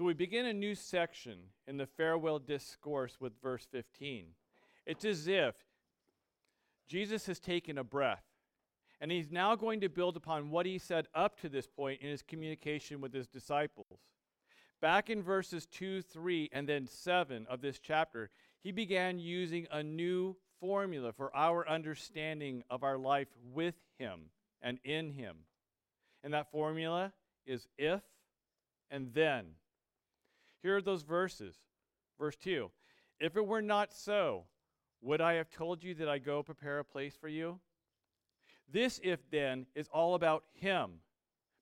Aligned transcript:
So 0.00 0.06
we 0.06 0.14
begin 0.14 0.46
a 0.46 0.54
new 0.54 0.74
section 0.74 1.36
in 1.66 1.76
the 1.76 1.84
farewell 1.84 2.38
discourse 2.38 3.18
with 3.20 3.34
verse 3.42 3.66
15. 3.70 4.28
It's 4.86 5.04
as 5.04 5.28
if 5.28 5.54
Jesus 6.88 7.26
has 7.26 7.38
taken 7.38 7.76
a 7.76 7.84
breath 7.84 8.24
and 8.98 9.12
he's 9.12 9.30
now 9.30 9.54
going 9.56 9.82
to 9.82 9.90
build 9.90 10.16
upon 10.16 10.48
what 10.48 10.64
he 10.64 10.78
said 10.78 11.06
up 11.14 11.38
to 11.42 11.50
this 11.50 11.66
point 11.66 12.00
in 12.00 12.08
his 12.08 12.22
communication 12.22 13.02
with 13.02 13.12
his 13.12 13.28
disciples. 13.28 14.00
Back 14.80 15.10
in 15.10 15.22
verses 15.22 15.66
2, 15.66 16.00
3, 16.00 16.48
and 16.50 16.66
then 16.66 16.86
7 16.86 17.46
of 17.50 17.60
this 17.60 17.78
chapter, 17.78 18.30
he 18.62 18.72
began 18.72 19.18
using 19.18 19.66
a 19.70 19.82
new 19.82 20.34
formula 20.60 21.12
for 21.12 21.30
our 21.36 21.68
understanding 21.68 22.64
of 22.70 22.84
our 22.84 22.96
life 22.96 23.28
with 23.52 23.74
him 23.98 24.30
and 24.62 24.78
in 24.82 25.10
him. 25.10 25.36
And 26.24 26.32
that 26.32 26.50
formula 26.50 27.12
is 27.44 27.68
if 27.76 28.00
and 28.90 29.12
then. 29.12 29.56
Here 30.62 30.76
are 30.76 30.82
those 30.82 31.02
verses. 31.02 31.56
Verse 32.18 32.36
2 32.36 32.70
If 33.18 33.36
it 33.36 33.46
were 33.46 33.62
not 33.62 33.92
so, 33.92 34.44
would 35.00 35.20
I 35.20 35.34
have 35.34 35.50
told 35.50 35.82
you 35.82 35.94
that 35.94 36.08
I 36.08 36.18
go 36.18 36.42
prepare 36.42 36.78
a 36.78 36.84
place 36.84 37.16
for 37.16 37.28
you? 37.28 37.60
This 38.72 39.00
if 39.02 39.18
then 39.30 39.66
is 39.74 39.88
all 39.92 40.14
about 40.14 40.44
him, 40.52 41.00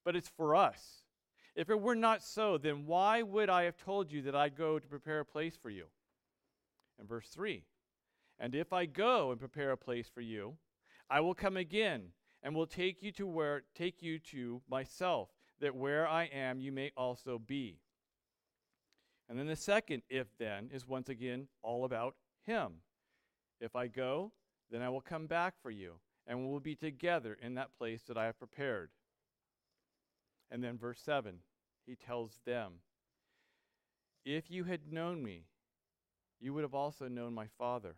but 0.04 0.16
it's 0.16 0.28
for 0.28 0.54
us. 0.54 1.04
If 1.54 1.70
it 1.70 1.80
were 1.80 1.96
not 1.96 2.22
so, 2.22 2.58
then 2.58 2.86
why 2.86 3.22
would 3.22 3.48
I 3.48 3.64
have 3.64 3.76
told 3.76 4.12
you 4.12 4.22
that 4.22 4.36
I 4.36 4.48
go 4.48 4.78
to 4.78 4.86
prepare 4.86 5.20
a 5.20 5.24
place 5.24 5.56
for 5.56 5.70
you? 5.70 5.86
And 6.98 7.08
verse 7.08 7.28
3 7.28 7.64
And 8.38 8.54
if 8.54 8.72
I 8.72 8.86
go 8.86 9.30
and 9.30 9.40
prepare 9.40 9.72
a 9.72 9.76
place 9.76 10.08
for 10.08 10.20
you, 10.20 10.56
I 11.10 11.20
will 11.20 11.34
come 11.34 11.56
again 11.56 12.12
and 12.42 12.54
will 12.54 12.66
take 12.66 13.02
you 13.02 13.10
to 13.12 13.26
where 13.26 13.62
take 13.74 14.02
you 14.02 14.18
to 14.18 14.60
myself, 14.68 15.30
that 15.60 15.74
where 15.74 16.06
I 16.06 16.24
am 16.24 16.60
you 16.60 16.70
may 16.70 16.92
also 16.96 17.38
be. 17.38 17.78
And 19.28 19.38
then 19.38 19.46
the 19.46 19.56
second 19.56 20.02
if 20.08 20.26
then 20.38 20.70
is 20.72 20.86
once 20.86 21.08
again 21.08 21.48
all 21.62 21.84
about 21.84 22.16
him. 22.46 22.80
If 23.60 23.76
I 23.76 23.86
go, 23.86 24.32
then 24.70 24.82
I 24.82 24.88
will 24.88 25.00
come 25.00 25.26
back 25.26 25.54
for 25.62 25.70
you, 25.70 25.94
and 26.26 26.38
we 26.38 26.46
will 26.46 26.60
be 26.60 26.74
together 26.74 27.36
in 27.40 27.54
that 27.54 27.76
place 27.76 28.02
that 28.08 28.16
I 28.16 28.26
have 28.26 28.38
prepared. 28.38 28.90
And 30.50 30.64
then 30.64 30.78
verse 30.78 31.00
7, 31.00 31.40
he 31.86 31.94
tells 31.94 32.40
them, 32.46 32.74
If 34.24 34.50
you 34.50 34.64
had 34.64 34.92
known 34.92 35.22
me, 35.22 35.44
you 36.40 36.54
would 36.54 36.62
have 36.62 36.74
also 36.74 37.08
known 37.08 37.34
my 37.34 37.46
Father. 37.58 37.96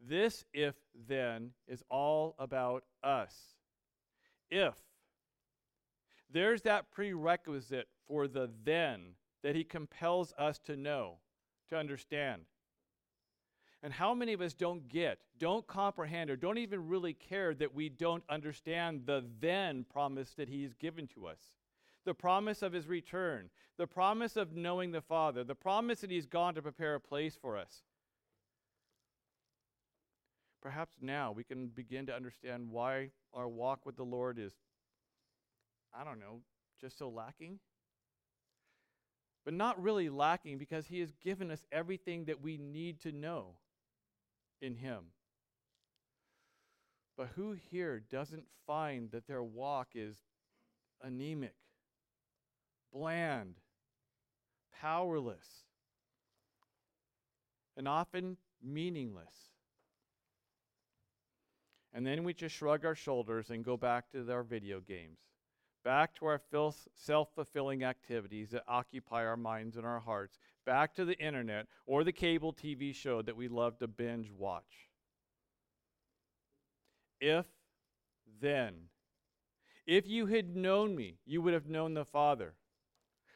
This 0.00 0.44
if 0.52 0.74
then 1.08 1.50
is 1.68 1.82
all 1.90 2.34
about 2.38 2.84
us. 3.02 3.34
If. 4.50 4.74
There's 6.30 6.62
that 6.62 6.90
prerequisite 6.90 7.88
for 8.06 8.26
the 8.26 8.50
then 8.64 9.14
that 9.42 9.56
he 9.56 9.64
compels 9.64 10.32
us 10.38 10.58
to 10.60 10.76
know, 10.76 11.16
to 11.68 11.76
understand. 11.76 12.42
And 13.82 13.92
how 13.92 14.14
many 14.14 14.32
of 14.32 14.40
us 14.40 14.54
don't 14.54 14.88
get, 14.88 15.18
don't 15.38 15.66
comprehend, 15.66 16.30
or 16.30 16.36
don't 16.36 16.58
even 16.58 16.86
really 16.86 17.14
care 17.14 17.52
that 17.54 17.74
we 17.74 17.88
don't 17.88 18.22
understand 18.28 19.02
the 19.06 19.24
then 19.40 19.84
promise 19.92 20.34
that 20.34 20.48
He's 20.48 20.72
given 20.74 21.08
to 21.08 21.26
us? 21.26 21.40
The 22.04 22.14
promise 22.14 22.62
of 22.62 22.72
His 22.72 22.86
return, 22.86 23.50
the 23.78 23.88
promise 23.88 24.36
of 24.36 24.54
knowing 24.54 24.92
the 24.92 25.00
Father, 25.00 25.42
the 25.42 25.56
promise 25.56 26.00
that 26.00 26.12
He's 26.12 26.26
gone 26.26 26.54
to 26.54 26.62
prepare 26.62 26.94
a 26.94 27.00
place 27.00 27.36
for 27.40 27.56
us. 27.56 27.82
Perhaps 30.60 30.98
now 31.00 31.32
we 31.32 31.42
can 31.42 31.66
begin 31.66 32.06
to 32.06 32.14
understand 32.14 32.70
why 32.70 33.10
our 33.34 33.48
walk 33.48 33.84
with 33.84 33.96
the 33.96 34.04
Lord 34.04 34.38
is, 34.38 34.52
I 35.92 36.04
don't 36.04 36.20
know, 36.20 36.42
just 36.80 36.96
so 36.96 37.08
lacking 37.08 37.58
but 39.44 39.54
not 39.54 39.82
really 39.82 40.08
lacking 40.08 40.58
because 40.58 40.86
He 40.86 41.00
has 41.00 41.12
given 41.22 41.50
us 41.50 41.64
everything 41.72 42.26
that 42.26 42.40
we 42.40 42.56
need 42.56 43.00
to 43.00 43.12
know 43.12 43.56
in 44.60 44.74
Him. 44.74 45.04
But 47.16 47.28
who 47.36 47.52
here 47.70 48.00
doesn't 48.10 48.44
find 48.66 49.10
that 49.10 49.26
their 49.26 49.42
walk 49.42 49.88
is 49.94 50.16
anemic, 51.02 51.54
bland, 52.92 53.56
powerless, 54.80 55.46
and 57.76 57.86
often 57.86 58.36
meaningless? 58.62 59.50
And 61.92 62.06
then 62.06 62.24
we 62.24 62.32
just 62.32 62.54
shrug 62.54 62.86
our 62.86 62.94
shoulders 62.94 63.50
and 63.50 63.64
go 63.64 63.76
back 63.76 64.10
to 64.12 64.32
our 64.32 64.42
video 64.42 64.80
games, 64.80 65.18
back 65.84 66.14
to 66.16 66.26
our 66.26 66.40
self 66.94 67.28
fulfilling 67.34 67.84
activities 67.84 68.50
that 68.50 68.64
occupy 68.68 69.24
our 69.24 69.36
minds 69.36 69.76
and 69.76 69.86
our 69.86 70.00
hearts, 70.00 70.38
back 70.64 70.94
to 70.94 71.04
the 71.04 71.18
internet 71.18 71.66
or 71.86 72.04
the 72.04 72.12
cable 72.12 72.52
TV 72.52 72.94
show 72.94 73.22
that 73.22 73.36
we 73.36 73.48
love 73.48 73.78
to 73.78 73.88
binge 73.88 74.30
watch. 74.30 74.88
If 77.20 77.46
then, 78.40 78.74
if 79.86 80.06
you 80.08 80.26
had 80.26 80.56
known 80.56 80.94
me, 80.96 81.18
you 81.24 81.42
would 81.42 81.54
have 81.54 81.68
known 81.68 81.94
the 81.94 82.04
Father. 82.04 82.54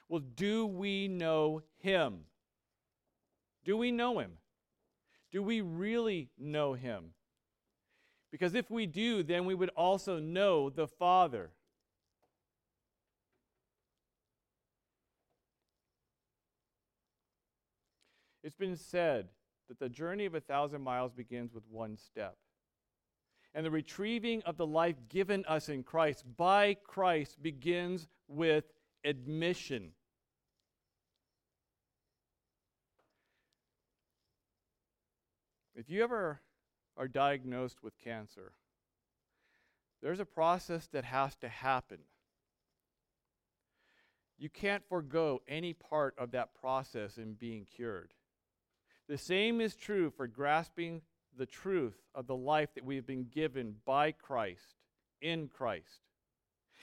Well, 0.08 0.20
do 0.20 0.66
we 0.66 1.08
know 1.08 1.62
him? 1.78 2.20
Do 3.64 3.76
we 3.76 3.90
know 3.90 4.18
him? 4.18 4.32
Do 5.32 5.42
we 5.42 5.60
really 5.60 6.30
know 6.38 6.74
him? 6.74 7.10
Because 8.30 8.54
if 8.54 8.70
we 8.70 8.86
do, 8.86 9.22
then 9.22 9.44
we 9.44 9.54
would 9.54 9.70
also 9.70 10.18
know 10.18 10.70
the 10.70 10.86
Father. 10.86 11.50
It's 18.46 18.54
been 18.54 18.76
said 18.76 19.26
that 19.68 19.80
the 19.80 19.88
journey 19.88 20.24
of 20.24 20.36
a 20.36 20.40
thousand 20.40 20.80
miles 20.80 21.12
begins 21.12 21.52
with 21.52 21.64
one 21.68 21.96
step. 21.96 22.36
And 23.52 23.66
the 23.66 23.72
retrieving 23.72 24.40
of 24.42 24.56
the 24.56 24.64
life 24.64 24.94
given 25.08 25.44
us 25.46 25.68
in 25.68 25.82
Christ 25.82 26.24
by 26.36 26.74
Christ 26.74 27.42
begins 27.42 28.06
with 28.28 28.62
admission. 29.04 29.90
If 35.74 35.90
you 35.90 36.04
ever 36.04 36.40
are 36.96 37.08
diagnosed 37.08 37.82
with 37.82 37.98
cancer, 37.98 38.52
there's 40.02 40.20
a 40.20 40.24
process 40.24 40.86
that 40.92 41.04
has 41.04 41.34
to 41.38 41.48
happen. 41.48 41.98
You 44.38 44.48
can't 44.48 44.84
forego 44.88 45.42
any 45.48 45.72
part 45.72 46.14
of 46.16 46.30
that 46.30 46.54
process 46.54 47.18
in 47.18 47.32
being 47.32 47.64
cured. 47.64 48.12
The 49.08 49.18
same 49.18 49.60
is 49.60 49.76
true 49.76 50.10
for 50.10 50.26
grasping 50.26 51.02
the 51.36 51.46
truth 51.46 51.96
of 52.14 52.26
the 52.26 52.36
life 52.36 52.74
that 52.74 52.84
we 52.84 52.96
have 52.96 53.06
been 53.06 53.26
given 53.30 53.76
by 53.84 54.12
Christ, 54.12 54.74
in 55.20 55.48
Christ. 55.48 56.00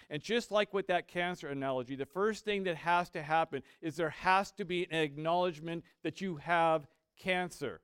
And 0.09 0.21
just 0.21 0.51
like 0.51 0.73
with 0.73 0.87
that 0.87 1.07
cancer 1.07 1.49
analogy, 1.49 1.95
the 1.95 2.05
first 2.05 2.45
thing 2.45 2.63
that 2.63 2.75
has 2.77 3.09
to 3.11 3.21
happen 3.21 3.63
is 3.81 3.95
there 3.95 4.09
has 4.09 4.51
to 4.53 4.65
be 4.65 4.87
an 4.91 4.99
acknowledgement 4.99 5.83
that 6.03 6.21
you 6.21 6.37
have 6.37 6.87
cancer. 7.17 7.81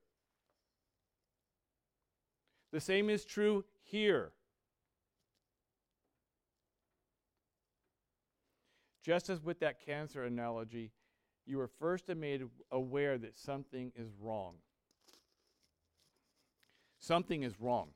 The 2.72 2.80
same 2.80 3.10
is 3.10 3.26
true 3.26 3.66
here. 3.84 4.32
Just 9.04 9.30
as 9.30 9.42
with 9.42 9.60
that 9.62 9.84
cancer 9.84 10.24
analogy, 10.24 10.92
you 11.50 11.60
are 11.60 11.70
first 11.80 12.08
made 12.16 12.44
aware 12.72 13.18
that 13.18 13.38
something 13.38 13.92
is 13.96 14.10
wrong. 14.22 14.54
Something 17.00 17.44
is 17.44 17.60
wrong. 17.60 17.90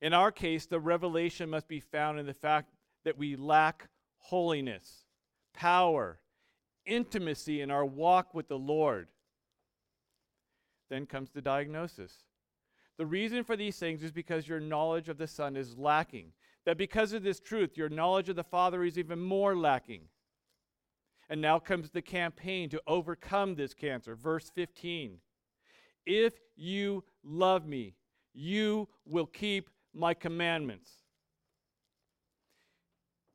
In 0.00 0.12
our 0.12 0.30
case, 0.30 0.66
the 0.66 0.78
revelation 0.78 1.50
must 1.50 1.66
be 1.66 1.80
found 1.80 2.20
in 2.20 2.26
the 2.26 2.34
fact 2.34 2.72
that 3.04 3.18
we 3.18 3.34
lack 3.34 3.88
holiness, 4.18 5.06
power, 5.54 6.20
intimacy 6.86 7.60
in 7.60 7.70
our 7.70 7.84
walk 7.84 8.32
with 8.32 8.48
the 8.48 8.58
Lord. 8.58 9.08
Then 10.88 11.04
comes 11.04 11.30
the 11.30 11.42
diagnosis. 11.42 12.12
The 12.96 13.06
reason 13.06 13.42
for 13.42 13.56
these 13.56 13.76
things 13.76 14.02
is 14.02 14.12
because 14.12 14.46
your 14.46 14.60
knowledge 14.60 15.08
of 15.08 15.18
the 15.18 15.26
Son 15.26 15.56
is 15.56 15.76
lacking. 15.76 16.32
That 16.64 16.78
because 16.78 17.12
of 17.12 17.22
this 17.22 17.40
truth, 17.40 17.76
your 17.76 17.88
knowledge 17.88 18.28
of 18.28 18.36
the 18.36 18.44
Father 18.44 18.84
is 18.84 18.98
even 18.98 19.20
more 19.20 19.56
lacking. 19.56 20.02
And 21.28 21.40
now 21.40 21.58
comes 21.58 21.90
the 21.90 22.02
campaign 22.02 22.70
to 22.70 22.80
overcome 22.86 23.54
this 23.54 23.74
cancer. 23.74 24.14
Verse 24.14 24.50
15 24.54 25.18
If 26.06 26.34
you 26.56 27.04
love 27.22 27.66
me, 27.66 27.94
you 28.32 28.88
will 29.04 29.26
keep 29.26 29.68
my 29.94 30.14
commandments. 30.14 30.90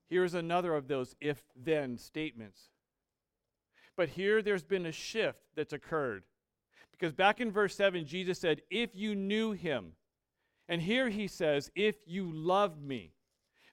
Here's 0.09 0.33
another 0.33 0.75
of 0.75 0.87
those 0.87 1.15
if 1.21 1.41
then 1.55 1.97
statements. 1.97 2.69
But 3.95 4.09
here 4.09 4.41
there's 4.41 4.63
been 4.63 4.85
a 4.85 4.91
shift 4.91 5.39
that's 5.55 5.73
occurred. 5.73 6.23
Because 6.91 7.13
back 7.13 7.41
in 7.41 7.51
verse 7.51 7.75
7, 7.75 8.05
Jesus 8.05 8.39
said, 8.39 8.61
If 8.69 8.95
you 8.95 9.15
knew 9.15 9.51
him. 9.51 9.93
And 10.69 10.81
here 10.81 11.09
he 11.09 11.27
says, 11.27 11.71
If 11.75 11.95
you 12.05 12.31
love 12.31 12.81
me. 12.81 13.13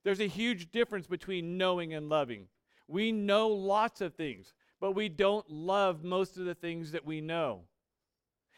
There's 0.03 0.21
a 0.21 0.27
huge 0.27 0.71
difference 0.71 1.07
between 1.07 1.59
knowing 1.59 1.93
and 1.93 2.09
loving. 2.09 2.47
We 2.91 3.13
know 3.13 3.49
lots 3.49 4.01
of 4.01 4.15
things, 4.15 4.53
but 4.81 4.93
we 4.93 5.09
don't 5.09 5.49
love 5.49 6.03
most 6.03 6.37
of 6.37 6.45
the 6.45 6.57
things 6.57 6.91
that 6.91 7.07
we 7.07 7.21
know. 7.21 7.61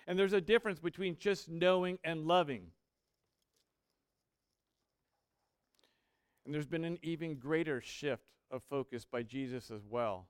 And 0.07 0.19
there's 0.19 0.33
a 0.33 0.41
difference 0.41 0.79
between 0.79 1.19
just 1.19 1.51
knowing 1.51 1.99
and 2.03 2.27
loving. 2.27 2.69
And 6.47 6.55
there's 6.55 6.67
been 6.67 6.85
an 6.85 6.99
even 7.03 7.37
greater 7.37 7.83
shift 7.83 8.25
of 8.51 8.63
focus 8.71 9.05
by 9.05 9.23
Jesus 9.23 9.71
as 9.71 9.83
well. 9.87 10.29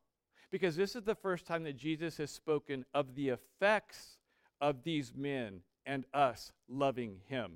Because 0.50 0.74
this 0.74 0.96
is 0.96 1.04
the 1.04 1.14
first 1.14 1.46
time 1.46 1.62
that 1.62 1.76
Jesus 1.76 2.16
has 2.16 2.30
spoken 2.30 2.84
of 2.92 3.14
the 3.14 3.28
effects 3.28 4.18
of 4.60 4.82
these 4.82 5.12
men 5.14 5.60
and 5.86 6.04
us 6.12 6.50
loving 6.68 7.20
him. 7.28 7.52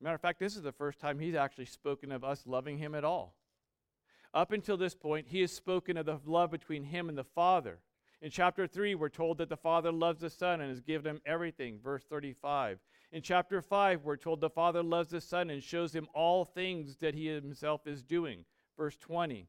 Matter 0.00 0.16
of 0.16 0.20
fact, 0.20 0.40
this 0.40 0.56
is 0.56 0.62
the 0.62 0.72
first 0.72 0.98
time 0.98 1.20
he's 1.20 1.34
actually 1.36 1.66
spoken 1.66 2.10
of 2.10 2.24
us 2.24 2.42
loving 2.46 2.76
him 2.76 2.96
at 2.96 3.04
all. 3.04 3.36
Up 4.32 4.52
until 4.52 4.76
this 4.76 4.94
point, 4.94 5.26
he 5.28 5.40
has 5.40 5.52
spoken 5.52 5.96
of 5.96 6.06
the 6.06 6.20
love 6.24 6.50
between 6.50 6.84
him 6.84 7.08
and 7.08 7.18
the 7.18 7.24
Father. 7.24 7.80
In 8.22 8.30
chapter 8.30 8.66
3, 8.66 8.94
we're 8.94 9.08
told 9.08 9.38
that 9.38 9.48
the 9.48 9.56
Father 9.56 9.90
loves 9.90 10.20
the 10.20 10.30
Son 10.30 10.60
and 10.60 10.68
has 10.68 10.80
given 10.80 11.16
him 11.16 11.22
everything, 11.24 11.78
verse 11.82 12.04
35. 12.04 12.78
In 13.12 13.22
chapter 13.22 13.60
5, 13.62 14.04
we're 14.04 14.16
told 14.16 14.40
the 14.40 14.50
Father 14.50 14.82
loves 14.82 15.10
the 15.10 15.20
Son 15.20 15.50
and 15.50 15.62
shows 15.62 15.92
him 15.92 16.06
all 16.14 16.44
things 16.44 16.96
that 16.96 17.14
he 17.14 17.26
himself 17.26 17.86
is 17.86 18.02
doing, 18.02 18.44
verse 18.76 18.96
20. 18.98 19.48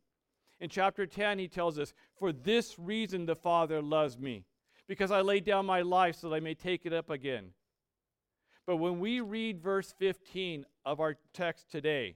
In 0.62 0.70
chapter 0.70 1.06
10, 1.06 1.38
he 1.38 1.48
tells 1.48 1.78
us, 1.78 1.94
For 2.18 2.32
this 2.32 2.80
reason 2.80 3.26
the 3.26 3.36
Father 3.36 3.82
loves 3.82 4.18
me, 4.18 4.46
because 4.88 5.12
I 5.12 5.22
laid 5.22 5.44
down 5.44 5.66
my 5.66 5.82
life 5.82 6.16
so 6.16 6.30
that 6.30 6.36
I 6.36 6.40
may 6.40 6.56
take 6.56 6.86
it 6.86 6.94
up 6.94 7.10
again. 7.10 7.52
But 8.66 8.78
when 8.78 9.00
we 9.00 9.20
read 9.20 9.60
verse 9.60 9.94
15 10.00 10.66
of 10.86 11.00
our 11.00 11.18
text 11.34 11.70
today, 11.72 12.16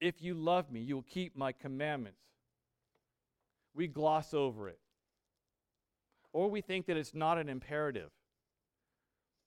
if 0.00 0.22
you 0.22 0.34
love 0.34 0.70
me, 0.70 0.80
you'll 0.80 1.02
keep 1.02 1.36
my 1.36 1.52
commandments. 1.52 2.20
We 3.74 3.86
gloss 3.86 4.34
over 4.34 4.68
it. 4.68 4.78
Or 6.32 6.48
we 6.48 6.60
think 6.60 6.86
that 6.86 6.96
it's 6.96 7.14
not 7.14 7.38
an 7.38 7.48
imperative. 7.48 8.10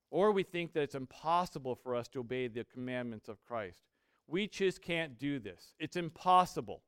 Or 0.09 0.31
we 0.31 0.43
think 0.43 0.73
that 0.73 0.81
it's 0.81 0.95
impossible 0.95 1.75
for 1.75 1.95
us 1.95 2.07
to 2.09 2.19
obey 2.19 2.47
the 2.47 2.65
commandments 2.65 3.29
of 3.29 3.43
Christ. 3.45 3.79
We 4.27 4.47
just 4.47 4.81
can't 4.81 5.17
do 5.17 5.39
this. 5.39 5.73
It's 5.79 5.95
impossible. 5.95 6.81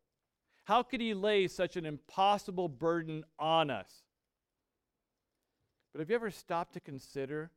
How 0.66 0.83
could 0.83 1.01
he 1.01 1.13
lay 1.13 1.48
such 1.48 1.75
an 1.75 1.86
impossible 1.86 2.69
burden 2.69 3.24
on 3.38 3.69
us? 3.69 4.04
But 5.94 6.00
have 6.00 6.09
you 6.09 6.16
ever 6.16 6.31
stopped 6.31 6.74
to 6.74 6.80
consider 6.80 7.51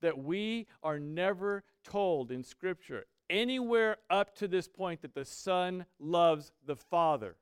that 0.00 0.18
we 0.18 0.66
are 0.82 0.98
never 0.98 1.64
told 1.84 2.30
in 2.30 2.42
Scripture 2.42 3.06
anywhere 3.30 3.96
up 4.10 4.34
to 4.36 4.48
this 4.48 4.68
point 4.68 5.02
that 5.02 5.14
the 5.14 5.24
Son 5.24 5.86
loves 5.98 6.52
the 6.66 6.76
Father? 6.76 7.36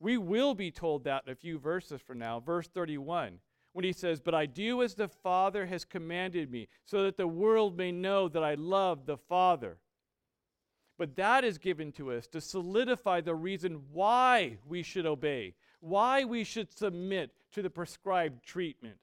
We 0.00 0.18
will 0.18 0.54
be 0.54 0.70
told 0.70 1.04
that 1.04 1.24
in 1.26 1.32
a 1.32 1.36
few 1.36 1.58
verses 1.58 2.00
from 2.00 2.18
now, 2.18 2.40
verse 2.40 2.68
31 2.68 3.38
when 3.72 3.84
he 3.84 3.92
says, 3.92 4.20
But 4.20 4.34
I 4.34 4.46
do 4.46 4.82
as 4.82 4.94
the 4.94 5.08
Father 5.08 5.66
has 5.66 5.84
commanded 5.84 6.50
me, 6.50 6.68
so 6.84 7.02
that 7.04 7.16
the 7.16 7.26
world 7.26 7.76
may 7.76 7.90
know 7.90 8.28
that 8.28 8.44
I 8.44 8.54
love 8.54 9.06
the 9.06 9.16
Father. 9.16 9.78
But 10.98 11.16
that 11.16 11.44
is 11.44 11.58
given 11.58 11.90
to 11.92 12.12
us 12.12 12.26
to 12.28 12.40
solidify 12.40 13.22
the 13.22 13.34
reason 13.34 13.82
why 13.92 14.58
we 14.66 14.82
should 14.82 15.06
obey, 15.06 15.54
why 15.80 16.24
we 16.24 16.44
should 16.44 16.76
submit 16.76 17.32
to 17.52 17.62
the 17.62 17.70
prescribed 17.70 18.44
treatment. 18.44 18.98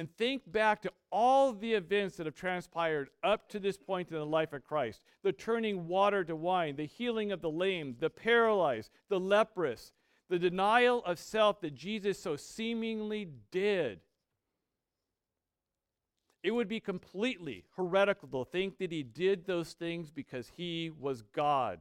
And 0.00 0.08
think 0.16 0.50
back 0.50 0.80
to 0.80 0.92
all 1.12 1.52
the 1.52 1.74
events 1.74 2.16
that 2.16 2.24
have 2.24 2.34
transpired 2.34 3.10
up 3.22 3.50
to 3.50 3.58
this 3.58 3.76
point 3.76 4.08
in 4.08 4.16
the 4.16 4.24
life 4.24 4.54
of 4.54 4.64
Christ 4.64 5.02
the 5.22 5.30
turning 5.30 5.88
water 5.88 6.24
to 6.24 6.34
wine, 6.34 6.76
the 6.76 6.86
healing 6.86 7.32
of 7.32 7.42
the 7.42 7.50
lame, 7.50 7.96
the 8.00 8.08
paralyzed, 8.08 8.90
the 9.10 9.20
leprous, 9.20 9.92
the 10.30 10.38
denial 10.38 11.04
of 11.04 11.18
self 11.18 11.60
that 11.60 11.74
Jesus 11.74 12.18
so 12.18 12.34
seemingly 12.34 13.28
did. 13.50 14.00
It 16.42 16.52
would 16.52 16.66
be 16.66 16.80
completely 16.80 17.66
heretical 17.76 18.26
to 18.42 18.50
think 18.50 18.78
that 18.78 18.92
he 18.92 19.02
did 19.02 19.44
those 19.44 19.74
things 19.74 20.10
because 20.10 20.50
he 20.56 20.90
was 20.98 21.20
God. 21.20 21.80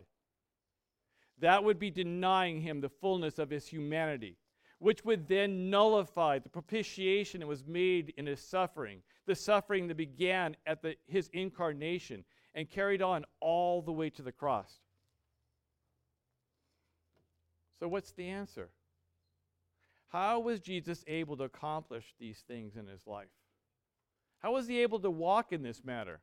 That 1.40 1.64
would 1.64 1.80
be 1.80 1.90
denying 1.90 2.60
him 2.60 2.82
the 2.82 2.90
fullness 2.90 3.40
of 3.40 3.50
his 3.50 3.68
humanity, 3.68 4.36
which 4.80 5.04
would 5.06 5.28
then 5.28 5.70
nullify 5.70 6.40
the 6.40 6.50
propitiation 6.50 7.42
that 7.42 7.48
was 7.48 7.66
made 7.66 8.14
in 8.18 8.26
his 8.26 8.42
suffering, 8.42 9.02
the 9.26 9.36
suffering 9.36 9.88
that 9.88 9.98
began 9.98 10.56
at 10.66 10.82
the, 10.82 10.96
his 11.06 11.30
incarnation 11.34 12.24
and 12.56 12.70
carried 12.70 13.02
on 13.02 13.26
all 13.42 13.82
the 13.82 13.92
way 13.92 14.10
to 14.10 14.22
the 14.22 14.32
cross. 14.32 14.80
So, 17.80 17.88
what's 17.88 18.12
the 18.12 18.28
answer? 18.28 18.70
How 20.10 20.40
was 20.40 20.60
Jesus 20.60 21.04
able 21.08 21.38
to 21.38 21.44
accomplish 21.44 22.16
these 22.20 22.44
things 22.48 22.76
in 22.76 22.88
his 22.88 23.06
life? 23.06 23.30
How 24.40 24.54
was 24.54 24.68
he 24.68 24.80
able 24.80 25.00
to 25.02 25.12
walk 25.12 25.52
in 25.52 25.62
this 25.62 25.84
matter? 25.84 26.22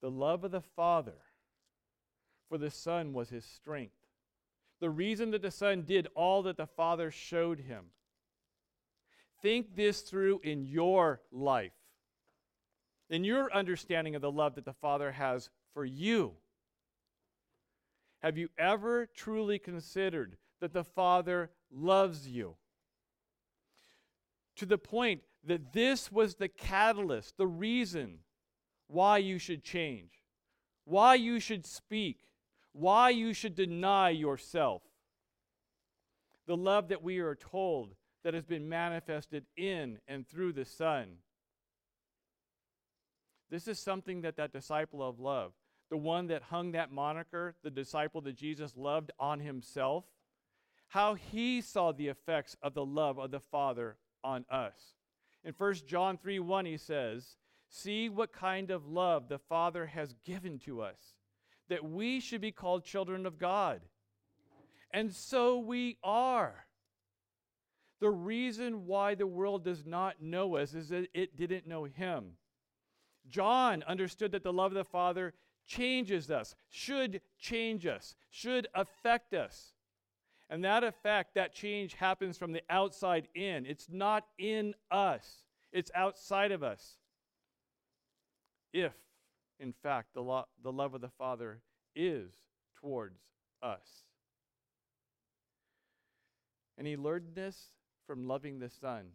The 0.00 0.10
love 0.10 0.44
of 0.44 0.50
the 0.50 0.60
Father 0.60 1.16
for 2.48 2.58
the 2.58 2.70
Son 2.70 3.12
was 3.12 3.28
his 3.28 3.44
strength. 3.44 3.97
The 4.80 4.90
reason 4.90 5.30
that 5.32 5.42
the 5.42 5.50
Son 5.50 5.82
did 5.82 6.08
all 6.14 6.42
that 6.44 6.56
the 6.56 6.66
Father 6.66 7.10
showed 7.10 7.60
him. 7.60 7.86
Think 9.42 9.76
this 9.76 10.02
through 10.02 10.40
in 10.42 10.64
your 10.64 11.20
life, 11.30 11.72
in 13.10 13.24
your 13.24 13.52
understanding 13.52 14.14
of 14.14 14.22
the 14.22 14.30
love 14.30 14.54
that 14.56 14.64
the 14.64 14.72
Father 14.72 15.12
has 15.12 15.50
for 15.74 15.84
you. 15.84 16.32
Have 18.20 18.36
you 18.36 18.48
ever 18.58 19.06
truly 19.06 19.58
considered 19.58 20.36
that 20.60 20.72
the 20.72 20.84
Father 20.84 21.50
loves 21.70 22.28
you? 22.28 22.56
To 24.56 24.66
the 24.66 24.78
point 24.78 25.20
that 25.44 25.72
this 25.72 26.10
was 26.10 26.34
the 26.34 26.48
catalyst, 26.48 27.36
the 27.36 27.46
reason 27.46 28.18
why 28.88 29.18
you 29.18 29.38
should 29.38 29.62
change, 29.62 30.24
why 30.84 31.14
you 31.14 31.38
should 31.38 31.64
speak, 31.64 32.27
why 32.78 33.10
you 33.10 33.32
should 33.32 33.54
deny 33.54 34.10
yourself. 34.10 34.82
The 36.46 36.56
love 36.56 36.88
that 36.88 37.02
we 37.02 37.18
are 37.18 37.34
told 37.34 37.94
that 38.24 38.34
has 38.34 38.44
been 38.44 38.68
manifested 38.68 39.44
in 39.56 39.98
and 40.06 40.26
through 40.26 40.52
the 40.52 40.64
Son. 40.64 41.16
This 43.50 43.68
is 43.68 43.78
something 43.78 44.22
that 44.22 44.36
that 44.36 44.52
disciple 44.52 45.06
of 45.06 45.18
love 45.18 45.52
the 45.90 45.96
one 45.96 46.26
that 46.26 46.42
hung 46.42 46.72
that 46.72 46.92
moniker, 46.92 47.54
the 47.62 47.70
disciple 47.70 48.20
that 48.20 48.36
Jesus 48.36 48.76
loved, 48.76 49.10
on 49.18 49.40
himself, 49.40 50.04
how 50.88 51.14
he 51.14 51.60
saw 51.60 51.92
the 51.92 52.08
effects 52.08 52.56
of 52.62 52.74
the 52.74 52.84
love 52.84 53.18
of 53.18 53.30
the 53.30 53.40
Father 53.40 53.96
on 54.22 54.44
us. 54.50 54.94
In 55.44 55.54
1 55.56 55.74
John 55.86 56.18
3 56.18 56.38
1, 56.40 56.66
he 56.66 56.76
says, 56.76 57.36
See 57.70 58.08
what 58.08 58.32
kind 58.32 58.70
of 58.70 58.86
love 58.86 59.28
the 59.28 59.38
Father 59.38 59.86
has 59.86 60.14
given 60.24 60.58
to 60.60 60.80
us, 60.80 61.17
that 61.68 61.84
we 61.84 62.20
should 62.20 62.40
be 62.40 62.52
called 62.52 62.84
children 62.84 63.26
of 63.26 63.38
God. 63.38 63.80
And 64.90 65.12
so 65.12 65.58
we 65.58 65.98
are. 66.02 66.66
The 68.00 68.10
reason 68.10 68.86
why 68.86 69.14
the 69.14 69.26
world 69.26 69.64
does 69.64 69.84
not 69.84 70.22
know 70.22 70.56
us 70.56 70.74
is 70.74 70.88
that 70.90 71.08
it 71.14 71.36
didn't 71.36 71.66
know 71.66 71.84
him. 71.84 72.32
John 73.28 73.84
understood 73.86 74.32
that 74.32 74.42
the 74.42 74.52
love 74.52 74.72
of 74.72 74.76
the 74.76 74.84
Father 74.84 75.34
changes 75.66 76.30
us, 76.30 76.54
should 76.70 77.20
change 77.38 77.86
us, 77.86 78.14
should 78.30 78.68
affect 78.74 79.34
us. 79.34 79.72
And 80.48 80.64
that 80.64 80.82
effect, 80.82 81.34
that 81.34 81.52
change 81.52 81.94
happens 81.94 82.38
from 82.38 82.52
the 82.52 82.62
outside 82.70 83.28
in. 83.34 83.66
It's 83.66 83.88
not 83.90 84.24
in 84.38 84.74
us, 84.90 85.42
it's 85.72 85.90
outside 85.94 86.52
of 86.52 86.62
us. 86.62 86.96
If, 88.72 88.92
in 89.60 89.72
fact, 89.72 90.08
the, 90.14 90.22
lo- 90.22 90.46
the 90.62 90.72
love 90.72 90.94
of 90.94 91.00
the 91.00 91.08
Father 91.08 91.60
is 91.94 92.32
towards 92.80 93.20
us. 93.62 94.04
And 96.76 96.86
he 96.86 96.96
learned 96.96 97.34
this 97.34 97.72
from 98.06 98.26
loving 98.26 98.60
the 98.60 98.70
Son, 98.70 99.06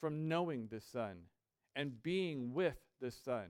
from 0.00 0.28
knowing 0.28 0.68
the 0.70 0.80
Son, 0.80 1.16
and 1.76 2.02
being 2.02 2.54
with 2.54 2.78
the 3.00 3.10
Son. 3.10 3.46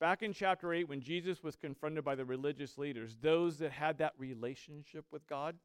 Back 0.00 0.22
in 0.22 0.32
chapter 0.32 0.72
8, 0.72 0.88
when 0.88 1.00
Jesus 1.00 1.42
was 1.42 1.56
confronted 1.56 2.04
by 2.04 2.14
the 2.14 2.24
religious 2.24 2.76
leaders, 2.78 3.16
those 3.20 3.58
that 3.58 3.72
had 3.72 3.98
that 3.98 4.14
relationship 4.18 5.04
with 5.12 5.26
God, 5.26 5.56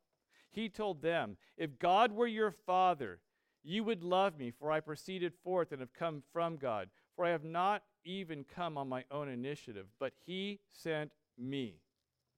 he 0.51 0.69
told 0.69 1.01
them, 1.01 1.37
If 1.57 1.79
God 1.79 2.11
were 2.11 2.27
your 2.27 2.51
father, 2.51 3.19
you 3.63 3.83
would 3.83 4.03
love 4.03 4.37
me, 4.37 4.51
for 4.51 4.71
I 4.71 4.79
proceeded 4.79 5.33
forth 5.43 5.71
and 5.71 5.81
have 5.81 5.93
come 5.93 6.23
from 6.31 6.57
God. 6.57 6.89
For 7.19 7.25
I 7.25 7.31
have 7.31 7.43
not 7.43 7.83
even 8.05 8.45
come 8.45 8.77
on 8.77 8.87
my 8.87 9.03
own 9.11 9.27
initiative, 9.27 9.87
but 9.99 10.13
he 10.25 10.61
sent 10.71 11.11
me. 11.37 11.81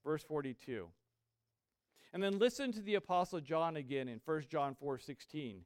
Verse 0.04 0.24
42. 0.24 0.88
And 2.12 2.20
then 2.20 2.40
listen 2.40 2.72
to 2.72 2.82
the 2.82 2.96
apostle 2.96 3.38
John 3.38 3.76
again 3.76 4.08
in 4.08 4.20
1 4.24 4.42
John 4.50 4.74
4 4.74 4.98
16. 4.98 5.60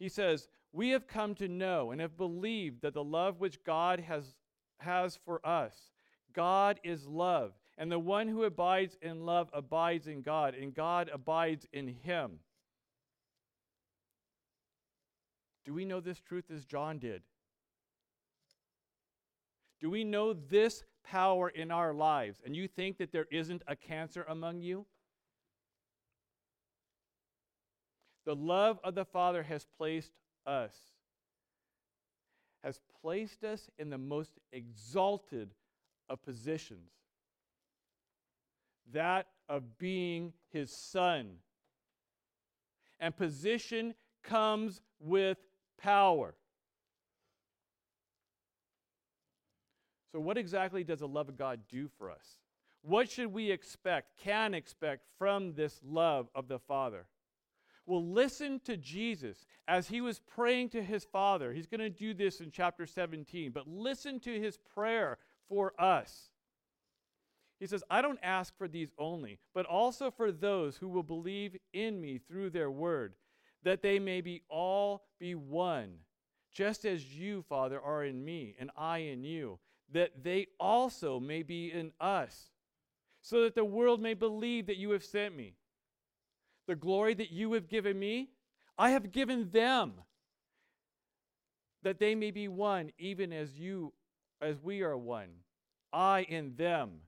He 0.00 0.08
says, 0.08 0.48
we 0.72 0.88
have 0.88 1.06
come 1.06 1.36
to 1.36 1.46
know 1.46 1.92
and 1.92 2.00
have 2.00 2.16
believed 2.16 2.82
that 2.82 2.94
the 2.94 3.04
love 3.04 3.38
which 3.38 3.62
God 3.62 4.00
has, 4.00 4.34
has 4.80 5.20
for 5.24 5.40
us, 5.46 5.92
God 6.32 6.80
is 6.82 7.06
love. 7.06 7.52
And 7.78 7.88
the 7.88 8.00
one 8.00 8.26
who 8.26 8.42
abides 8.42 8.96
in 9.00 9.24
love 9.24 9.48
abides 9.52 10.08
in 10.08 10.22
God, 10.22 10.56
and 10.56 10.74
God 10.74 11.08
abides 11.14 11.68
in 11.72 11.86
him. 11.86 12.40
Do 15.64 15.72
we 15.72 15.84
know 15.84 16.00
this 16.00 16.18
truth 16.18 16.50
as 16.52 16.64
John 16.64 16.98
did? 16.98 17.22
Do 19.82 19.90
we 19.90 20.04
know 20.04 20.32
this 20.32 20.84
power 21.04 21.48
in 21.48 21.72
our 21.72 21.92
lives? 21.92 22.40
And 22.46 22.54
you 22.54 22.68
think 22.68 22.98
that 22.98 23.10
there 23.10 23.26
isn't 23.32 23.62
a 23.66 23.74
cancer 23.74 24.24
among 24.28 24.60
you? 24.60 24.86
The 28.24 28.36
love 28.36 28.78
of 28.84 28.94
the 28.94 29.04
Father 29.04 29.42
has 29.42 29.66
placed 29.76 30.12
us, 30.46 30.72
has 32.62 32.80
placed 33.02 33.42
us 33.42 33.68
in 33.76 33.90
the 33.90 33.98
most 33.98 34.30
exalted 34.52 35.50
of 36.08 36.22
positions 36.22 36.92
that 38.92 39.26
of 39.48 39.78
being 39.78 40.32
his 40.50 40.70
son. 40.70 41.38
And 43.00 43.16
position 43.16 43.94
comes 44.22 44.80
with 45.00 45.38
power. 45.76 46.34
So, 50.12 50.20
what 50.20 50.36
exactly 50.36 50.84
does 50.84 51.00
the 51.00 51.08
love 51.08 51.28
of 51.28 51.38
God 51.38 51.60
do 51.68 51.88
for 51.98 52.10
us? 52.10 52.36
What 52.82 53.10
should 53.10 53.32
we 53.32 53.50
expect, 53.50 54.18
can 54.22 54.54
expect 54.54 55.06
from 55.18 55.54
this 55.54 55.80
love 55.84 56.28
of 56.34 56.48
the 56.48 56.58
Father? 56.58 57.06
Well, 57.86 58.04
listen 58.04 58.60
to 58.64 58.76
Jesus 58.76 59.46
as 59.66 59.88
he 59.88 60.00
was 60.00 60.20
praying 60.20 60.68
to 60.70 60.82
his 60.82 61.04
Father. 61.04 61.52
He's 61.52 61.66
going 61.66 61.80
to 61.80 61.90
do 61.90 62.14
this 62.14 62.40
in 62.40 62.50
chapter 62.50 62.86
17, 62.86 63.50
but 63.52 63.66
listen 63.66 64.20
to 64.20 64.40
his 64.40 64.58
prayer 64.74 65.18
for 65.48 65.72
us. 65.80 66.30
He 67.58 67.66
says, 67.66 67.84
I 67.88 68.02
don't 68.02 68.18
ask 68.22 68.56
for 68.56 68.66
these 68.66 68.90
only, 68.98 69.38
but 69.54 69.66
also 69.66 70.10
for 70.10 70.32
those 70.32 70.76
who 70.76 70.88
will 70.88 71.04
believe 71.04 71.56
in 71.72 72.00
me 72.00 72.18
through 72.18 72.50
their 72.50 72.70
word, 72.70 73.14
that 73.62 73.82
they 73.82 73.98
may 73.98 74.20
be 74.20 74.42
all 74.48 75.04
be 75.20 75.36
one, 75.36 75.94
just 76.52 76.84
as 76.84 77.14
you, 77.14 77.42
Father, 77.48 77.80
are 77.80 78.04
in 78.04 78.24
me, 78.24 78.56
and 78.58 78.70
I 78.76 78.98
in 78.98 79.22
you, 79.22 79.60
that 79.92 80.22
they 80.22 80.46
also 80.58 81.20
may 81.20 81.42
be 81.42 81.70
in 81.70 81.92
us, 82.00 82.50
so 83.20 83.42
that 83.42 83.54
the 83.54 83.64
world 83.64 84.00
may 84.00 84.14
believe 84.14 84.66
that 84.66 84.76
you 84.76 84.90
have 84.90 85.04
sent 85.04 85.36
me. 85.36 85.54
The 86.66 86.74
glory 86.74 87.14
that 87.14 87.30
you 87.30 87.52
have 87.52 87.68
given 87.68 87.98
me, 87.98 88.30
I 88.78 88.90
have 88.90 89.12
given 89.12 89.50
them, 89.50 89.94
that 91.82 91.98
they 91.98 92.14
may 92.14 92.30
be 92.30 92.48
one, 92.48 92.90
even 92.98 93.32
as 93.32 93.58
you, 93.58 93.92
as 94.40 94.60
we 94.60 94.82
are 94.82 94.96
one. 94.96 95.28
I 95.92 96.22
in 96.22 96.54
them, 96.56 97.02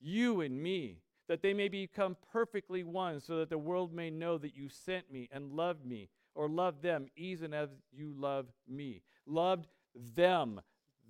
you 0.00 0.42
in 0.42 0.62
me, 0.62 0.98
that 1.28 1.42
they 1.42 1.54
may 1.54 1.68
become 1.68 2.16
perfectly 2.32 2.82
one, 2.82 3.20
so 3.20 3.38
that 3.38 3.50
the 3.50 3.58
world 3.58 3.92
may 3.92 4.10
know 4.10 4.38
that 4.38 4.54
you 4.54 4.68
sent 4.68 5.10
me 5.10 5.28
and 5.32 5.52
loved 5.52 5.84
me, 5.84 6.08
or 6.34 6.48
loved 6.48 6.82
them, 6.82 7.08
even 7.16 7.52
as 7.52 7.70
you 7.90 8.14
loved 8.16 8.52
me. 8.68 9.02
Loved 9.26 9.66
them, 10.14 10.60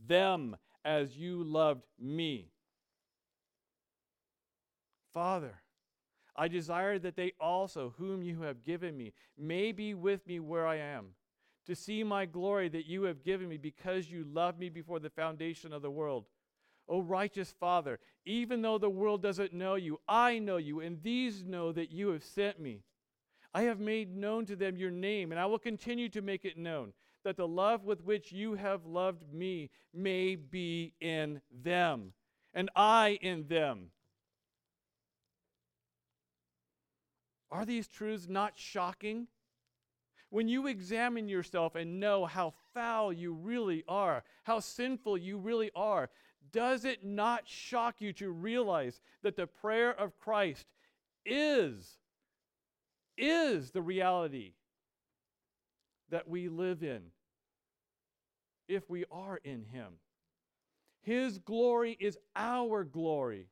them 0.06 0.56
as 0.84 1.16
you 1.16 1.44
loved 1.44 1.84
me. 1.98 2.50
Father, 5.12 5.62
I 6.34 6.48
desire 6.48 6.98
that 6.98 7.16
they 7.16 7.32
also, 7.38 7.94
whom 7.98 8.22
you 8.22 8.42
have 8.42 8.64
given 8.64 8.96
me, 8.96 9.12
may 9.38 9.72
be 9.72 9.94
with 9.94 10.26
me 10.26 10.40
where 10.40 10.66
I 10.66 10.76
am, 10.76 11.08
to 11.66 11.74
see 11.74 12.02
my 12.02 12.24
glory 12.24 12.68
that 12.70 12.86
you 12.86 13.04
have 13.04 13.22
given 13.22 13.48
me 13.48 13.58
because 13.58 14.10
you 14.10 14.24
loved 14.24 14.58
me 14.58 14.68
before 14.68 14.98
the 14.98 15.10
foundation 15.10 15.72
of 15.72 15.82
the 15.82 15.90
world. 15.90 16.24
O 16.88 17.00
righteous 17.00 17.54
Father, 17.60 18.00
even 18.24 18.62
though 18.62 18.78
the 18.78 18.90
world 18.90 19.22
doesn't 19.22 19.52
know 19.52 19.74
you, 19.74 20.00
I 20.08 20.38
know 20.38 20.56
you, 20.56 20.80
and 20.80 21.02
these 21.02 21.44
know 21.44 21.72
that 21.72 21.92
you 21.92 22.08
have 22.08 22.24
sent 22.24 22.58
me. 22.58 22.82
I 23.54 23.62
have 23.62 23.78
made 23.78 24.16
known 24.16 24.46
to 24.46 24.56
them 24.56 24.76
your 24.76 24.90
name, 24.90 25.30
and 25.30 25.40
I 25.40 25.46
will 25.46 25.58
continue 25.58 26.08
to 26.08 26.22
make 26.22 26.44
it 26.44 26.56
known, 26.56 26.92
that 27.24 27.36
the 27.36 27.48
love 27.48 27.84
with 27.84 28.04
which 28.04 28.32
you 28.32 28.54
have 28.54 28.86
loved 28.86 29.32
me 29.32 29.70
may 29.94 30.36
be 30.36 30.94
in 31.00 31.40
them, 31.50 32.12
and 32.54 32.70
I 32.74 33.18
in 33.22 33.46
them 33.48 33.90
Are 37.52 37.66
these 37.66 37.86
truths 37.86 38.28
not 38.28 38.54
shocking? 38.56 39.28
When 40.30 40.48
you 40.48 40.66
examine 40.66 41.28
yourself 41.28 41.74
and 41.74 42.00
know 42.00 42.24
how 42.24 42.54
foul 42.72 43.12
you 43.12 43.34
really 43.34 43.84
are, 43.86 44.24
how 44.44 44.60
sinful 44.60 45.18
you 45.18 45.36
really 45.36 45.70
are, 45.76 46.08
does 46.50 46.86
it 46.86 47.04
not 47.04 47.46
shock 47.46 48.00
you 48.00 48.14
to 48.14 48.30
realize 48.30 49.02
that 49.22 49.36
the 49.36 49.46
prayer 49.46 49.92
of 49.92 50.18
Christ 50.18 50.66
is 51.26 51.98
is 53.18 53.70
the 53.70 53.82
reality 53.82 54.54
that 56.12 56.28
we 56.28 56.48
live 56.48 56.84
in 56.84 57.00
if 58.68 58.88
we 58.88 59.04
are 59.10 59.40
in 59.42 59.64
him. 59.64 59.94
His 61.02 61.38
glory 61.38 61.96
is 61.98 62.16
our 62.36 62.84
glory. 62.84 63.48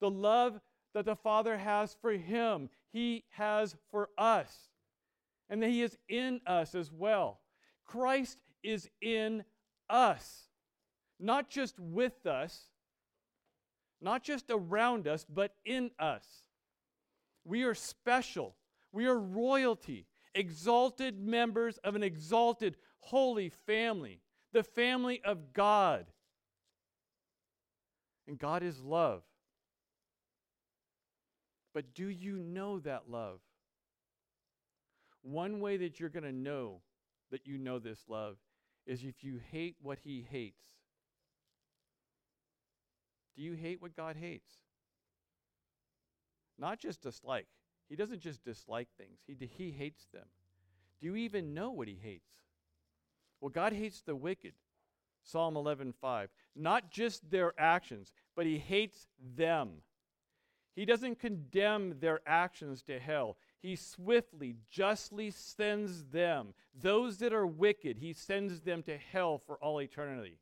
The 0.00 0.10
love 0.10 0.58
that 0.94 1.04
the 1.04 1.16
Father 1.16 1.58
has 1.58 1.94
for 2.00 2.12
him, 2.12 2.70
he 2.92 3.24
has 3.30 3.76
for 3.90 4.08
us. 4.16 4.70
And 5.50 5.62
that 5.62 5.68
he 5.68 5.82
is 5.82 5.98
in 6.08 6.40
us 6.46 6.74
as 6.74 6.90
well. 6.90 7.40
Christ 7.84 8.38
is 8.62 8.88
in 9.02 9.44
us, 9.90 10.44
not 11.20 11.50
just 11.50 11.78
with 11.78 12.24
us, 12.24 12.70
not 14.00 14.22
just 14.22 14.46
around 14.48 15.06
us, 15.06 15.26
but 15.28 15.54
in 15.66 15.90
us. 15.98 16.24
We 17.44 17.64
are 17.64 17.74
special. 17.74 18.54
We 18.92 19.06
are 19.06 19.18
royalty, 19.18 20.06
exalted 20.34 21.18
members 21.18 21.78
of 21.78 21.94
an 21.94 22.02
exalted, 22.02 22.76
holy 23.00 23.50
family, 23.66 24.20
the 24.52 24.62
family 24.62 25.20
of 25.24 25.52
God. 25.52 26.06
And 28.26 28.38
God 28.38 28.62
is 28.62 28.80
love. 28.80 29.22
But 31.74 31.94
do 31.94 32.08
you 32.08 32.36
know 32.36 32.78
that 32.80 33.10
love? 33.10 33.40
One 35.22 35.60
way 35.60 35.76
that 35.78 35.98
you're 35.98 36.08
going 36.08 36.24
to 36.24 36.32
know 36.32 36.80
that 37.30 37.46
you 37.46 37.58
know 37.58 37.78
this 37.78 38.04
love 38.08 38.36
is 38.86 39.02
if 39.02 39.24
you 39.24 39.40
hate 39.50 39.76
what 39.82 39.98
he 40.04 40.26
hates. 40.30 40.62
Do 43.36 43.42
you 43.42 43.54
hate 43.54 43.82
what 43.82 43.96
God 43.96 44.16
hates? 44.16 44.52
Not 46.58 46.78
just 46.78 47.02
dislike. 47.02 47.48
He 47.88 47.96
doesn't 47.96 48.20
just 48.20 48.44
dislike 48.44 48.88
things, 48.98 49.18
he, 49.26 49.36
he 49.46 49.70
hates 49.70 50.06
them. 50.12 50.26
Do 51.00 51.06
you 51.06 51.16
even 51.16 51.54
know 51.54 51.70
what 51.70 51.88
he 51.88 51.98
hates? 52.00 52.30
Well, 53.40 53.50
God 53.50 53.72
hates 53.72 54.00
the 54.00 54.16
wicked. 54.16 54.54
Psalm 55.22 55.54
11:5. 55.54 56.28
Not 56.54 56.90
just 56.90 57.30
their 57.30 57.52
actions, 57.58 58.12
but 58.36 58.46
he 58.46 58.58
hates 58.58 59.08
them. 59.36 59.82
He 60.74 60.84
doesn't 60.84 61.20
condemn 61.20 61.98
their 62.00 62.20
actions 62.26 62.82
to 62.82 62.98
hell. 62.98 63.36
He 63.62 63.76
swiftly, 63.76 64.56
justly 64.68 65.30
sends 65.30 66.04
them, 66.06 66.52
those 66.74 67.18
that 67.18 67.32
are 67.32 67.46
wicked, 67.46 67.98
he 67.98 68.12
sends 68.12 68.60
them 68.60 68.82
to 68.82 68.98
hell 68.98 69.38
for 69.38 69.56
all 69.56 69.80
eternity. 69.80 70.38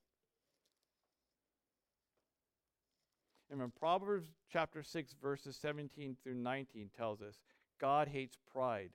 And 3.52 3.60
when 3.60 3.70
Proverbs 3.70 4.28
chapter 4.50 4.82
6, 4.82 5.14
verses 5.22 5.58
17 5.60 6.16
through 6.22 6.36
19 6.36 6.88
tells 6.96 7.20
us, 7.20 7.42
God 7.78 8.08
hates 8.08 8.38
pride. 8.50 8.92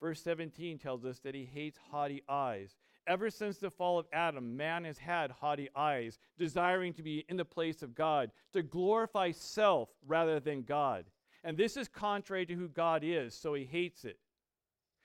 Verse 0.00 0.22
17 0.22 0.78
tells 0.78 1.04
us 1.04 1.18
that 1.18 1.34
he 1.34 1.44
hates 1.44 1.78
haughty 1.90 2.22
eyes. 2.26 2.76
Ever 3.06 3.28
since 3.28 3.58
the 3.58 3.70
fall 3.70 3.98
of 3.98 4.06
Adam, 4.10 4.56
man 4.56 4.84
has 4.84 4.96
had 4.96 5.30
haughty 5.30 5.68
eyes, 5.76 6.18
desiring 6.38 6.94
to 6.94 7.02
be 7.02 7.26
in 7.28 7.36
the 7.36 7.44
place 7.44 7.82
of 7.82 7.94
God, 7.94 8.30
to 8.54 8.62
glorify 8.62 9.32
self 9.32 9.90
rather 10.06 10.40
than 10.40 10.62
God. 10.62 11.04
And 11.44 11.58
this 11.58 11.76
is 11.76 11.86
contrary 11.86 12.46
to 12.46 12.54
who 12.54 12.68
God 12.68 13.02
is, 13.04 13.34
so 13.34 13.52
he 13.52 13.64
hates 13.64 14.06
it. 14.06 14.18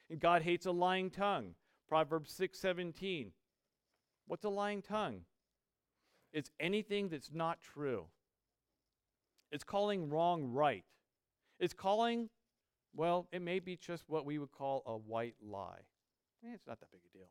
And 0.10 0.22
God 0.22 0.42
hates 0.42 0.66
a 0.66 0.72
lying 0.72 1.10
tongue. 1.10 1.56
Proverbs 1.90 2.32
6:17. 2.32 3.34
What's 4.26 4.46
a 4.46 4.50
lying 4.50 4.82
tongue? 4.82 5.26
It's 6.32 6.52
anything 6.62 7.10
that's 7.10 7.34
not 7.34 7.62
true. 7.62 8.08
It's 9.52 9.64
calling 9.64 10.10
wrong 10.10 10.52
right. 10.52 10.84
It's 11.60 11.74
calling, 11.74 12.30
well, 12.96 13.28
it 13.32 13.42
may 13.42 13.60
be 13.60 13.76
just 13.76 14.04
what 14.08 14.26
we 14.26 14.38
would 14.38 14.52
call 14.52 14.84
a 14.86 14.98
white 14.98 15.36
lie. 15.42 15.82
Eh, 16.44 16.52
it's 16.54 16.68
not 16.68 16.80
that 16.80 16.92
big 16.92 17.02
a 17.14 17.18
deal. 17.18 17.28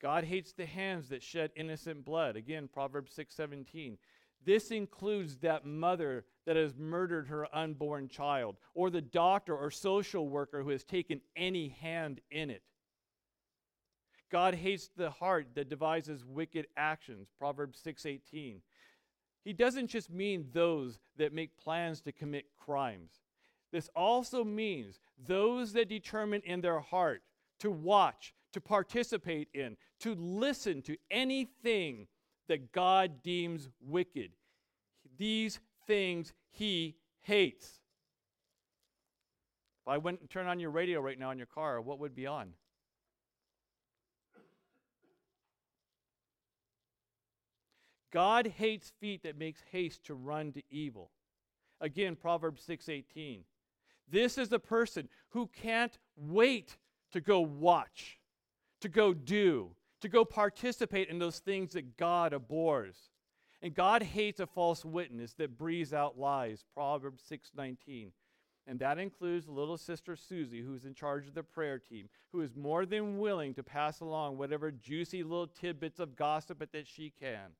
God 0.00 0.24
hates 0.24 0.52
the 0.52 0.66
hands 0.66 1.08
that 1.10 1.22
shed 1.22 1.50
innocent 1.56 2.04
blood. 2.04 2.36
Again, 2.36 2.68
Proverbs 2.68 3.12
6:17. 3.12 3.98
This 4.42 4.70
includes 4.70 5.38
that 5.38 5.66
mother 5.66 6.24
that 6.46 6.56
has 6.56 6.74
murdered 6.74 7.28
her 7.28 7.54
unborn 7.54 8.08
child, 8.08 8.56
or 8.74 8.88
the 8.88 9.02
doctor 9.02 9.54
or 9.54 9.70
social 9.70 10.28
worker 10.28 10.62
who 10.62 10.70
has 10.70 10.84
taken 10.84 11.20
any 11.36 11.68
hand 11.68 12.22
in 12.30 12.48
it. 12.48 12.62
God 14.30 14.54
hates 14.54 14.88
the 14.88 15.10
heart 15.10 15.54
that 15.54 15.68
devises 15.68 16.24
wicked 16.24 16.66
actions. 16.76 17.28
Proverbs 17.38 17.78
6:18. 17.80 18.62
He 19.44 19.52
doesn't 19.52 19.86
just 19.88 20.10
mean 20.10 20.46
those 20.52 20.98
that 21.16 21.32
make 21.32 21.56
plans 21.56 22.00
to 22.02 22.12
commit 22.12 22.46
crimes. 22.58 23.20
This 23.72 23.88
also 23.94 24.44
means 24.44 25.00
those 25.26 25.72
that 25.72 25.88
determine 25.88 26.42
in 26.44 26.60
their 26.60 26.80
heart 26.80 27.22
to 27.60 27.70
watch, 27.70 28.34
to 28.52 28.60
participate 28.60 29.48
in, 29.54 29.76
to 30.00 30.14
listen 30.14 30.82
to 30.82 30.96
anything 31.10 32.06
that 32.48 32.72
God 32.72 33.22
deems 33.22 33.68
wicked. 33.80 34.32
These 35.16 35.60
things 35.86 36.32
he 36.50 36.96
hates. 37.22 37.80
If 39.82 39.88
I 39.88 39.98
went 39.98 40.20
and 40.20 40.28
turned 40.28 40.48
on 40.48 40.60
your 40.60 40.70
radio 40.70 41.00
right 41.00 41.18
now 41.18 41.30
in 41.30 41.38
your 41.38 41.46
car, 41.46 41.80
what 41.80 41.98
would 42.00 42.14
be 42.14 42.26
on? 42.26 42.52
God 48.10 48.46
hates 48.46 48.90
feet 49.00 49.22
that 49.22 49.38
makes 49.38 49.62
haste 49.70 50.04
to 50.04 50.14
run 50.14 50.52
to 50.52 50.62
evil. 50.70 51.10
Again, 51.80 52.16
Proverbs 52.16 52.62
6:18. 52.62 53.44
This 54.08 54.36
is 54.36 54.48
the 54.48 54.58
person 54.58 55.08
who 55.30 55.46
can't 55.46 55.98
wait 56.16 56.76
to 57.12 57.20
go 57.20 57.40
watch, 57.40 58.20
to 58.80 58.88
go 58.88 59.14
do, 59.14 59.74
to 60.00 60.08
go 60.08 60.24
participate 60.24 61.08
in 61.08 61.18
those 61.18 61.38
things 61.38 61.72
that 61.72 61.96
God 61.96 62.32
abhors. 62.32 63.10
And 63.62 63.74
God 63.74 64.02
hates 64.02 64.40
a 64.40 64.46
false 64.46 64.84
witness 64.84 65.34
that 65.34 65.58
breathes 65.58 65.92
out 65.92 66.18
lies. 66.18 66.64
Proverbs 66.74 67.22
6:19. 67.22 68.12
And 68.66 68.78
that 68.78 68.98
includes 68.98 69.48
little 69.48 69.78
sister 69.78 70.16
Susie, 70.16 70.62
who's 70.62 70.84
in 70.84 70.94
charge 70.94 71.26
of 71.26 71.34
the 71.34 71.42
prayer 71.42 71.78
team, 71.78 72.08
who 72.32 72.40
is 72.40 72.54
more 72.54 72.86
than 72.86 73.18
willing 73.18 73.54
to 73.54 73.62
pass 73.62 74.00
along 74.00 74.36
whatever 74.36 74.70
juicy 74.70 75.22
little 75.22 75.48
tidbits 75.48 75.98
of 75.98 76.16
gossip 76.16 76.58
that 76.70 76.86
she 76.86 77.10
can. 77.10 77.56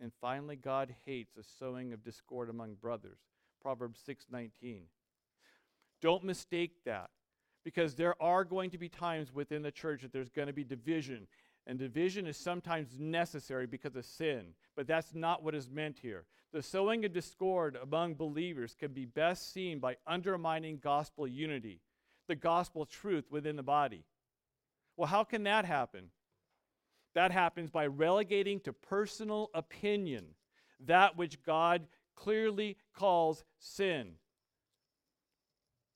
And 0.00 0.12
finally, 0.20 0.56
God 0.56 0.94
hates 1.04 1.36
a 1.36 1.42
sowing 1.42 1.92
of 1.92 2.02
discord 2.02 2.48
among 2.48 2.74
brothers. 2.74 3.18
Proverbs 3.60 4.00
6:19. 4.00 4.88
Don't 6.00 6.24
mistake 6.24 6.84
that 6.84 7.10
because 7.62 7.94
there 7.94 8.20
are 8.22 8.44
going 8.44 8.70
to 8.70 8.78
be 8.78 8.88
times 8.88 9.34
within 9.34 9.62
the 9.62 9.70
church 9.70 10.00
that 10.00 10.12
there's 10.12 10.30
going 10.30 10.46
to 10.46 10.54
be 10.54 10.64
division 10.64 11.28
and 11.66 11.78
division 11.78 12.26
is 12.26 12.36
sometimes 12.36 12.98
necessary 12.98 13.66
because 13.66 13.94
of 13.96 14.04
sin, 14.04 14.54
but 14.76 14.86
that's 14.86 15.14
not 15.14 15.42
what 15.42 15.54
is 15.54 15.70
meant 15.70 15.98
here. 16.00 16.24
The 16.52 16.62
sowing 16.62 17.04
of 17.04 17.12
discord 17.12 17.78
among 17.80 18.14
believers 18.14 18.74
can 18.74 18.92
be 18.92 19.04
best 19.04 19.52
seen 19.52 19.78
by 19.78 19.96
undermining 20.06 20.80
gospel 20.82 21.28
unity, 21.28 21.80
the 22.26 22.34
gospel 22.34 22.86
truth 22.86 23.30
within 23.30 23.56
the 23.56 23.62
body. 23.62 24.04
Well, 24.96 25.06
how 25.06 25.22
can 25.22 25.44
that 25.44 25.64
happen? 25.64 26.10
That 27.14 27.32
happens 27.32 27.70
by 27.70 27.86
relegating 27.86 28.60
to 28.60 28.72
personal 28.72 29.50
opinion 29.54 30.26
that 30.86 31.16
which 31.16 31.42
God 31.42 31.86
clearly 32.14 32.76
calls 32.94 33.44
sin. 33.58 34.12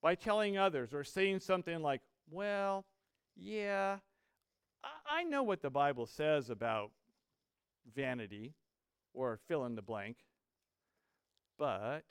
By 0.01 0.15
telling 0.15 0.57
others 0.57 0.93
or 0.93 1.03
saying 1.03 1.39
something 1.39 1.81
like, 1.81 2.01
well, 2.29 2.85
yeah, 3.35 3.97
I 5.09 5.23
know 5.23 5.43
what 5.43 5.61
the 5.61 5.69
Bible 5.69 6.05
says 6.05 6.49
about 6.49 6.91
vanity 7.95 8.53
or 9.13 9.39
fill 9.47 9.65
in 9.65 9.75
the 9.75 9.81
blank, 9.81 10.17
but. 11.57 12.03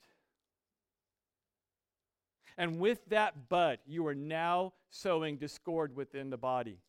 And 2.57 2.79
with 2.79 3.05
that 3.09 3.49
but, 3.49 3.81
you 3.85 4.07
are 4.07 4.15
now 4.15 4.73
sowing 4.89 5.37
discord 5.37 5.95
within 5.95 6.29
the 6.29 6.37
body. 6.37 6.79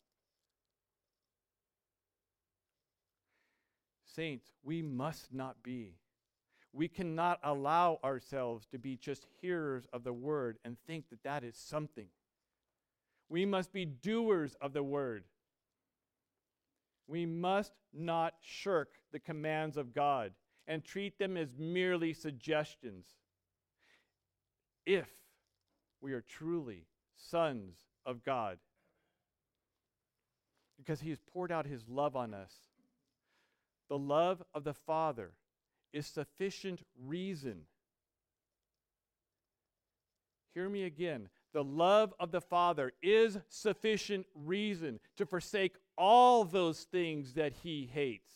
Saints, 4.17 4.51
we 4.63 4.81
must 4.81 5.31
not 5.31 5.61
be. 5.61 5.93
We 6.73 6.87
cannot 6.87 7.39
allow 7.43 7.99
ourselves 8.03 8.65
to 8.71 8.79
be 8.79 8.97
just 8.97 9.27
hearers 9.41 9.87
of 9.93 10.03
the 10.03 10.11
word 10.11 10.57
and 10.65 10.75
think 10.87 11.09
that 11.11 11.21
that 11.23 11.43
is 11.43 11.55
something. 11.55 12.07
We 13.29 13.45
must 13.45 13.71
be 13.71 13.85
doers 13.85 14.55
of 14.59 14.73
the 14.73 14.81
word. 14.81 15.25
We 17.07 17.27
must 17.27 17.73
not 17.93 18.33
shirk 18.41 18.89
the 19.11 19.19
commands 19.19 19.77
of 19.77 19.93
God 19.93 20.31
and 20.67 20.83
treat 20.83 21.19
them 21.19 21.37
as 21.37 21.55
merely 21.55 22.13
suggestions. 22.13 23.05
If 24.83 25.09
we 26.01 26.13
are 26.13 26.21
truly 26.21 26.87
sons 27.15 27.75
of 28.03 28.23
God, 28.23 28.57
because 30.75 31.01
He 31.01 31.09
has 31.09 31.19
poured 31.31 31.51
out 31.51 31.67
His 31.67 31.87
love 31.87 32.15
on 32.15 32.33
us. 32.33 32.53
The 33.89 33.97
love 33.97 34.43
of 34.53 34.63
the 34.63 34.73
Father 34.73 35.31
is 35.93 36.05
sufficient 36.05 36.81
reason. 37.05 37.61
Hear 40.53 40.69
me 40.69 40.83
again. 40.83 41.29
The 41.53 41.63
love 41.63 42.13
of 42.19 42.31
the 42.31 42.41
Father 42.41 42.91
is 43.01 43.37
sufficient 43.47 44.25
reason 44.35 44.99
to 45.15 45.25
forsake 45.25 45.75
all 45.97 46.43
those 46.43 46.83
things 46.83 47.33
that 47.33 47.53
he 47.63 47.89
hates. 47.91 48.33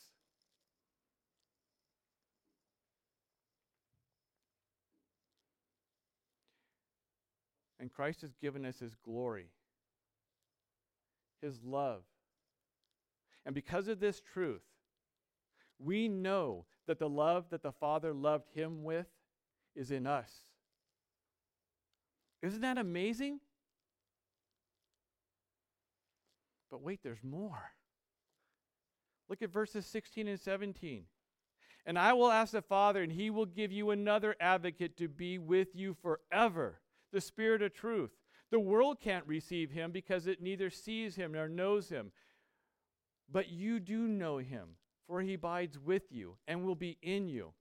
And 7.79 7.91
Christ 7.91 8.21
has 8.21 8.35
given 8.35 8.65
us 8.65 8.77
his 8.77 8.95
glory, 9.03 9.47
his 11.41 11.63
love. 11.63 12.03
And 13.43 13.55
because 13.55 13.87
of 13.87 13.99
this 13.99 14.21
truth, 14.21 14.61
we 15.83 16.07
know 16.07 16.65
that 16.87 16.99
the 16.99 17.09
love 17.09 17.45
that 17.49 17.63
the 17.63 17.71
Father 17.71 18.13
loved 18.13 18.49
him 18.53 18.83
with 18.83 19.07
is 19.75 19.91
in 19.91 20.07
us. 20.07 20.31
Isn't 22.41 22.61
that 22.61 22.77
amazing? 22.77 23.39
But 26.69 26.81
wait, 26.81 27.01
there's 27.03 27.23
more. 27.23 27.71
Look 29.29 29.41
at 29.41 29.51
verses 29.51 29.85
16 29.85 30.27
and 30.27 30.39
17. 30.39 31.03
And 31.85 31.97
I 31.97 32.13
will 32.13 32.31
ask 32.31 32.51
the 32.51 32.61
Father, 32.61 33.01
and 33.01 33.11
he 33.11 33.29
will 33.29 33.45
give 33.45 33.71
you 33.71 33.89
another 33.91 34.35
advocate 34.39 34.97
to 34.97 35.07
be 35.07 35.37
with 35.37 35.69
you 35.73 35.95
forever, 36.01 36.79
the 37.11 37.21
Spirit 37.21 37.61
of 37.61 37.73
truth. 37.73 38.11
The 38.51 38.59
world 38.59 38.99
can't 38.99 39.25
receive 39.25 39.71
him 39.71 39.91
because 39.91 40.27
it 40.27 40.41
neither 40.41 40.69
sees 40.69 41.15
him 41.15 41.31
nor 41.33 41.47
knows 41.47 41.89
him. 41.89 42.11
But 43.31 43.49
you 43.49 43.79
do 43.79 44.07
know 44.07 44.37
him, 44.37 44.75
for 45.11 45.21
he 45.21 45.33
abides 45.33 45.77
with 45.77 46.03
you 46.09 46.37
and 46.47 46.63
will 46.63 46.73
be 46.73 46.97
in 47.01 47.27
you. 47.27 47.51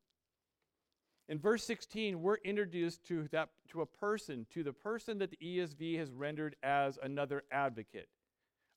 In 1.29 1.37
verse 1.37 1.65
16, 1.65 2.23
we're 2.23 2.37
introduced 2.45 3.05
to, 3.09 3.27
that, 3.33 3.49
to 3.71 3.81
a 3.81 3.87
person, 3.87 4.47
to 4.55 4.63
the 4.63 4.73
person 4.73 5.19
that 5.19 5.33
the 5.33 5.39
ESV 5.43 5.99
has 5.99 6.13
rendered 6.13 6.55
as 6.63 6.97
another 7.03 7.43
advocate. 7.51 8.09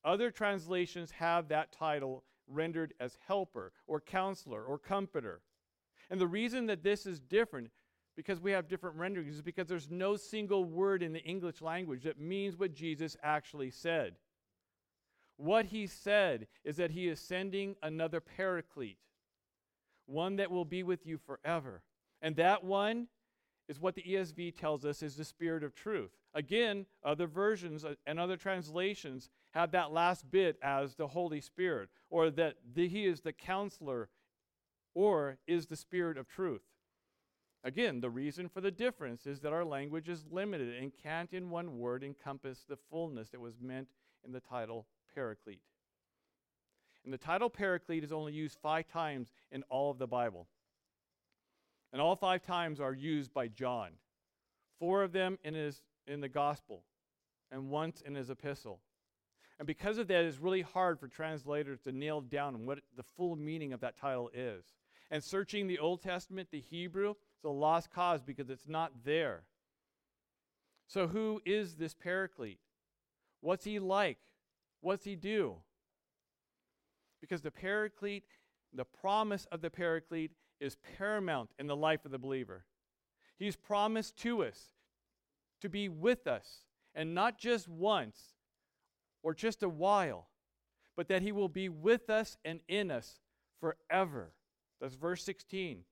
Other 0.04 0.32
translations 0.32 1.12
have 1.12 1.50
that 1.50 1.72
title 1.72 2.24
rendered 2.48 2.96
as 3.00 3.16
helper 3.28 3.74
or 3.86 4.02
counselor 4.02 4.64
or 4.64 4.80
comforter. 4.80 5.42
And 6.10 6.20
the 6.20 6.26
reason 6.26 6.66
that 6.66 6.82
this 6.82 7.06
is 7.06 7.20
different, 7.20 7.70
because 8.16 8.42
we 8.42 8.54
have 8.54 8.68
different 8.68 8.98
renderings, 8.98 9.36
is 9.36 9.44
because 9.44 9.68
there's 9.68 9.92
no 9.92 10.16
single 10.16 10.64
word 10.64 11.04
in 11.04 11.14
the 11.14 11.24
English 11.24 11.62
language 11.62 12.06
that 12.06 12.20
means 12.20 12.58
what 12.58 12.74
Jesus 12.74 13.16
actually 13.22 13.70
said. 13.70 14.16
What 15.38 15.66
he 15.68 15.88
said 15.88 16.48
is 16.64 16.78
that 16.78 16.92
he 16.92 17.08
is 17.08 17.20
sending 17.20 17.76
another 17.82 18.20
paraclete, 18.20 18.98
one 20.06 20.36
that 20.38 20.52
will 20.52 20.66
be 20.66 20.84
with 20.84 21.06
you 21.06 21.18
forever. 21.18 21.82
And 22.22 22.36
that 22.36 22.64
one 22.64 23.08
is 23.68 23.80
what 23.80 23.96
the 23.96 24.04
ESV 24.04 24.56
tells 24.58 24.86
us 24.86 25.02
is 25.02 25.16
the 25.16 25.26
Spirit 25.26 25.64
of 25.64 25.74
truth. 25.74 26.12
Again, 26.34 26.86
other 27.04 27.28
versions 27.28 27.86
uh, 27.86 27.96
and 28.06 28.20
other 28.20 28.38
translations 28.38 29.30
have 29.52 29.72
that 29.72 29.92
last 29.92 30.30
bit 30.30 30.58
as 30.62 30.96
the 30.96 31.08
Holy 31.08 31.42
Spirit, 31.42 31.90
or 32.10 32.30
that 32.32 32.56
the, 32.74 32.88
He 32.88 33.06
is 33.06 33.22
the 33.22 33.34
counselor, 33.34 34.10
or 34.94 35.38
is 35.48 35.68
the 35.68 35.76
Spirit 35.76 36.18
of 36.18 36.28
truth. 36.28 36.64
Again, 37.64 38.02
the 38.02 38.10
reason 38.10 38.50
for 38.50 38.62
the 38.62 38.72
difference 38.72 39.26
is 39.26 39.40
that 39.40 39.54
our 39.54 39.64
language 39.64 40.10
is 40.10 40.26
limited 40.30 40.76
and 40.82 40.92
can't, 41.02 41.32
in 41.32 41.50
one 41.50 41.78
word, 41.78 42.04
encompass 42.04 42.66
the 42.68 42.78
fullness 42.92 43.30
that 43.30 43.40
was 43.40 43.62
meant 43.62 43.88
in 44.26 44.34
the 44.34 44.42
title 44.42 44.86
Paraclete. 45.14 45.62
And 47.04 47.14
the 47.14 47.18
title 47.18 47.50
Paraclete 47.50 48.04
is 48.04 48.12
only 48.12 48.34
used 48.34 48.58
five 48.62 48.88
times 48.88 49.32
in 49.52 49.64
all 49.70 49.92
of 49.92 49.98
the 49.98 50.08
Bible. 50.08 50.48
And 51.92 52.02
all 52.02 52.16
five 52.16 52.42
times 52.42 52.80
are 52.80 52.94
used 52.94 53.34
by 53.34 53.50
John. 53.50 53.92
Four 54.80 55.04
of 55.04 55.12
them 55.12 55.38
in, 55.44 55.54
his, 55.54 55.82
in 56.08 56.22
the 56.22 56.30
Gospel, 56.30 56.84
and 57.52 57.70
once 57.70 58.02
in 58.02 58.16
his 58.16 58.30
epistle. 58.30 58.80
And 59.60 59.68
because 59.68 59.98
of 59.98 60.08
that, 60.08 60.26
it's 60.26 60.40
really 60.40 60.62
hard 60.62 61.00
for 61.00 61.08
translators 61.08 61.80
to 61.82 61.92
nail 61.92 62.22
down 62.22 62.66
what 62.66 62.80
the 62.98 63.04
full 63.16 63.36
meaning 63.36 63.74
of 63.74 63.82
that 63.82 63.98
title 63.98 64.32
is. 64.34 64.64
And 65.12 65.24
searching 65.24 65.68
the 65.68 65.80
Old 65.80 66.02
Testament, 66.02 66.50
the 66.52 66.60
Hebrew, 66.60 67.12
is 67.12 67.46
a 67.46 67.50
lost 67.50 67.92
cause 67.92 68.24
because 68.24 68.50
it's 68.50 68.68
not 68.68 68.92
there. 69.06 69.44
So, 70.88 71.08
who 71.08 71.42
is 71.46 71.76
this 71.76 71.94
paraclete? 71.94 72.60
What's 73.42 73.66
he 73.66 73.80
like? 73.80 74.18
What's 74.84 75.06
he 75.06 75.16
do? 75.16 75.56
Because 77.22 77.42
the 77.42 77.52
paraclete, 77.52 78.26
the 78.74 78.84
promise 78.84 79.48
of 79.50 79.62
the 79.62 79.70
paraclete, 79.70 80.32
is 80.60 80.76
paramount 80.98 81.52
in 81.58 81.68
the 81.68 81.76
life 81.76 82.04
of 82.04 82.12
the 82.12 82.20
believer. 82.20 82.66
He's 83.40 83.56
promised 83.56 84.18
to 84.18 84.44
us 84.44 84.74
to 85.62 85.70
be 85.70 85.88
with 85.88 86.28
us, 86.28 86.66
and 86.94 87.16
not 87.16 87.38
just 87.40 87.70
once 87.70 88.36
or 89.24 89.34
just 89.34 89.64
a 89.64 89.70
while, 89.70 90.28
but 90.98 91.08
that 91.08 91.22
he 91.22 91.32
will 91.32 91.48
be 91.48 91.70
with 91.70 92.10
us 92.10 92.38
and 92.44 92.60
in 92.68 92.92
us 92.92 93.22
forever. 93.62 94.34
That's 94.82 94.96
verse 94.96 95.24
16. 95.24 95.86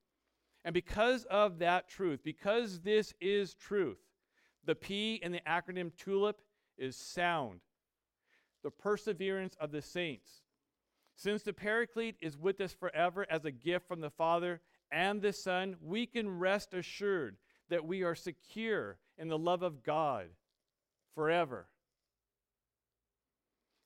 And 0.66 0.74
because 0.74 1.24
of 1.32 1.60
that 1.60 1.88
truth, 1.88 2.20
because 2.26 2.82
this 2.82 3.14
is 3.22 3.54
truth, 3.54 4.00
the 4.66 4.76
P 4.76 5.16
in 5.24 5.32
the 5.32 5.42
acronym 5.48 5.92
TULIP 5.96 6.42
is 6.78 6.98
sound, 6.98 7.62
the 8.64 8.72
perseverance 8.72 9.56
of 9.60 9.72
the 9.72 9.82
saints. 9.82 10.42
Since 11.16 11.44
the 11.44 11.54
Paraclete 11.54 12.16
is 12.22 12.38
with 12.38 12.60
us 12.62 12.74
forever 12.74 13.26
as 13.30 13.46
a 13.46 13.52
gift 13.52 13.88
from 13.88 14.02
the 14.02 14.10
Father 14.10 14.62
and 14.92 15.22
the 15.22 15.34
Son, 15.34 15.76
we 15.82 16.06
can 16.06 16.40
rest 16.40 16.74
assured 16.74 17.38
that 17.70 17.86
we 17.86 18.04
are 18.04 18.16
secure 18.16 18.98
in 19.18 19.28
the 19.28 19.38
love 19.38 19.62
of 19.62 19.84
God 19.84 20.28
forever. 21.16 21.68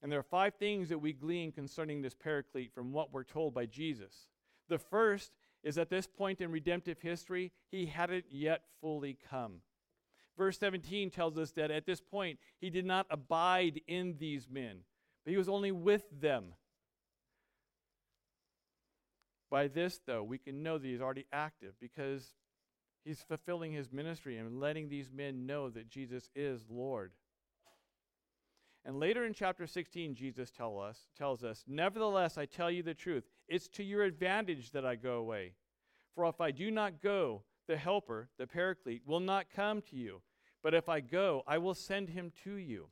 And 0.01 0.11
there 0.11 0.19
are 0.19 0.23
five 0.23 0.55
things 0.55 0.89
that 0.89 0.99
we 0.99 1.13
glean 1.13 1.51
concerning 1.51 2.01
this 2.01 2.13
Paraclete 2.13 2.73
from 2.73 2.91
what 2.91 3.11
we're 3.11 3.23
told 3.23 3.53
by 3.53 3.65
Jesus. 3.65 4.29
The 4.69 4.77
first 4.77 5.31
is 5.63 5.77
at 5.77 5.89
this 5.89 6.07
point 6.07 6.41
in 6.41 6.51
redemptive 6.51 7.01
history, 7.01 7.51
he 7.71 7.87
hadn't 7.87 8.25
yet 8.29 8.61
fully 8.81 9.17
come. 9.29 9.61
Verse 10.37 10.57
17 10.59 11.11
tells 11.11 11.37
us 11.37 11.51
that 11.51 11.71
at 11.71 11.85
this 11.85 12.01
point, 12.01 12.39
he 12.59 12.69
did 12.69 12.85
not 12.85 13.05
abide 13.09 13.81
in 13.87 14.15
these 14.19 14.47
men, 14.49 14.79
but 15.23 15.31
he 15.31 15.37
was 15.37 15.49
only 15.49 15.71
with 15.71 16.03
them. 16.19 16.53
By 19.49 19.67
this, 19.67 20.01
though, 20.05 20.23
we 20.23 20.37
can 20.37 20.63
know 20.63 20.77
that 20.77 20.87
he's 20.87 21.01
already 21.01 21.25
active 21.31 21.75
because 21.79 22.33
he's 23.05 23.21
fulfilling 23.21 23.71
his 23.71 23.91
ministry 23.91 24.37
and 24.37 24.59
letting 24.59 24.89
these 24.89 25.11
men 25.11 25.45
know 25.45 25.69
that 25.69 25.87
Jesus 25.87 26.29
is 26.35 26.65
Lord. 26.69 27.11
And 28.83 28.99
later 28.99 29.25
in 29.25 29.33
chapter 29.33 29.65
16, 29.65 30.13
Jesus 30.13 30.51
tell 30.51 30.79
us, 30.79 31.07
tells 31.17 31.43
us, 31.43 31.63
Nevertheless, 31.67 32.37
I 32.37 32.45
tell 32.45 32.69
you 32.69 32.83
the 32.83 32.93
truth. 32.93 33.23
It's 33.47 33.67
to 33.69 33.83
your 33.83 34.03
advantage 34.03 34.71
that 34.71 34.85
I 34.85 34.95
go 34.95 35.13
away. 35.13 35.53
For 36.13 36.25
if 36.25 36.39
I 36.39 36.51
do 36.51 36.69
not 36.69 37.01
go, 37.01 37.43
the 37.67 37.77
Helper, 37.77 38.29
the 38.37 38.45
Paraclete, 38.45 39.01
will 39.05 39.19
not 39.19 39.47
come 39.53 39.81
to 39.89 39.95
you. 39.95 40.21
But 40.65 40.73
if 40.73 40.89
I 40.89 40.99
go, 40.99 41.43
I 41.45 41.59
will 41.59 41.75
send 41.75 42.09
him 42.09 42.31
to 42.43 42.55
you. 42.55 42.87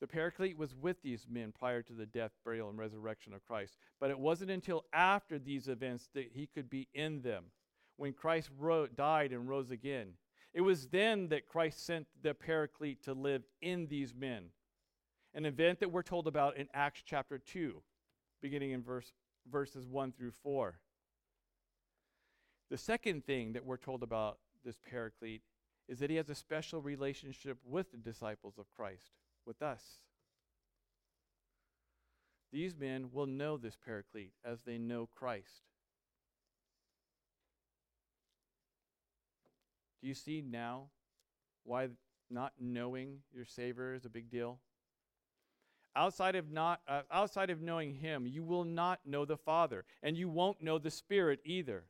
The 0.00 0.06
Paraclete 0.06 0.56
was 0.56 0.74
with 0.74 1.02
these 1.02 1.26
men 1.30 1.52
prior 1.52 1.82
to 1.82 1.92
the 1.92 2.06
death, 2.06 2.30
burial, 2.42 2.70
and 2.70 2.78
resurrection 2.78 3.34
of 3.34 3.44
Christ. 3.44 3.76
But 4.00 4.08
it 4.08 4.18
wasn't 4.18 4.50
until 4.50 4.86
after 4.94 5.38
these 5.38 5.68
events 5.68 6.08
that 6.14 6.30
he 6.32 6.46
could 6.46 6.70
be 6.70 6.88
in 6.94 7.20
them, 7.20 7.44
when 7.98 8.14
Christ 8.14 8.48
died 8.96 9.32
and 9.32 9.46
rose 9.46 9.70
again. 9.70 10.14
It 10.54 10.62
was 10.62 10.86
then 10.86 11.28
that 11.28 11.46
Christ 11.46 11.84
sent 11.84 12.06
the 12.22 12.32
Paraclete 12.32 13.02
to 13.02 13.12
live 13.12 13.42
in 13.60 13.88
these 13.88 14.14
men. 14.14 14.46
An 15.34 15.44
event 15.44 15.80
that 15.80 15.92
we're 15.92 16.02
told 16.02 16.26
about 16.26 16.56
in 16.56 16.66
Acts 16.72 17.02
chapter 17.04 17.36
2, 17.36 17.82
beginning 18.40 18.70
in 18.70 18.82
verse, 18.82 19.12
verses 19.52 19.86
1 19.86 20.12
through 20.12 20.32
4. 20.42 20.78
The 22.70 22.78
second 22.78 23.26
thing 23.26 23.52
that 23.52 23.66
we're 23.66 23.76
told 23.76 24.02
about 24.02 24.38
this 24.66 24.78
Paraclete 24.90 25.42
is 25.88 26.00
that 26.00 26.10
he 26.10 26.16
has 26.16 26.28
a 26.28 26.34
special 26.34 26.82
relationship 26.82 27.56
with 27.64 27.92
the 27.92 27.96
disciples 27.96 28.58
of 28.58 28.66
Christ, 28.76 29.12
with 29.46 29.62
us. 29.62 29.82
These 32.52 32.76
men 32.76 33.10
will 33.12 33.26
know 33.26 33.56
this 33.56 33.76
Paraclete 33.76 34.32
as 34.44 34.62
they 34.62 34.76
know 34.76 35.08
Christ. 35.14 35.62
Do 40.02 40.08
you 40.08 40.14
see 40.14 40.42
now 40.42 40.88
why 41.64 41.88
not 42.28 42.52
knowing 42.60 43.18
your 43.32 43.44
Savior 43.44 43.94
is 43.94 44.04
a 44.04 44.10
big 44.10 44.30
deal? 44.30 44.58
Outside 45.94 46.34
of, 46.34 46.50
not, 46.50 46.80
uh, 46.86 47.02
outside 47.10 47.50
of 47.50 47.62
knowing 47.62 47.94
Him, 47.94 48.26
you 48.26 48.42
will 48.42 48.64
not 48.64 49.00
know 49.06 49.24
the 49.24 49.36
Father, 49.36 49.84
and 50.02 50.16
you 50.16 50.28
won't 50.28 50.62
know 50.62 50.78
the 50.78 50.90
Spirit 50.90 51.40
either. 51.44 51.84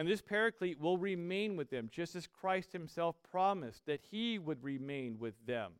And 0.00 0.08
this 0.08 0.22
Paraclete 0.22 0.80
will 0.80 0.96
remain 0.96 1.56
with 1.56 1.68
them, 1.68 1.90
just 1.92 2.16
as 2.16 2.26
Christ 2.26 2.72
Himself 2.72 3.16
promised 3.30 3.84
that 3.84 4.00
He 4.10 4.38
would 4.38 4.64
remain 4.64 5.18
with 5.18 5.34
them. 5.44 5.72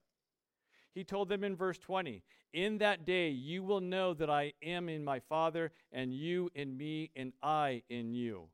He 0.92 1.04
told 1.04 1.30
them 1.30 1.42
in 1.42 1.56
verse 1.56 1.78
20, 1.78 2.22
In 2.52 2.76
that 2.76 3.06
day 3.06 3.30
you 3.30 3.62
will 3.62 3.80
know 3.80 4.12
that 4.12 4.28
I 4.28 4.52
am 4.62 4.90
in 4.90 5.02
my 5.02 5.20
Father, 5.20 5.72
and 5.90 6.12
you 6.12 6.50
in 6.54 6.76
me, 6.76 7.10
and 7.16 7.32
I 7.42 7.80
in 7.88 8.12
you. 8.12 8.48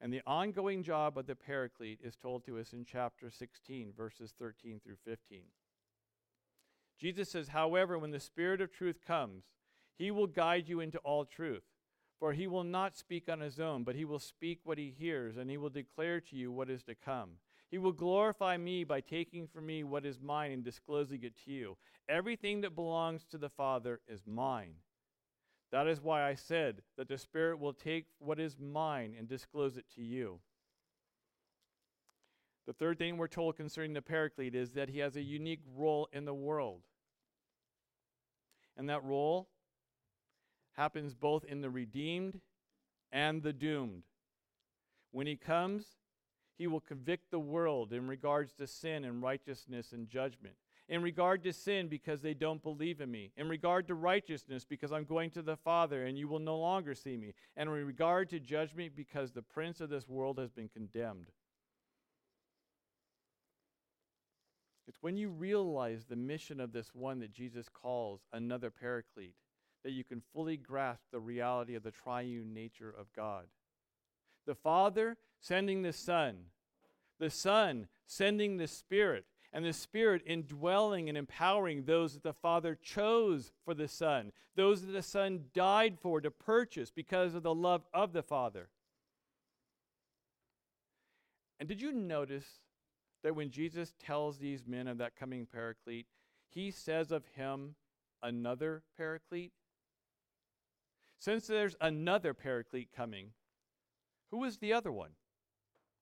And 0.00 0.12
the 0.12 0.22
ongoing 0.26 0.82
job 0.82 1.16
of 1.16 1.28
the 1.28 1.36
Paraclete 1.36 2.00
is 2.02 2.16
told 2.16 2.44
to 2.46 2.58
us 2.58 2.72
in 2.72 2.84
chapter 2.84 3.30
16, 3.30 3.92
verses 3.96 4.34
13 4.36 4.80
through 4.82 4.96
15. 5.04 5.42
Jesus 6.98 7.30
says, 7.30 7.46
However, 7.46 8.00
when 8.00 8.10
the 8.10 8.18
Spirit 8.18 8.60
of 8.60 8.72
truth 8.72 8.98
comes, 9.06 9.44
he 9.96 10.10
will 10.10 10.26
guide 10.26 10.68
you 10.68 10.80
into 10.80 10.98
all 11.04 11.24
truth. 11.24 11.62
For 12.18 12.32
he 12.32 12.46
will 12.46 12.64
not 12.64 12.96
speak 12.96 13.28
on 13.28 13.40
his 13.40 13.60
own, 13.60 13.84
but 13.84 13.94
he 13.94 14.04
will 14.04 14.18
speak 14.18 14.60
what 14.64 14.78
he 14.78 14.94
hears, 14.98 15.36
and 15.36 15.50
he 15.50 15.58
will 15.58 15.70
declare 15.70 16.20
to 16.20 16.36
you 16.36 16.50
what 16.50 16.70
is 16.70 16.82
to 16.84 16.94
come. 16.94 17.32
He 17.70 17.78
will 17.78 17.92
glorify 17.92 18.56
me 18.56 18.84
by 18.84 19.00
taking 19.00 19.46
from 19.48 19.66
me 19.66 19.84
what 19.84 20.06
is 20.06 20.20
mine 20.20 20.52
and 20.52 20.64
disclosing 20.64 21.22
it 21.24 21.34
to 21.44 21.50
you. 21.50 21.76
Everything 22.08 22.60
that 22.62 22.74
belongs 22.74 23.24
to 23.26 23.38
the 23.38 23.50
Father 23.50 24.00
is 24.08 24.22
mine. 24.26 24.76
That 25.72 25.88
is 25.88 26.00
why 26.00 26.26
I 26.26 26.34
said 26.34 26.82
that 26.96 27.08
the 27.08 27.18
Spirit 27.18 27.58
will 27.58 27.72
take 27.72 28.06
what 28.18 28.38
is 28.38 28.56
mine 28.58 29.14
and 29.18 29.28
disclose 29.28 29.76
it 29.76 29.84
to 29.96 30.02
you. 30.02 30.38
The 32.66 32.72
third 32.72 32.98
thing 32.98 33.16
we're 33.16 33.28
told 33.28 33.56
concerning 33.56 33.92
the 33.92 34.02
Paraclete 34.02 34.54
is 34.54 34.72
that 34.72 34.88
he 34.88 35.00
has 35.00 35.16
a 35.16 35.22
unique 35.22 35.62
role 35.76 36.08
in 36.12 36.24
the 36.24 36.34
world. 36.34 36.82
And 38.76 38.88
that 38.88 39.04
role 39.04 39.48
happens 40.76 41.14
both 41.14 41.44
in 41.44 41.60
the 41.60 41.70
redeemed 41.70 42.40
and 43.12 43.42
the 43.42 43.52
doomed. 43.52 44.04
When 45.10 45.26
he 45.26 45.36
comes, 45.36 45.86
he 46.58 46.66
will 46.66 46.80
convict 46.80 47.30
the 47.30 47.38
world 47.38 47.92
in 47.92 48.06
regards 48.06 48.52
to 48.54 48.66
sin 48.66 49.04
and 49.04 49.22
righteousness 49.22 49.92
and 49.92 50.08
judgment 50.08 50.56
in 50.88 51.02
regard 51.02 51.42
to 51.42 51.52
sin 51.52 51.88
because 51.88 52.20
they 52.20 52.34
don't 52.34 52.62
believe 52.62 53.00
in 53.00 53.10
me, 53.10 53.32
in 53.36 53.48
regard 53.48 53.88
to 53.88 53.94
righteousness 53.94 54.64
because 54.64 54.92
I'm 54.92 55.04
going 55.04 55.30
to 55.30 55.42
the 55.42 55.56
Father 55.56 56.06
and 56.06 56.16
you 56.16 56.28
will 56.28 56.38
no 56.38 56.58
longer 56.58 56.94
see 56.94 57.16
me, 57.16 57.34
and 57.56 57.68
in 57.68 57.86
regard 57.86 58.30
to 58.30 58.40
judgment 58.40 58.94
because 58.94 59.32
the 59.32 59.42
prince 59.42 59.80
of 59.80 59.90
this 59.90 60.08
world 60.08 60.38
has 60.38 60.50
been 60.50 60.68
condemned. 60.68 61.26
It's 64.86 64.98
when 65.00 65.16
you 65.16 65.30
realize 65.30 66.04
the 66.04 66.16
mission 66.16 66.60
of 66.60 66.72
this 66.72 66.94
one 66.94 67.18
that 67.18 67.32
Jesus 67.32 67.66
calls 67.68 68.20
another 68.32 68.70
paraclete 68.70 69.34
that 69.86 69.92
you 69.92 70.02
can 70.02 70.20
fully 70.34 70.56
grasp 70.56 71.04
the 71.12 71.20
reality 71.20 71.76
of 71.76 71.84
the 71.84 71.92
triune 71.92 72.52
nature 72.52 72.92
of 72.98 73.06
God. 73.14 73.44
The 74.44 74.56
Father 74.56 75.16
sending 75.38 75.82
the 75.82 75.92
Son, 75.92 76.46
the 77.20 77.30
Son 77.30 77.86
sending 78.04 78.56
the 78.56 78.66
Spirit, 78.66 79.26
and 79.52 79.64
the 79.64 79.72
Spirit 79.72 80.22
indwelling 80.26 81.08
and 81.08 81.16
empowering 81.16 81.84
those 81.84 82.14
that 82.14 82.24
the 82.24 82.32
Father 82.32 82.74
chose 82.74 83.52
for 83.64 83.74
the 83.74 83.86
Son, 83.86 84.32
those 84.56 84.82
that 84.84 84.90
the 84.90 85.02
Son 85.02 85.44
died 85.54 85.98
for 86.00 86.20
to 86.20 86.32
purchase 86.32 86.90
because 86.90 87.36
of 87.36 87.44
the 87.44 87.54
love 87.54 87.84
of 87.94 88.12
the 88.12 88.24
Father. 88.24 88.70
And 91.60 91.68
did 91.68 91.80
you 91.80 91.92
notice 91.92 92.58
that 93.22 93.36
when 93.36 93.50
Jesus 93.50 93.94
tells 94.04 94.38
these 94.38 94.66
men 94.66 94.88
of 94.88 94.98
that 94.98 95.14
coming 95.14 95.46
paraclete, 95.46 96.08
he 96.48 96.72
says 96.72 97.12
of 97.12 97.24
him 97.36 97.76
another 98.20 98.82
paraclete? 98.96 99.52
Since 101.18 101.46
there's 101.46 101.76
another 101.80 102.34
paraclete 102.34 102.90
coming, 102.94 103.30
who 104.30 104.44
is 104.44 104.58
the 104.58 104.72
other 104.72 104.92
one? 104.92 105.12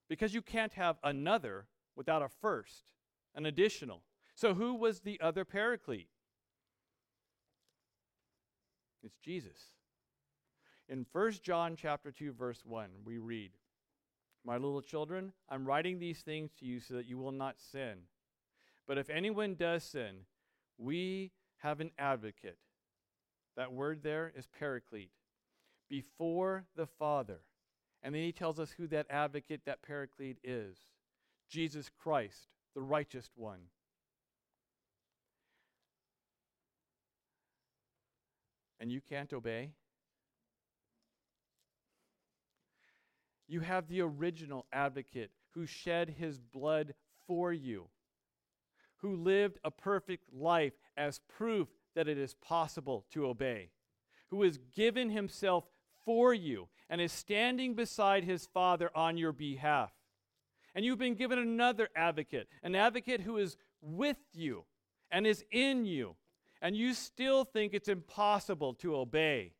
Because 0.08 0.34
you 0.34 0.42
can't 0.42 0.74
have 0.74 0.98
another 1.02 1.66
without 1.96 2.22
a 2.22 2.28
first 2.28 2.92
an 3.34 3.46
additional. 3.46 4.02
So 4.34 4.54
who 4.54 4.74
was 4.74 5.00
the 5.00 5.20
other 5.20 5.44
paraclete? 5.44 6.08
It's 9.02 9.18
Jesus. 9.18 9.72
In 10.88 11.06
1 11.12 11.32
John 11.42 11.76
chapter 11.76 12.10
2 12.10 12.32
verse 12.32 12.64
1, 12.64 12.90
we 13.04 13.18
read, 13.18 13.58
"My 14.44 14.56
little 14.56 14.82
children, 14.82 15.32
I'm 15.48 15.66
writing 15.66 15.98
these 15.98 16.22
things 16.22 16.52
to 16.54 16.66
you 16.66 16.80
so 16.80 16.94
that 16.94 17.06
you 17.06 17.18
will 17.18 17.32
not 17.32 17.60
sin. 17.60 18.08
But 18.86 18.98
if 18.98 19.08
anyone 19.10 19.54
does 19.54 19.84
sin, 19.84 20.26
we 20.76 21.32
have 21.56 21.80
an 21.80 21.92
advocate." 21.98 22.58
That 23.56 23.72
word 23.72 24.02
there 24.02 24.32
is 24.36 24.46
paraclete. 24.58 25.10
Before 25.88 26.64
the 26.76 26.86
Father. 26.86 27.40
And 28.02 28.14
then 28.14 28.22
he 28.22 28.32
tells 28.32 28.58
us 28.58 28.70
who 28.70 28.86
that 28.88 29.06
advocate, 29.10 29.62
that 29.66 29.82
paraclete 29.82 30.38
is 30.42 30.76
Jesus 31.48 31.90
Christ, 32.02 32.48
the 32.74 32.82
righteous 32.82 33.30
one. 33.34 33.60
And 38.80 38.90
you 38.92 39.00
can't 39.00 39.32
obey? 39.32 39.70
You 43.46 43.60
have 43.60 43.88
the 43.88 44.00
original 44.00 44.66
advocate 44.72 45.30
who 45.52 45.64
shed 45.64 46.14
his 46.18 46.40
blood 46.40 46.94
for 47.26 47.52
you, 47.52 47.86
who 48.96 49.16
lived 49.16 49.58
a 49.64 49.70
perfect 49.70 50.24
life 50.32 50.72
as 50.96 51.20
proof 51.28 51.68
that 51.94 52.08
it 52.08 52.18
is 52.18 52.34
possible 52.34 53.04
to 53.12 53.26
obey, 53.26 53.70
who 54.30 54.42
has 54.42 54.58
given 54.74 55.10
himself 55.10 55.64
for 56.04 56.34
you 56.34 56.68
and 56.90 57.00
is 57.00 57.12
standing 57.12 57.74
beside 57.74 58.24
his 58.24 58.46
Father 58.46 58.90
on 58.94 59.16
your 59.16 59.32
behalf. 59.32 59.92
And 60.74 60.84
you've 60.84 60.98
been 60.98 61.14
given 61.14 61.38
another 61.38 61.88
advocate, 61.94 62.48
an 62.62 62.74
advocate 62.74 63.20
who 63.20 63.38
is 63.38 63.56
with 63.80 64.18
you 64.32 64.64
and 65.10 65.26
is 65.26 65.44
in 65.50 65.86
you, 65.86 66.16
and 66.60 66.76
you 66.76 66.94
still 66.94 67.44
think 67.44 67.74
it's 67.74 67.88
impossible 67.88 68.74
to 68.74 68.96
obey. 68.96 69.52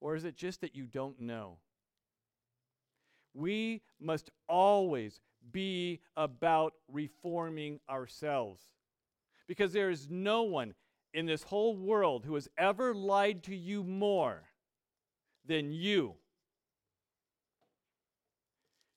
Or 0.00 0.14
is 0.14 0.24
it 0.24 0.36
just 0.36 0.60
that 0.60 0.76
you 0.76 0.86
don't 0.86 1.20
know? 1.20 1.58
We 3.34 3.82
must 4.00 4.30
always 4.48 5.20
be 5.52 6.00
about 6.16 6.74
reforming 6.88 7.80
ourselves. 7.88 8.62
Because 9.46 9.72
there 9.72 9.90
is 9.90 10.08
no 10.10 10.42
one 10.42 10.74
in 11.14 11.26
this 11.26 11.42
whole 11.42 11.76
world 11.76 12.24
who 12.24 12.34
has 12.34 12.48
ever 12.58 12.94
lied 12.94 13.42
to 13.44 13.56
you 13.56 13.82
more 13.82 14.42
than 15.46 15.72
you. 15.72 16.14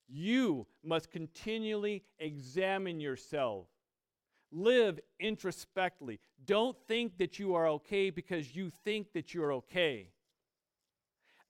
You 0.07 0.65
must 0.83 1.11
continually 1.11 2.03
examine 2.17 2.99
yourself. 2.99 3.67
Live 4.51 4.99
introspectively. 5.19 6.19
Don't 6.45 6.75
think 6.87 7.17
that 7.19 7.37
you 7.37 7.53
are 7.53 7.67
okay 7.67 8.09
because 8.09 8.55
you 8.55 8.71
think 8.83 9.13
that 9.13 9.33
you're 9.33 9.53
okay. 9.53 10.09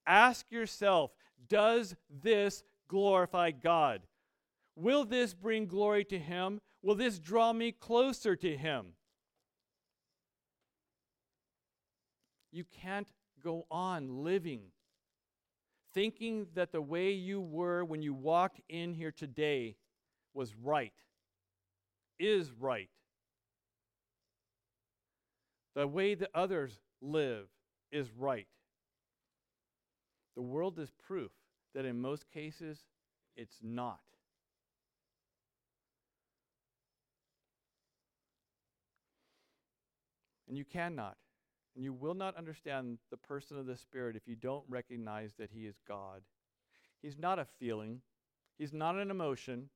Ask 0.06 0.52
yourself 0.52 1.12
Does 1.48 1.96
this 2.10 2.64
glorify 2.90 3.52
God? 3.52 4.02
Will 4.76 5.06
this 5.06 5.34
bring 5.34 5.66
glory 5.66 6.04
to 6.06 6.20
Him? 6.20 6.60
Will 6.82 6.96
this 6.96 7.20
draw 7.20 7.54
me 7.54 7.72
closer 7.72 8.36
to 8.36 8.58
Him? 8.58 8.94
You 12.52 12.64
can't 12.64 13.08
go 13.44 13.66
on 13.70 14.24
living 14.24 14.72
thinking 15.94 16.48
that 16.54 16.72
the 16.72 16.82
way 16.82 17.12
you 17.12 17.42
were 17.42 17.84
when 17.84 18.02
you 18.02 18.14
walked 18.14 18.62
in 18.70 18.94
here 18.94 19.12
today 19.12 19.76
was 20.34 20.56
right, 20.56 20.94
is 22.20 22.52
right. 22.52 22.90
The 25.76 25.88
way 25.88 26.16
that 26.16 26.30
others 26.34 26.80
live 27.02 27.48
is 27.92 28.12
right. 28.12 28.48
The 30.36 30.42
world 30.42 30.80
is 30.80 30.92
proof 31.06 31.32
that 31.74 31.86
in 31.86 32.00
most 32.00 32.30
cases 32.32 32.80
it's 33.36 33.58
not. 33.62 34.00
And 40.50 40.58
you 40.58 40.66
cannot 40.66 41.16
and 41.80 41.86
you 41.86 41.94
will 41.94 42.14
not 42.14 42.36
understand 42.36 42.98
the 43.10 43.16
person 43.16 43.58
of 43.58 43.66
the 43.66 43.78
Spirit 43.78 44.18
if 44.18 44.28
you 44.28 44.36
don't 44.36 44.66
recognize 44.68 45.34
that 45.38 45.50
He 45.50 45.62
is 45.62 45.80
God. 45.88 46.22
He's 47.02 47.18
not 47.18 47.40
a 47.40 47.48
feeling, 47.58 48.02
He's 48.58 48.74
not 48.74 48.96
an 48.96 49.12
emotion. 49.12 49.70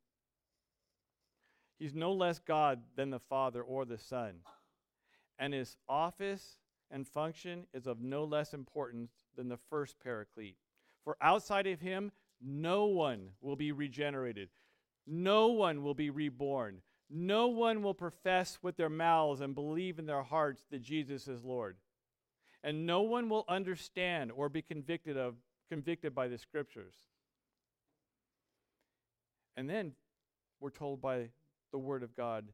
He's 1.79 1.95
no 1.95 2.11
less 2.11 2.39
God 2.39 2.81
than 2.97 3.09
the 3.09 3.19
Father 3.19 3.61
or 3.61 3.85
the 3.85 3.97
Son. 3.97 4.35
And 5.39 5.53
His 5.53 5.77
office 5.87 6.57
and 6.91 7.07
function 7.07 7.67
is 7.73 7.87
of 7.87 8.01
no 8.01 8.25
less 8.25 8.53
importance 8.53 9.11
than 9.37 9.47
the 9.47 9.59
first 9.69 9.95
paraclete. 10.01 10.57
For 11.05 11.15
outside 11.21 11.67
of 11.67 11.79
Him, 11.79 12.11
no 12.41 12.85
one 12.85 13.29
will 13.39 13.55
be 13.55 13.71
regenerated, 13.71 14.49
no 15.07 15.47
one 15.47 15.83
will 15.83 15.93
be 15.93 16.09
reborn. 16.09 16.81
No 17.15 17.47
one 17.47 17.83
will 17.83 17.93
profess 17.93 18.57
with 18.63 18.75
their 18.75 18.89
mouths 18.89 19.39
and 19.39 19.53
believe 19.53 19.99
in 19.99 20.07
their 20.07 20.23
hearts 20.23 20.65
that 20.71 20.81
Jesus 20.81 21.27
is 21.27 21.43
Lord 21.43 21.77
and 22.63 22.85
no 22.85 23.01
one 23.01 23.29
will 23.29 23.45
understand 23.47 24.31
or 24.31 24.49
be 24.49 24.61
convicted 24.61 25.17
of 25.17 25.35
convicted 25.69 26.15
by 26.15 26.27
the 26.27 26.37
scriptures. 26.37 26.95
And 29.57 29.69
then 29.69 29.93
we're 30.59 30.69
told 30.69 31.01
by 31.01 31.29
the 31.71 31.77
word 31.77 32.03
of 32.03 32.15
God 32.15 32.45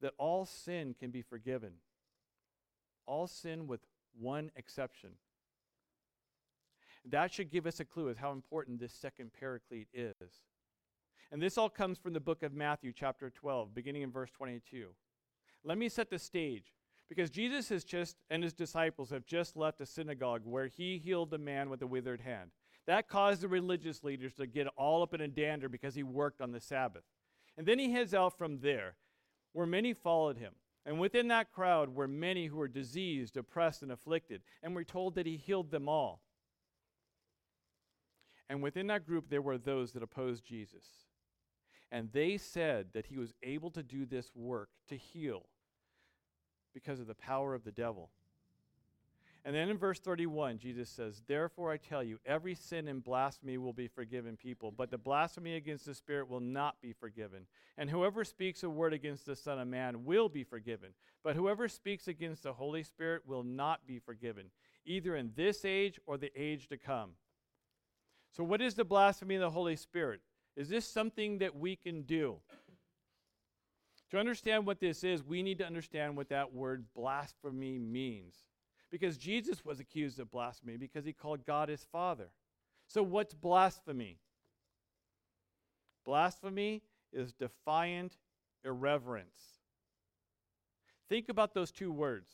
that 0.00 0.14
all 0.18 0.44
sin 0.44 0.94
can 0.98 1.10
be 1.10 1.22
forgiven. 1.22 1.72
All 3.06 3.26
sin 3.26 3.66
with 3.66 3.80
one 4.18 4.50
exception. 4.56 5.10
That 7.08 7.32
should 7.32 7.50
give 7.50 7.66
us 7.66 7.78
a 7.78 7.84
clue 7.84 8.08
as 8.08 8.16
how 8.16 8.32
important 8.32 8.80
this 8.80 8.92
second 8.92 9.30
paraclete 9.38 9.88
is. 9.94 10.14
And 11.32 11.42
this 11.42 11.58
all 11.58 11.68
comes 11.68 11.98
from 11.98 12.12
the 12.12 12.20
book 12.20 12.42
of 12.42 12.54
Matthew, 12.54 12.92
chapter 12.94 13.30
12, 13.30 13.74
beginning 13.74 14.02
in 14.02 14.12
verse 14.12 14.30
22. 14.30 14.88
Let 15.64 15.78
me 15.78 15.88
set 15.88 16.10
the 16.10 16.18
stage. 16.18 16.72
Because 17.08 17.30
Jesus 17.30 17.68
has 17.68 17.84
just, 17.84 18.16
and 18.30 18.42
his 18.42 18.52
disciples 18.52 19.10
have 19.10 19.26
just 19.26 19.56
left 19.56 19.80
a 19.80 19.86
synagogue 19.86 20.42
where 20.44 20.66
he 20.66 20.98
healed 20.98 21.30
the 21.30 21.38
man 21.38 21.70
with 21.70 21.82
a 21.82 21.86
withered 21.86 22.20
hand. 22.20 22.50
That 22.86 23.08
caused 23.08 23.40
the 23.40 23.48
religious 23.48 24.02
leaders 24.02 24.34
to 24.34 24.46
get 24.46 24.66
all 24.76 25.02
up 25.02 25.14
in 25.14 25.20
a 25.20 25.28
dander 25.28 25.68
because 25.68 25.94
he 25.94 26.02
worked 26.02 26.40
on 26.40 26.52
the 26.52 26.60
Sabbath. 26.60 27.04
And 27.56 27.66
then 27.66 27.78
he 27.78 27.92
heads 27.92 28.14
out 28.14 28.36
from 28.36 28.60
there, 28.60 28.96
where 29.52 29.66
many 29.66 29.92
followed 29.92 30.36
him. 30.36 30.52
And 30.84 31.00
within 31.00 31.28
that 31.28 31.52
crowd 31.52 31.94
were 31.94 32.06
many 32.06 32.46
who 32.46 32.56
were 32.56 32.68
diseased, 32.68 33.36
oppressed, 33.36 33.82
and 33.82 33.90
afflicted. 33.90 34.42
And 34.62 34.74
we're 34.74 34.84
told 34.84 35.16
that 35.16 35.26
he 35.26 35.36
healed 35.36 35.70
them 35.70 35.88
all. 35.88 36.22
And 38.48 38.62
within 38.62 38.86
that 38.88 39.06
group, 39.06 39.28
there 39.28 39.42
were 39.42 39.58
those 39.58 39.92
that 39.92 40.04
opposed 40.04 40.44
Jesus. 40.44 40.86
And 41.90 42.10
they 42.12 42.36
said 42.36 42.88
that 42.94 43.06
he 43.06 43.18
was 43.18 43.32
able 43.42 43.70
to 43.70 43.82
do 43.82 44.06
this 44.06 44.30
work 44.34 44.70
to 44.88 44.96
heal 44.96 45.46
because 46.74 47.00
of 47.00 47.06
the 47.06 47.14
power 47.14 47.54
of 47.54 47.64
the 47.64 47.72
devil. 47.72 48.10
And 49.46 49.54
then 49.54 49.68
in 49.68 49.78
verse 49.78 50.00
31, 50.00 50.58
Jesus 50.58 50.90
says, 50.90 51.22
Therefore 51.28 51.70
I 51.70 51.76
tell 51.76 52.02
you, 52.02 52.18
every 52.26 52.56
sin 52.56 52.88
and 52.88 53.02
blasphemy 53.02 53.58
will 53.58 53.72
be 53.72 53.86
forgiven 53.86 54.36
people, 54.36 54.72
but 54.72 54.90
the 54.90 54.98
blasphemy 54.98 55.54
against 55.54 55.86
the 55.86 55.94
Spirit 55.94 56.28
will 56.28 56.40
not 56.40 56.80
be 56.82 56.92
forgiven. 56.92 57.46
And 57.78 57.88
whoever 57.88 58.24
speaks 58.24 58.64
a 58.64 58.68
word 58.68 58.92
against 58.92 59.24
the 59.24 59.36
Son 59.36 59.60
of 59.60 59.68
Man 59.68 60.04
will 60.04 60.28
be 60.28 60.42
forgiven, 60.42 60.88
but 61.22 61.36
whoever 61.36 61.68
speaks 61.68 62.08
against 62.08 62.42
the 62.42 62.54
Holy 62.54 62.82
Spirit 62.82 63.22
will 63.24 63.44
not 63.44 63.86
be 63.86 64.00
forgiven, 64.00 64.46
either 64.84 65.14
in 65.14 65.30
this 65.36 65.64
age 65.64 66.00
or 66.06 66.18
the 66.18 66.32
age 66.34 66.66
to 66.70 66.76
come. 66.76 67.12
So, 68.36 68.42
what 68.42 68.60
is 68.60 68.74
the 68.74 68.84
blasphemy 68.84 69.36
of 69.36 69.42
the 69.42 69.50
Holy 69.50 69.76
Spirit? 69.76 70.22
Is 70.56 70.68
this 70.68 70.86
something 70.86 71.38
that 71.38 71.54
we 71.54 71.76
can 71.76 72.02
do? 72.02 72.36
To 74.10 74.18
understand 74.18 74.66
what 74.66 74.80
this 74.80 75.04
is, 75.04 75.22
we 75.22 75.42
need 75.42 75.58
to 75.58 75.66
understand 75.66 76.16
what 76.16 76.28
that 76.28 76.54
word 76.54 76.86
blasphemy 76.94 77.78
means. 77.78 78.34
Because 78.90 79.18
Jesus 79.18 79.64
was 79.64 79.80
accused 79.80 80.20
of 80.20 80.30
blasphemy 80.30 80.76
because 80.76 81.04
he 81.04 81.12
called 81.12 81.44
God 81.44 81.68
his 81.68 81.84
Father. 81.84 82.28
So, 82.86 83.02
what's 83.02 83.34
blasphemy? 83.34 84.18
Blasphemy 86.04 86.82
is 87.12 87.32
defiant 87.32 88.16
irreverence. 88.64 89.40
Think 91.08 91.28
about 91.28 91.52
those 91.52 91.70
two 91.70 91.92
words 91.92 92.30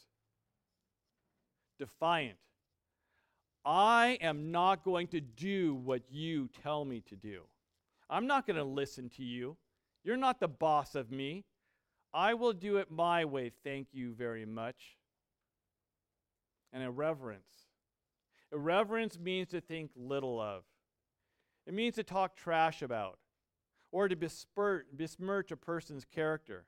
defiant. 1.78 2.38
I 3.64 4.18
am 4.20 4.52
not 4.52 4.84
going 4.84 5.08
to 5.08 5.20
do 5.20 5.74
what 5.74 6.02
you 6.10 6.48
tell 6.62 6.84
me 6.84 7.02
to 7.08 7.16
do. 7.16 7.42
I'm 8.12 8.26
not 8.26 8.46
going 8.46 8.58
to 8.58 8.64
listen 8.64 9.08
to 9.16 9.24
you. 9.24 9.56
You're 10.04 10.18
not 10.18 10.38
the 10.38 10.48
boss 10.48 10.94
of 10.94 11.10
me. 11.10 11.46
I 12.12 12.34
will 12.34 12.52
do 12.52 12.76
it 12.76 12.90
my 12.90 13.24
way, 13.24 13.52
thank 13.64 13.88
you 13.92 14.12
very 14.12 14.44
much. 14.44 14.98
And 16.74 16.82
irreverence. 16.82 17.68
Irreverence 18.52 19.18
means 19.18 19.48
to 19.48 19.62
think 19.62 19.92
little 19.96 20.38
of, 20.38 20.64
it 21.66 21.72
means 21.72 21.94
to 21.94 22.02
talk 22.02 22.36
trash 22.36 22.82
about, 22.82 23.18
or 23.92 24.08
to 24.08 24.16
besmirch 24.16 25.50
a 25.50 25.56
person's 25.56 26.04
character. 26.04 26.66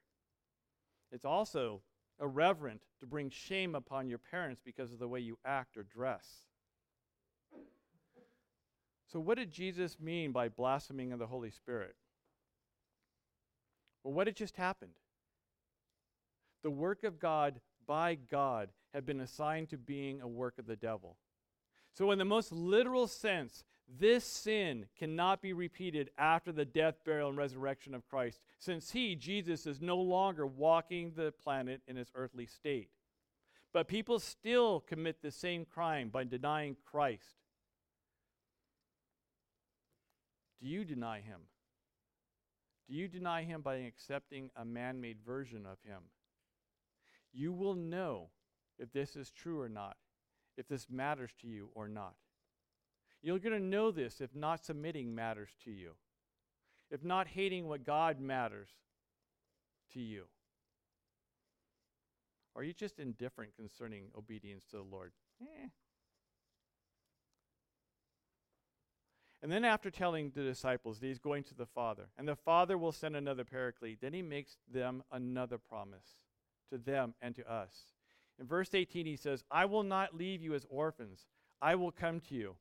It's 1.12 1.26
also 1.26 1.82
irreverent 2.20 2.80
to 3.00 3.06
bring 3.06 3.28
shame 3.28 3.74
upon 3.74 4.08
your 4.08 4.18
parents 4.18 4.62
because 4.64 4.94
of 4.94 4.98
the 4.98 5.08
way 5.08 5.20
you 5.20 5.38
act 5.44 5.76
or 5.76 5.82
dress. 5.82 6.26
So, 9.14 9.20
what 9.20 9.38
did 9.38 9.50
Jesus 9.50 9.98
mean 9.98 10.32
by 10.32 10.50
blaspheming 10.50 11.12
of 11.12 11.18
the 11.18 11.26
Holy 11.28 11.50
Spirit? 11.50 11.94
Well, 14.02 14.12
what 14.12 14.26
had 14.26 14.36
just 14.36 14.56
happened? 14.56 14.92
the 16.64 16.70
work 16.70 17.04
of 17.04 17.20
God 17.20 17.60
by 17.86 18.16
God 18.16 18.70
had 18.92 19.06
been 19.06 19.20
assigned 19.20 19.68
to 19.68 19.76
being 19.76 20.20
a 20.20 20.26
work 20.26 20.58
of 20.58 20.66
the 20.66 20.74
devil. 20.74 21.16
So, 21.92 22.10
in 22.10 22.18
the 22.18 22.24
most 22.24 22.50
literal 22.50 23.06
sense, 23.06 23.62
this 23.86 24.24
sin 24.24 24.86
cannot 24.98 25.42
be 25.42 25.52
repeated 25.52 26.10
after 26.18 26.50
the 26.50 26.64
death, 26.64 26.96
burial, 27.04 27.28
and 27.28 27.38
resurrection 27.38 27.94
of 27.94 28.08
Christ, 28.08 28.40
since 28.58 28.90
he, 28.90 29.14
Jesus, 29.14 29.66
is 29.66 29.80
no 29.80 29.98
longer 29.98 30.46
walking 30.46 31.12
the 31.14 31.32
planet 31.44 31.82
in 31.86 31.94
his 31.94 32.10
earthly 32.16 32.46
state. 32.46 32.88
But 33.72 33.86
people 33.86 34.18
still 34.18 34.80
commit 34.80 35.20
the 35.22 35.30
same 35.30 35.64
crime 35.64 36.08
by 36.08 36.24
denying 36.24 36.76
Christ. 36.84 37.43
Do 40.60 40.68
you 40.68 40.84
deny 40.84 41.20
him? 41.20 41.40
Do 42.88 42.94
you 42.94 43.08
deny 43.08 43.44
him 43.44 43.62
by 43.62 43.76
accepting 43.76 44.50
a 44.56 44.64
man 44.64 45.00
made 45.00 45.18
version 45.24 45.66
of 45.66 45.78
him? 45.82 46.02
You 47.32 47.52
will 47.52 47.74
know 47.74 48.28
if 48.78 48.92
this 48.92 49.16
is 49.16 49.30
true 49.30 49.60
or 49.60 49.68
not, 49.68 49.96
if 50.56 50.68
this 50.68 50.86
matters 50.90 51.30
to 51.40 51.48
you 51.48 51.70
or 51.74 51.88
not. 51.88 52.14
You're 53.22 53.38
going 53.38 53.58
to 53.58 53.66
know 53.66 53.90
this 53.90 54.20
if 54.20 54.34
not 54.34 54.64
submitting 54.64 55.14
matters 55.14 55.50
to 55.64 55.70
you, 55.70 55.92
if 56.90 57.02
not 57.02 57.26
hating 57.26 57.66
what 57.66 57.84
God 57.84 58.20
matters 58.20 58.68
to 59.94 60.00
you. 60.00 60.24
Are 62.54 62.62
you 62.62 62.72
just 62.72 62.98
indifferent 62.98 63.56
concerning 63.56 64.04
obedience 64.16 64.64
to 64.70 64.76
the 64.76 64.82
Lord? 64.82 65.12
Eh. 65.40 65.68
And 69.44 69.52
then, 69.52 69.62
after 69.62 69.90
telling 69.90 70.32
the 70.34 70.42
disciples 70.42 70.98
that 70.98 71.06
he's 71.06 71.18
going 71.18 71.44
to 71.44 71.54
the 71.54 71.66
Father, 71.66 72.04
and 72.16 72.26
the 72.26 72.34
Father 72.34 72.78
will 72.78 72.92
send 72.92 73.14
another 73.14 73.44
paraclete, 73.44 74.00
then 74.00 74.14
he 74.14 74.22
makes 74.22 74.56
them 74.72 75.02
another 75.12 75.58
promise 75.58 76.16
to 76.72 76.78
them 76.78 77.12
and 77.20 77.36
to 77.36 77.52
us. 77.52 77.92
In 78.40 78.46
verse 78.46 78.70
18, 78.72 79.04
he 79.04 79.16
says, 79.16 79.44
I 79.50 79.66
will 79.66 79.82
not 79.82 80.16
leave 80.16 80.40
you 80.40 80.54
as 80.54 80.64
orphans, 80.70 81.26
I 81.60 81.74
will 81.74 81.92
come 81.92 82.20
to 82.20 82.34
you. 82.34 82.56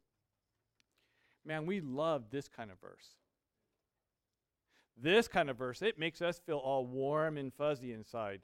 Man, 1.46 1.66
we 1.66 1.80
love 1.80 2.26
this 2.32 2.50
kind 2.50 2.70
of 2.70 2.82
verse. 2.82 3.16
This 5.02 5.30
kind 5.30 5.50
of 5.50 5.58
verse, 5.58 5.82
it 5.82 5.98
makes 5.98 6.22
us 6.22 6.42
feel 6.46 6.58
all 6.58 6.86
warm 6.86 7.38
and 7.38 7.54
fuzzy 7.54 7.94
inside. 7.94 8.42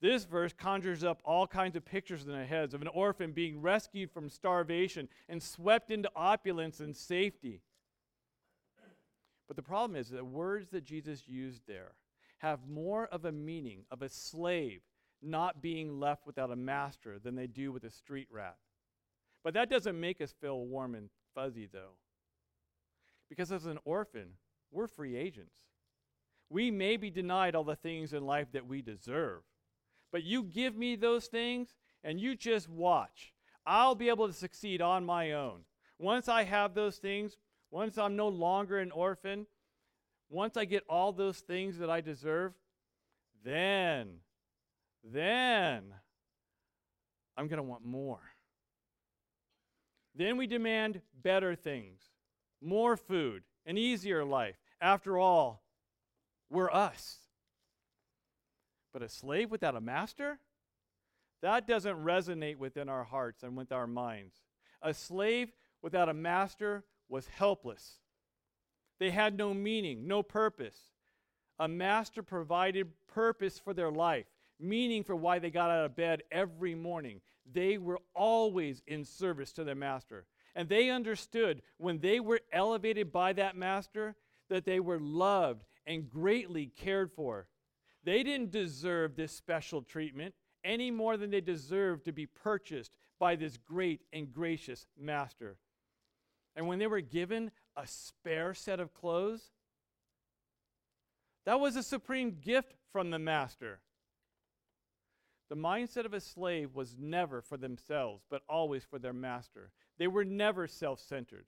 This 0.00 0.24
verse 0.24 0.54
conjures 0.54 1.04
up 1.04 1.20
all 1.24 1.46
kinds 1.46 1.76
of 1.76 1.84
pictures 1.84 2.26
in 2.26 2.32
our 2.32 2.44
heads 2.44 2.72
of 2.72 2.80
an 2.80 2.88
orphan 2.88 3.32
being 3.32 3.60
rescued 3.60 4.10
from 4.10 4.30
starvation 4.30 5.08
and 5.28 5.42
swept 5.42 5.90
into 5.90 6.10
opulence 6.16 6.80
and 6.80 6.96
safety. 6.96 7.60
But 9.46 9.56
the 9.56 9.62
problem 9.62 9.96
is 9.96 10.08
that 10.08 10.16
the 10.16 10.24
words 10.24 10.68
that 10.70 10.84
Jesus 10.84 11.28
used 11.28 11.62
there 11.66 11.92
have 12.38 12.68
more 12.68 13.06
of 13.08 13.24
a 13.24 13.32
meaning 13.32 13.84
of 13.90 14.00
a 14.00 14.08
slave 14.08 14.80
not 15.20 15.60
being 15.60 16.00
left 16.00 16.26
without 16.26 16.50
a 16.50 16.56
master 16.56 17.18
than 17.18 17.34
they 17.34 17.46
do 17.46 17.70
with 17.70 17.84
a 17.84 17.90
street 17.90 18.28
rat. 18.30 18.56
But 19.44 19.54
that 19.54 19.68
doesn't 19.68 19.98
make 19.98 20.20
us 20.20 20.34
feel 20.40 20.64
warm 20.64 20.94
and 20.94 21.10
fuzzy, 21.34 21.68
though. 21.70 21.96
Because 23.28 23.52
as 23.52 23.66
an 23.66 23.78
orphan, 23.84 24.30
we're 24.70 24.86
free 24.86 25.16
agents. 25.16 25.56
We 26.48 26.70
may 26.70 26.96
be 26.96 27.10
denied 27.10 27.54
all 27.54 27.64
the 27.64 27.76
things 27.76 28.12
in 28.12 28.24
life 28.26 28.52
that 28.52 28.66
we 28.66 28.82
deserve, 28.82 29.42
but 30.12 30.24
you 30.24 30.42
give 30.42 30.76
me 30.76 30.96
those 30.96 31.26
things 31.26 31.74
and 32.02 32.20
you 32.20 32.34
just 32.34 32.68
watch. 32.68 33.32
I'll 33.66 33.94
be 33.94 34.08
able 34.08 34.26
to 34.26 34.32
succeed 34.32 34.80
on 34.80 35.04
my 35.04 35.32
own. 35.32 35.60
Once 35.98 36.28
I 36.28 36.44
have 36.44 36.74
those 36.74 36.96
things, 36.96 37.36
once 37.70 37.98
I'm 37.98 38.16
no 38.16 38.28
longer 38.28 38.78
an 38.78 38.90
orphan, 38.90 39.46
once 40.28 40.56
I 40.56 40.64
get 40.64 40.84
all 40.88 41.12
those 41.12 41.38
things 41.38 41.78
that 41.78 41.90
I 41.90 42.00
deserve, 42.00 42.52
then, 43.44 44.08
then 45.04 45.84
I'm 47.36 47.48
going 47.48 47.58
to 47.58 47.62
want 47.62 47.84
more. 47.84 48.20
Then 50.14 50.36
we 50.36 50.46
demand 50.46 51.00
better 51.22 51.54
things, 51.54 52.00
more 52.60 52.96
food, 52.96 53.42
an 53.66 53.78
easier 53.78 54.24
life. 54.24 54.56
After 54.80 55.18
all, 55.18 55.62
we're 56.50 56.70
us. 56.70 57.18
But 58.92 59.02
a 59.02 59.08
slave 59.08 59.50
without 59.50 59.76
a 59.76 59.80
master? 59.80 60.38
That 61.42 61.66
doesn't 61.66 62.04
resonate 62.04 62.56
within 62.56 62.88
our 62.88 63.04
hearts 63.04 63.42
and 63.42 63.56
with 63.56 63.72
our 63.72 63.86
minds. 63.86 64.34
A 64.82 64.92
slave 64.92 65.52
without 65.82 66.08
a 66.08 66.14
master 66.14 66.84
was 67.08 67.28
helpless. 67.28 67.98
They 68.98 69.10
had 69.10 69.36
no 69.36 69.54
meaning, 69.54 70.06
no 70.06 70.22
purpose. 70.22 70.76
A 71.58 71.68
master 71.68 72.22
provided 72.22 72.88
purpose 73.06 73.58
for 73.58 73.74
their 73.74 73.90
life, 73.90 74.26
meaning 74.58 75.02
for 75.02 75.16
why 75.16 75.38
they 75.38 75.50
got 75.50 75.70
out 75.70 75.84
of 75.84 75.96
bed 75.96 76.22
every 76.30 76.74
morning. 76.74 77.20
They 77.50 77.78
were 77.78 78.00
always 78.14 78.82
in 78.86 79.04
service 79.04 79.52
to 79.54 79.64
their 79.64 79.74
master. 79.74 80.26
And 80.54 80.68
they 80.68 80.90
understood 80.90 81.62
when 81.78 82.00
they 82.00 82.20
were 82.20 82.40
elevated 82.52 83.12
by 83.12 83.32
that 83.34 83.56
master 83.56 84.16
that 84.48 84.64
they 84.64 84.80
were 84.80 84.98
loved 84.98 85.64
and 85.86 86.08
greatly 86.08 86.66
cared 86.66 87.10
for. 87.12 87.46
They 88.04 88.22
didn't 88.22 88.50
deserve 88.50 89.16
this 89.16 89.32
special 89.32 89.82
treatment 89.82 90.34
any 90.64 90.90
more 90.90 91.16
than 91.16 91.30
they 91.30 91.40
deserved 91.40 92.04
to 92.04 92.12
be 92.12 92.26
purchased 92.26 92.92
by 93.18 93.36
this 93.36 93.56
great 93.56 94.00
and 94.12 94.32
gracious 94.32 94.86
master. 94.98 95.56
And 96.56 96.66
when 96.66 96.78
they 96.78 96.86
were 96.86 97.00
given 97.00 97.50
a 97.76 97.86
spare 97.86 98.54
set 98.54 98.80
of 98.80 98.94
clothes, 98.94 99.50
that 101.46 101.60
was 101.60 101.76
a 101.76 101.82
supreme 101.82 102.38
gift 102.40 102.74
from 102.92 103.10
the 103.10 103.18
master. 103.18 103.80
The 105.48 105.56
mindset 105.56 106.04
of 106.04 106.14
a 106.14 106.20
slave 106.20 106.74
was 106.74 106.96
never 106.98 107.42
for 107.42 107.56
themselves, 107.56 108.22
but 108.30 108.42
always 108.48 108.84
for 108.84 108.98
their 108.98 109.12
master. 109.12 109.72
They 109.98 110.06
were 110.06 110.24
never 110.24 110.66
self 110.68 111.00
centered. 111.00 111.46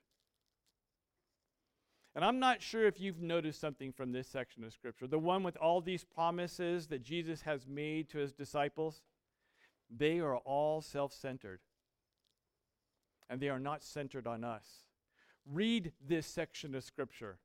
And 2.14 2.24
I'm 2.24 2.38
not 2.38 2.60
sure 2.60 2.86
if 2.86 3.00
you've 3.00 3.22
noticed 3.22 3.60
something 3.60 3.92
from 3.92 4.12
this 4.12 4.28
section 4.28 4.64
of 4.64 4.72
Scripture, 4.72 5.06
the 5.06 5.18
one 5.18 5.42
with 5.42 5.56
all 5.56 5.80
these 5.80 6.04
promises 6.04 6.86
that 6.88 7.02
Jesus 7.02 7.42
has 7.42 7.66
made 7.66 8.10
to 8.10 8.18
his 8.18 8.32
disciples. 8.32 9.02
They 9.94 10.20
are 10.20 10.36
all 10.36 10.82
self 10.82 11.12
centered, 11.12 11.60
and 13.30 13.40
they 13.40 13.48
are 13.48 13.58
not 13.58 13.82
centered 13.82 14.26
on 14.26 14.44
us. 14.44 14.66
Read 15.46 15.92
this 16.06 16.26
section 16.26 16.74
of 16.74 16.84
Scripture. 16.84 17.38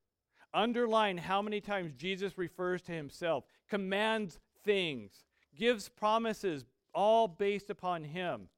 Underline 0.54 1.18
how 1.18 1.42
many 1.42 1.62
times 1.62 1.94
Jesus 1.98 2.38
refers 2.38 2.82
to 2.84 2.92
himself, 2.92 3.46
commands 3.70 4.40
things, 4.64 5.24
gives 5.56 5.90
promises, 5.90 6.66
all 6.94 7.28
based 7.28 7.70
upon 7.70 8.04
him. 8.04 8.50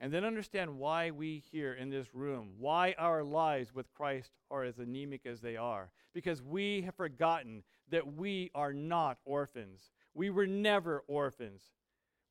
And 0.00 0.12
then 0.12 0.24
understand 0.24 0.78
why 0.78 1.10
we 1.10 1.42
here 1.52 1.74
in 1.74 1.90
this 1.90 2.14
room, 2.14 2.52
why 2.58 2.94
our 2.98 3.22
lives 3.22 3.74
with 3.74 3.92
Christ 3.92 4.30
are 4.50 4.64
as 4.64 4.78
anemic 4.78 5.26
as 5.26 5.40
they 5.40 5.56
are. 5.56 5.90
Because 6.14 6.42
we 6.42 6.82
have 6.82 6.94
forgotten 6.94 7.62
that 7.90 8.14
we 8.14 8.50
are 8.54 8.72
not 8.72 9.18
orphans. 9.26 9.90
We 10.14 10.30
were 10.30 10.46
never 10.46 11.04
orphans. 11.06 11.62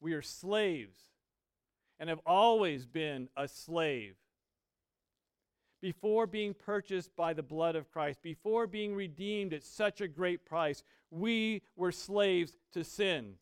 We 0.02 0.14
are 0.14 0.22
slaves 0.22 1.00
and 2.00 2.10
have 2.10 2.22
always 2.26 2.86
been 2.86 3.30
a 3.38 3.48
slave. 3.48 4.16
Before 5.82 6.28
being 6.28 6.54
purchased 6.54 7.16
by 7.16 7.34
the 7.34 7.44
blood 7.44 7.76
of 7.76 7.90
Christ, 7.90 8.22
before 8.22 8.68
being 8.68 8.96
redeemed 8.96 9.54
at 9.54 9.64
such 9.64 10.02
a 10.02 10.08
great 10.08 10.46
price, 10.46 10.84
we 11.12 11.62
were 11.76 11.92
slaves 11.92 12.58
to 12.74 12.84
sin. 12.84 13.36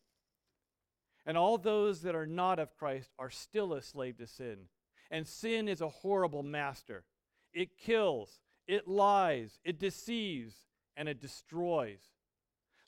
And 1.26 1.36
all 1.36 1.58
those 1.58 2.02
that 2.02 2.14
are 2.14 2.26
not 2.26 2.58
of 2.58 2.76
Christ 2.76 3.10
are 3.18 3.30
still 3.30 3.74
a 3.74 3.82
slave 3.82 4.16
to 4.18 4.26
sin. 4.26 4.68
And 5.10 5.26
sin 5.26 5.68
is 5.68 5.80
a 5.80 5.88
horrible 5.88 6.42
master. 6.42 7.04
It 7.52 7.76
kills, 7.78 8.40
it 8.66 8.86
lies, 8.86 9.58
it 9.64 9.78
deceives, 9.78 10.54
and 10.96 11.08
it 11.08 11.20
destroys. 11.20 12.00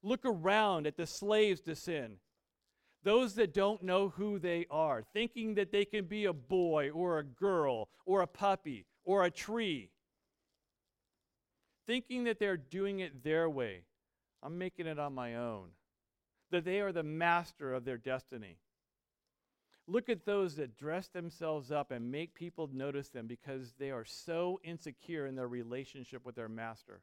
Look 0.02 0.24
around 0.24 0.86
at 0.86 0.96
the 0.96 1.06
slaves 1.06 1.60
to 1.62 1.74
sin. 1.74 2.16
Those 3.02 3.34
that 3.36 3.54
don't 3.54 3.82
know 3.82 4.10
who 4.10 4.38
they 4.38 4.66
are, 4.70 5.02
thinking 5.14 5.54
that 5.54 5.72
they 5.72 5.84
can 5.84 6.04
be 6.04 6.26
a 6.26 6.32
boy 6.32 6.90
or 6.90 7.18
a 7.18 7.24
girl 7.24 7.88
or 8.04 8.20
a 8.20 8.26
puppy 8.26 8.86
or 9.04 9.24
a 9.24 9.30
tree, 9.30 9.90
thinking 11.86 12.24
that 12.24 12.38
they're 12.38 12.58
doing 12.58 13.00
it 13.00 13.24
their 13.24 13.48
way. 13.48 13.84
I'm 14.42 14.58
making 14.58 14.86
it 14.86 14.98
on 14.98 15.14
my 15.14 15.36
own 15.36 15.70
that 16.50 16.64
they 16.64 16.80
are 16.80 16.92
the 16.92 17.02
master 17.02 17.72
of 17.72 17.84
their 17.84 17.98
destiny. 17.98 18.58
Look 19.86 20.08
at 20.08 20.24
those 20.24 20.56
that 20.56 20.76
dress 20.76 21.08
themselves 21.08 21.72
up 21.72 21.90
and 21.90 22.12
make 22.12 22.34
people 22.34 22.70
notice 22.72 23.08
them 23.08 23.26
because 23.26 23.72
they 23.78 23.90
are 23.90 24.04
so 24.04 24.60
insecure 24.62 25.26
in 25.26 25.34
their 25.34 25.48
relationship 25.48 26.24
with 26.24 26.36
their 26.36 26.48
master. 26.48 27.00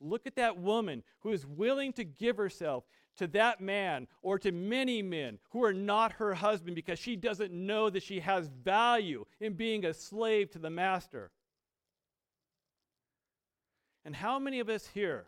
Look 0.00 0.26
at 0.26 0.36
that 0.36 0.58
woman 0.58 1.02
who 1.20 1.30
is 1.30 1.46
willing 1.46 1.92
to 1.94 2.04
give 2.04 2.36
herself 2.36 2.84
to 3.16 3.26
that 3.28 3.60
man 3.60 4.06
or 4.22 4.38
to 4.40 4.52
many 4.52 5.02
men 5.02 5.38
who 5.50 5.64
are 5.64 5.72
not 5.72 6.12
her 6.12 6.34
husband 6.34 6.74
because 6.74 6.98
she 6.98 7.16
doesn't 7.16 7.52
know 7.52 7.88
that 7.88 8.02
she 8.02 8.20
has 8.20 8.48
value 8.48 9.24
in 9.40 9.54
being 9.54 9.84
a 9.84 9.94
slave 9.94 10.50
to 10.50 10.58
the 10.58 10.70
master. 10.70 11.30
And 14.04 14.14
how 14.14 14.38
many 14.38 14.60
of 14.60 14.68
us 14.68 14.88
here 14.92 15.26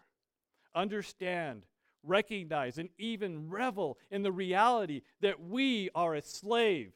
understand 0.74 1.62
recognize, 2.03 2.79
and 2.79 2.89
even 2.99 3.49
revel 3.49 3.99
in 4.11 4.23
the 4.23 4.33
reality 4.33 5.03
that 5.21 5.41
we 5.41 5.91
are 5.95 6.15
a 6.15 6.23
slave. 6.23 6.93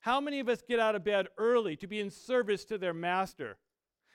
How 0.00 0.20
many 0.20 0.40
of 0.40 0.48
us 0.48 0.62
get 0.66 0.80
out 0.80 0.94
of 0.94 1.04
bed 1.04 1.28
early 1.36 1.76
to 1.76 1.86
be 1.86 2.00
in 2.00 2.10
service 2.10 2.64
to 2.66 2.78
their 2.78 2.94
master? 2.94 3.58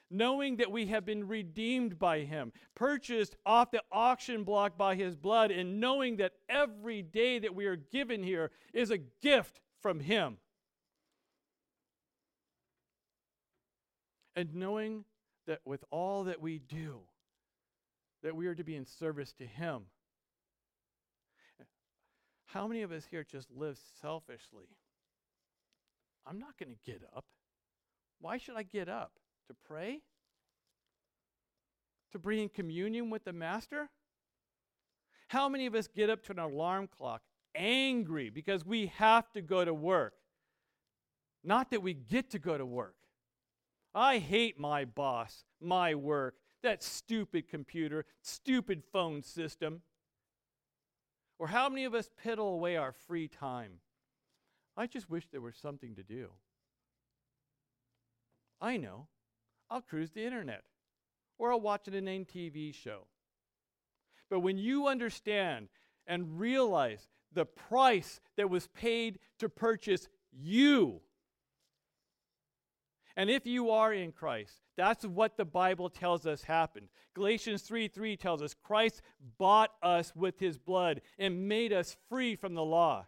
knowing 0.09 0.57
that 0.57 0.71
we 0.71 0.87
have 0.87 1.05
been 1.05 1.27
redeemed 1.27 1.97
by 1.97 2.19
him, 2.19 2.51
purchased 2.75 3.35
off 3.45 3.71
the 3.71 3.81
auction 3.91 4.43
block 4.43 4.77
by 4.77 4.95
his 4.95 5.15
blood, 5.15 5.51
and 5.51 5.79
knowing 5.79 6.17
that 6.17 6.33
every 6.49 7.01
day 7.01 7.39
that 7.39 7.55
we 7.55 7.65
are 7.65 7.75
given 7.75 8.23
here 8.23 8.51
is 8.73 8.91
a 8.91 8.97
gift 8.97 9.59
from 9.81 9.99
him. 9.99 10.37
And 14.35 14.53
knowing 14.53 15.05
that 15.47 15.61
with 15.65 15.83
all 15.91 16.25
that 16.25 16.41
we 16.41 16.59
do, 16.59 16.99
that 18.25 18.35
we 18.35 18.47
are 18.47 18.55
to 18.55 18.63
be 18.63 18.75
in 18.75 18.87
service 18.87 19.33
to 19.33 19.45
him. 19.45 19.83
How 22.47 22.65
many 22.65 22.81
of 22.81 22.91
us 22.91 23.05
here 23.11 23.23
just 23.23 23.51
live 23.51 23.77
selfishly? 24.01 24.65
I'm 26.25 26.39
not 26.39 26.57
going 26.57 26.75
to 26.75 26.91
get 26.91 27.03
up. 27.15 27.23
Why 28.19 28.39
should 28.39 28.55
I 28.55 28.63
get 28.63 28.89
up? 28.89 29.11
To 29.47 29.55
pray? 29.67 29.99
To 32.13 32.17
bring 32.17 32.39
in 32.39 32.49
communion 32.49 33.11
with 33.11 33.25
the 33.25 33.33
Master? 33.33 33.91
How 35.27 35.47
many 35.47 35.67
of 35.67 35.75
us 35.75 35.87
get 35.87 36.09
up 36.09 36.23
to 36.23 36.31
an 36.31 36.39
alarm 36.39 36.87
clock 36.87 37.21
angry 37.53 38.31
because 38.31 38.65
we 38.65 38.87
have 38.87 39.31
to 39.33 39.41
go 39.43 39.63
to 39.63 39.73
work? 39.73 40.13
Not 41.43 41.69
that 41.69 41.83
we 41.83 41.93
get 41.93 42.31
to 42.31 42.39
go 42.39 42.57
to 42.57 42.65
work. 42.65 42.95
I 43.93 44.17
hate 44.17 44.59
my 44.59 44.83
boss, 44.83 45.43
my 45.61 45.93
work, 45.93 46.33
that 46.65 46.83
stupid 46.83 47.47
computer, 47.47 48.05
stupid 48.21 48.83
phone 48.91 49.23
system. 49.23 49.81
Or 51.39 51.47
how 51.47 51.69
many 51.69 51.85
of 51.85 51.93
us 51.93 52.09
piddle 52.23 52.53
away 52.53 52.75
our 52.75 52.91
free 52.91 53.27
time? 53.27 53.79
I 54.77 54.87
just 54.87 55.09
wish 55.09 55.27
there 55.31 55.41
was 55.41 55.55
something 55.55 55.95
to 55.95 56.03
do. 56.03 56.29
I 58.61 58.77
know. 58.77 59.07
I'll 59.69 59.81
cruise 59.81 60.11
the 60.11 60.25
internet 60.25 60.63
or 61.37 61.51
I'll 61.51 61.59
watch 61.59 61.87
an 61.87 61.93
inane 61.93 62.25
TV 62.25 62.73
show. 62.73 63.07
But 64.29 64.39
when 64.39 64.57
you 64.57 64.87
understand 64.87 65.67
and 66.07 66.39
realize 66.39 67.07
the 67.33 67.45
price 67.45 68.19
that 68.37 68.49
was 68.49 68.67
paid 68.67 69.19
to 69.39 69.49
purchase 69.49 70.07
you, 70.31 71.01
and 73.17 73.29
if 73.29 73.45
you 73.45 73.69
are 73.69 73.93
in 73.93 74.11
Christ, 74.11 74.53
that's 74.75 75.05
what 75.05 75.37
the 75.37 75.45
Bible 75.45 75.89
tells 75.89 76.25
us 76.25 76.43
happened. 76.43 76.89
Galatians 77.13 77.61
3 77.61 77.87
3 77.87 78.17
tells 78.17 78.41
us 78.41 78.53
Christ 78.53 79.01
bought 79.37 79.71
us 79.81 80.13
with 80.15 80.39
his 80.39 80.57
blood 80.57 81.01
and 81.17 81.47
made 81.47 81.71
us 81.71 81.95
free 82.09 82.35
from 82.35 82.53
the 82.53 82.63
law. 82.63 83.05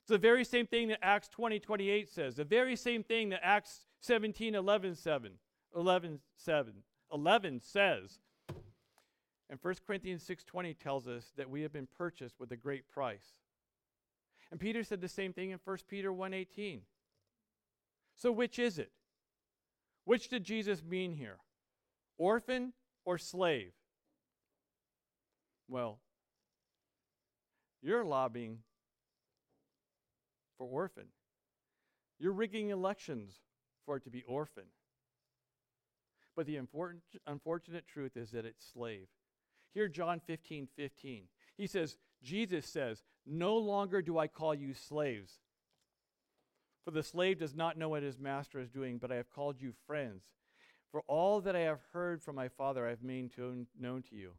It's 0.00 0.10
the 0.10 0.18
very 0.18 0.44
same 0.44 0.66
thing 0.66 0.88
that 0.88 0.98
Acts 1.02 1.28
20 1.28 1.60
28 1.60 2.08
says, 2.08 2.36
the 2.36 2.44
very 2.44 2.76
same 2.76 3.02
thing 3.02 3.30
that 3.30 3.40
Acts 3.42 3.86
17 4.00 4.54
11 4.54 4.96
7, 4.96 5.32
11, 5.74 6.20
7, 6.36 6.72
11 7.12 7.60
says. 7.60 8.18
And 9.48 9.58
1 9.60 9.74
Corinthians 9.86 10.24
6:20 10.24 10.78
tells 10.78 11.06
us 11.06 11.32
that 11.36 11.50
we 11.50 11.60
have 11.60 11.74
been 11.74 11.86
purchased 11.86 12.40
with 12.40 12.50
a 12.52 12.56
great 12.56 12.88
price. 12.88 13.34
And 14.50 14.58
Peter 14.58 14.82
said 14.82 15.02
the 15.02 15.08
same 15.08 15.34
thing 15.34 15.50
in 15.50 15.58
1 15.62 15.78
Peter 15.88 16.10
1:18. 16.10 16.80
So 18.14 18.32
which 18.32 18.58
is 18.58 18.78
it? 18.78 18.92
Which 20.04 20.28
did 20.28 20.44
Jesus 20.44 20.82
mean 20.82 21.12
here? 21.12 21.38
Orphan 22.18 22.72
or 23.04 23.18
slave? 23.18 23.72
Well, 25.68 26.00
you're 27.82 28.04
lobbying 28.04 28.58
for 30.58 30.66
orphan. 30.66 31.06
You're 32.18 32.32
rigging 32.32 32.70
elections 32.70 33.40
for 33.84 33.96
it 33.96 34.04
to 34.04 34.10
be 34.10 34.22
orphan. 34.24 34.64
But 36.36 36.46
the 36.46 36.56
important, 36.56 37.02
unfortunate 37.26 37.86
truth 37.86 38.16
is 38.16 38.30
that 38.30 38.44
it's 38.44 38.64
slave. 38.72 39.08
Here, 39.74 39.88
John 39.88 40.20
15 40.20 40.68
15. 40.76 41.24
He 41.56 41.66
says, 41.66 41.96
Jesus 42.22 42.66
says, 42.66 43.02
No 43.26 43.56
longer 43.56 44.02
do 44.02 44.18
I 44.18 44.26
call 44.26 44.54
you 44.54 44.74
slaves 44.74 45.40
for 46.84 46.90
the 46.90 47.02
slave 47.02 47.38
does 47.38 47.54
not 47.54 47.78
know 47.78 47.88
what 47.88 48.02
his 48.02 48.18
master 48.18 48.58
is 48.60 48.70
doing, 48.70 48.98
but 48.98 49.12
I 49.12 49.16
have 49.16 49.30
called 49.30 49.60
you 49.60 49.72
friends. 49.86 50.24
For 50.90 51.02
all 51.06 51.40
that 51.40 51.56
I 51.56 51.60
have 51.60 51.80
heard 51.92 52.22
from 52.22 52.36
my 52.36 52.48
Father, 52.48 52.86
I 52.86 52.90
have 52.90 53.02
made 53.02 53.32
known 53.38 54.02
to 54.10 54.16
you. 54.16 54.32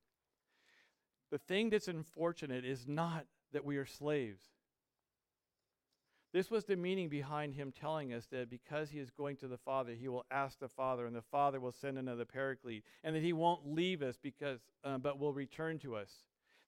The 1.31 1.37
thing 1.39 1.69
that's 1.69 1.87
unfortunate 1.87 2.63
is 2.63 2.87
not 2.87 3.25
that 3.53 3.65
we 3.65 3.77
are 3.77 3.85
slaves. 3.85 4.43
This 6.33 6.49
was 6.49 6.65
the 6.65 6.75
meaning 6.75 7.09
behind 7.09 7.53
him 7.53 7.71
telling 7.71 8.11
us 8.11 8.25
that 8.27 8.49
because 8.49 8.89
he 8.89 8.99
is 8.99 9.11
going 9.11 9.37
to 9.37 9.47
the 9.47 9.57
Father, 9.57 9.93
he 9.93 10.07
will 10.07 10.25
ask 10.31 10.59
the 10.59 10.67
Father, 10.67 11.05
and 11.05 11.15
the 11.15 11.21
Father 11.21 11.59
will 11.59 11.71
send 11.71 11.97
another 11.97 12.25
Paraclete, 12.25 12.83
and 13.03 13.15
that 13.15 13.21
he 13.21 13.33
won't 13.33 13.67
leave 13.67 14.01
us 14.01 14.17
because, 14.21 14.59
uh, 14.83 14.97
but 14.97 15.19
will 15.19 15.33
return 15.33 15.77
to 15.79 15.95
us. 15.95 16.09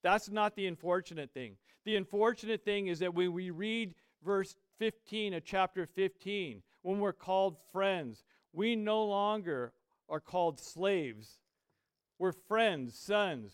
That's 0.03 0.29
not 0.29 0.55
the 0.55 0.67
unfortunate 0.67 1.31
thing. 1.33 1.57
The 1.83 1.95
unfortunate 1.95 2.63
thing 2.63 2.87
is 2.87 2.99
that 2.99 3.15
when 3.15 3.33
we 3.33 3.49
read 3.49 3.95
verse 4.23 4.55
15 4.79 5.33
of 5.33 5.45
chapter 5.45 5.85
15, 5.85 6.61
when 6.81 6.99
we're 6.99 7.13
called 7.13 7.57
friends, 7.71 8.23
we 8.53 8.75
no 8.75 9.03
longer 9.05 9.73
are 10.09 10.19
called 10.19 10.59
slaves. 10.59 11.39
We're 12.19 12.31
friends, 12.31 12.97
sons. 12.97 13.53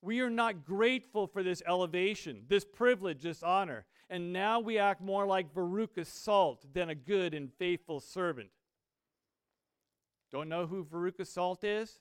We 0.00 0.20
are 0.20 0.30
not 0.30 0.64
grateful 0.64 1.26
for 1.26 1.42
this 1.42 1.62
elevation, 1.66 2.42
this 2.48 2.64
privilege, 2.64 3.22
this 3.22 3.42
honor. 3.42 3.86
And 4.10 4.32
now 4.32 4.60
we 4.60 4.78
act 4.78 5.00
more 5.00 5.26
like 5.26 5.54
Veruca 5.54 6.06
Salt 6.06 6.64
than 6.72 6.88
a 6.88 6.94
good 6.94 7.34
and 7.34 7.52
faithful 7.58 8.00
servant. 8.00 8.50
Don't 10.30 10.48
know 10.48 10.66
who 10.66 10.84
Veruca 10.84 11.26
Salt 11.26 11.64
is? 11.64 12.00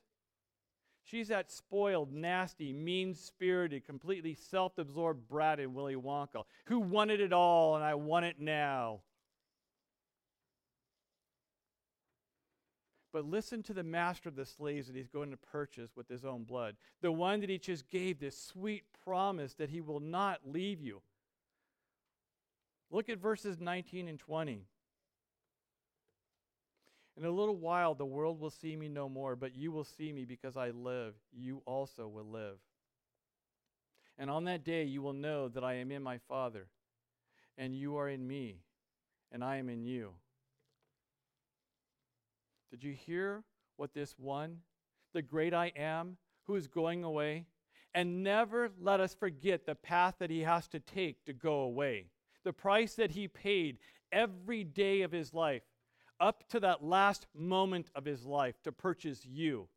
She's 1.09 1.29
that 1.29 1.49
spoiled, 1.49 2.11
nasty, 2.11 2.73
mean 2.73 3.13
spirited, 3.13 3.85
completely 3.85 4.33
self 4.33 4.77
absorbed 4.77 5.25
brat 5.29 5.57
in 5.57 5.73
Willy 5.73 5.95
Wonka 5.95 6.43
who 6.65 6.79
wanted 6.79 7.21
it 7.21 7.31
all 7.31 7.75
and 7.75 7.83
I 7.83 7.95
want 7.95 8.25
it 8.25 8.41
now. 8.41 8.99
But 13.13 13.23
listen 13.23 13.63
to 13.63 13.73
the 13.73 13.83
master 13.83 14.27
of 14.27 14.35
the 14.35 14.45
slaves 14.45 14.87
that 14.87 14.97
he's 14.97 15.07
going 15.07 15.31
to 15.31 15.37
purchase 15.37 15.91
with 15.95 16.09
his 16.09 16.25
own 16.25 16.43
blood. 16.43 16.75
The 17.01 17.11
one 17.11 17.39
that 17.39 17.49
he 17.49 17.57
just 17.57 17.89
gave 17.89 18.19
this 18.19 18.37
sweet 18.37 18.83
promise 19.05 19.53
that 19.55 19.69
he 19.69 19.79
will 19.79 20.01
not 20.01 20.41
leave 20.43 20.81
you. 20.81 21.01
Look 22.91 23.07
at 23.07 23.17
verses 23.17 23.59
19 23.61 24.09
and 24.09 24.19
20. 24.19 24.65
In 27.17 27.25
a 27.25 27.31
little 27.31 27.55
while, 27.55 27.95
the 27.95 28.05
world 28.05 28.39
will 28.39 28.51
see 28.51 28.75
me 28.75 28.87
no 28.87 29.09
more, 29.09 29.35
but 29.35 29.55
you 29.55 29.71
will 29.71 29.83
see 29.83 30.13
me 30.13 30.23
because 30.23 30.55
I 30.55 30.69
live. 30.69 31.15
You 31.33 31.63
also 31.65 32.07
will 32.07 32.29
live. 32.29 32.57
And 34.19 34.29
on 34.29 34.43
that 34.45 34.63
day, 34.63 34.83
you 34.83 35.01
will 35.01 35.13
know 35.13 35.47
that 35.49 35.63
I 35.63 35.75
am 35.75 35.91
in 35.91 36.03
my 36.03 36.19
Father, 36.19 36.67
and 37.57 37.75
you 37.75 37.97
are 37.97 38.07
in 38.07 38.27
me, 38.27 38.59
and 39.31 39.43
I 39.43 39.57
am 39.57 39.67
in 39.67 39.83
you. 39.83 40.11
Did 42.69 42.83
you 42.83 42.93
hear 42.93 43.43
what 43.77 43.93
this 43.95 44.13
one, 44.19 44.57
the 45.13 45.23
great 45.23 45.55
I 45.55 45.71
am, 45.75 46.17
who 46.45 46.55
is 46.55 46.67
going 46.67 47.03
away? 47.03 47.45
And 47.95 48.23
never 48.23 48.69
let 48.79 48.99
us 48.99 49.15
forget 49.15 49.65
the 49.65 49.73
path 49.73 50.15
that 50.19 50.29
he 50.29 50.41
has 50.41 50.67
to 50.67 50.79
take 50.79 51.25
to 51.25 51.33
go 51.33 51.61
away, 51.61 52.09
the 52.43 52.53
price 52.53 52.93
that 52.95 53.11
he 53.11 53.27
paid 53.27 53.79
every 54.11 54.63
day 54.63 55.01
of 55.01 55.11
his 55.11 55.33
life 55.33 55.63
up 56.19 56.47
to 56.49 56.59
that 56.59 56.83
last 56.83 57.25
moment 57.35 57.89
of 57.95 58.05
his 58.05 58.25
life 58.25 58.55
to 58.63 58.71
purchase 58.71 59.25
you. 59.25 59.67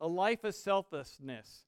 A 0.00 0.08
life 0.08 0.44
of 0.44 0.54
selflessness, 0.54 1.66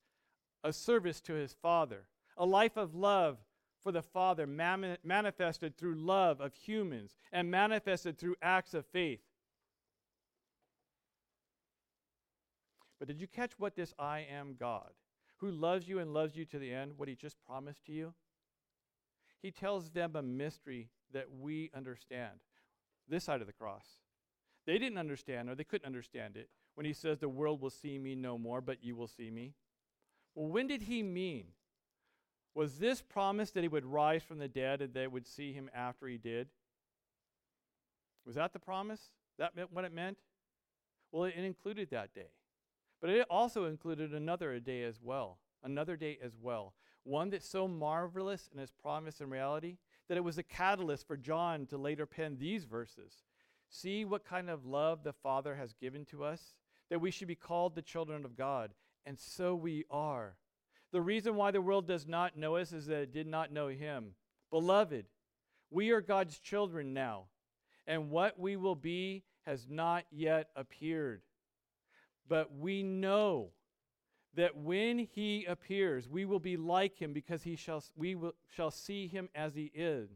a 0.65 0.73
service 0.73 1.21
to 1.23 1.35
his 1.35 1.55
Father, 1.55 2.09
a 2.37 2.45
life 2.45 2.77
of 2.77 2.95
love 2.95 3.39
for 3.83 3.93
the 3.93 4.03
Father 4.03 4.47
man- 4.47 4.99
manifested 5.05 5.77
through 5.77 5.95
love 5.95 6.41
of 6.41 6.55
humans 6.55 7.17
and 7.33 7.51
manifested 7.51 8.19
through 8.19 8.37
acts 8.43 8.75
of 8.75 8.85
faith. 8.87 9.21
But 12.99 13.09
did 13.09 13.21
you 13.21 13.27
catch 13.27 13.53
what 13.59 13.77
this 13.77 13.95
I 13.99 14.27
am 14.31 14.57
God, 14.59 14.91
who 15.37 15.51
loves 15.51 15.87
you 15.87 15.99
and 15.99 16.13
loves 16.15 16.35
you 16.37 16.45
to 16.47 16.59
the 16.59 16.73
end, 16.73 16.95
what 16.97 17.09
he 17.09 17.15
just 17.15 17.37
promised 17.47 17.85
to 17.87 17.93
you? 17.93 18.15
He 19.43 19.51
tells 19.51 19.91
them 19.91 20.17
a 20.17 20.23
mystery 20.23 20.89
that 21.13 21.27
we 21.31 21.71
understand 21.75 22.41
this 23.09 23.25
side 23.25 23.41
of 23.41 23.47
the 23.47 23.53
cross. 23.53 23.85
They 24.67 24.79
didn't 24.79 24.99
understand, 24.99 25.49
or 25.49 25.55
they 25.55 25.65
couldn't 25.65 25.87
understand 25.87 26.37
it, 26.37 26.49
when 26.75 26.87
he 26.87 26.93
says, 26.93 27.19
The 27.19 27.29
world 27.29 27.61
will 27.61 27.71
see 27.71 27.99
me 27.99 28.15
no 28.15 28.37
more, 28.37 28.61
but 28.61 28.83
you 28.83 28.97
will 28.97 29.07
see 29.07 29.31
me. 29.31 29.55
Well, 30.35 30.49
when 30.49 30.67
did 30.67 30.83
he 30.83 31.03
mean? 31.03 31.47
Was 32.55 32.79
this 32.79 33.03
promise 33.03 33.51
that 33.51 33.63
he 33.63 33.69
would 33.69 33.85
rise 33.85 34.23
from 34.23 34.39
the 34.39 34.49
dead 34.49 34.81
and 34.81 34.95
they 34.95 35.07
would 35.07 35.27
see 35.27 35.53
him 35.53 35.71
after 35.75 36.07
he 36.07 36.17
did? 36.17 36.49
Was 38.25 38.35
that 38.37 38.53
the 38.53 38.59
promise? 38.59 39.11
That 39.39 39.55
meant 39.55 39.73
what 39.73 39.85
it 39.85 39.93
meant? 39.93 40.19
Well, 41.13 41.25
it 41.25 41.37
included 41.37 41.91
that 41.91 42.15
day. 42.15 42.31
But 43.01 43.11
it 43.11 43.27
also 43.31 43.67
included 43.67 44.13
another 44.13 44.59
day 44.59 44.83
as 44.85 45.01
well, 45.03 45.39
another 45.63 45.97
day 45.97 46.19
as 46.23 46.33
well. 46.41 46.73
One 47.05 47.31
that's 47.31 47.49
so 47.49 47.69
marvelous 47.69 48.49
in 48.53 48.59
its 48.59 48.73
promise 48.73 49.21
and 49.21 49.31
reality 49.31 49.77
that 50.09 50.17
it 50.17 50.25
was 50.25 50.39
a 50.39 50.43
catalyst 50.43 51.07
for 51.07 51.17
John 51.17 51.67
to 51.67 51.79
later 51.79 52.07
pen 52.07 52.37
these 52.39 52.65
verses 52.65 53.25
See 53.69 54.05
what 54.05 54.25
kind 54.25 54.49
of 54.49 54.65
love 54.65 55.03
the 55.03 55.13
Father 55.13 55.57
has 55.57 55.73
given 55.75 56.05
to 56.07 56.25
us, 56.25 56.57
that 56.89 57.01
we 57.01 57.11
should 57.11 57.29
be 57.29 57.35
called 57.35 57.75
the 57.75 57.83
children 57.83 58.25
of 58.25 58.37
God, 58.37 58.73
and 59.05 59.19
so 59.19 59.55
we 59.55 59.85
are. 59.91 60.37
The 60.93 61.01
reason 61.01 61.35
why 61.35 61.51
the 61.51 61.61
world 61.61 61.87
does 61.87 62.07
not 62.07 62.37
know 62.37 62.57
us 62.57 62.73
is 62.73 62.87
that 62.87 63.03
it 63.03 63.13
did 63.13 63.27
not 63.27 63.53
know 63.53 63.69
him. 63.69 64.15
Beloved, 64.51 65.07
we 65.71 65.91
are 65.91 66.01
God's 66.01 66.39
children 66.39 66.95
now, 66.95 67.25
and 67.87 68.11
what 68.11 68.39
we 68.39 68.57
will 68.57 68.77
be 68.77 69.25
has 69.45 69.67
not 69.69 70.05
yet 70.11 70.49
appeared. 70.55 71.23
But 72.29 72.57
we 72.57 72.83
know 72.83 73.51
that 74.37 74.57
when 74.57 74.99
he 74.99 75.45
appears, 75.47 76.09
we 76.09 76.25
will 76.25 76.39
be 76.39 76.57
like 76.57 77.01
him 77.01 77.13
because 77.13 77.43
he 77.43 77.57
shall, 77.57 77.83
we 77.97 78.15
will, 78.15 78.35
shall 78.55 78.71
see 78.71 79.07
him 79.07 79.29
as 79.35 79.55
he 79.55 79.71
is. 79.75 80.11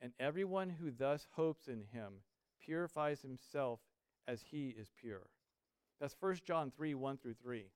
And 0.00 0.12
everyone 0.18 0.68
who 0.68 0.90
thus 0.90 1.28
hopes 1.32 1.68
in 1.68 1.84
him 1.92 2.14
purifies 2.60 3.22
himself 3.22 3.80
as 4.26 4.42
he 4.50 4.74
is 4.76 4.90
pure. 5.00 5.28
That's 6.00 6.16
1 6.18 6.38
John 6.44 6.72
3 6.76 6.94
1 6.94 7.18
through 7.18 7.34
3. 7.34 7.66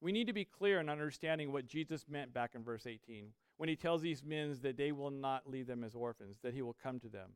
We 0.00 0.10
need 0.10 0.26
to 0.26 0.32
be 0.32 0.44
clear 0.44 0.80
in 0.80 0.88
understanding 0.88 1.52
what 1.52 1.66
Jesus 1.66 2.06
meant 2.08 2.34
back 2.34 2.56
in 2.56 2.64
verse 2.64 2.88
18 2.88 3.26
when 3.56 3.68
he 3.68 3.76
tells 3.76 4.02
these 4.02 4.24
men 4.24 4.58
that 4.62 4.76
they 4.76 4.90
will 4.90 5.12
not 5.12 5.48
leave 5.48 5.68
them 5.68 5.84
as 5.84 5.94
orphans, 5.94 6.38
that 6.42 6.54
he 6.54 6.62
will 6.62 6.76
come 6.82 6.98
to 6.98 7.08
them. 7.08 7.30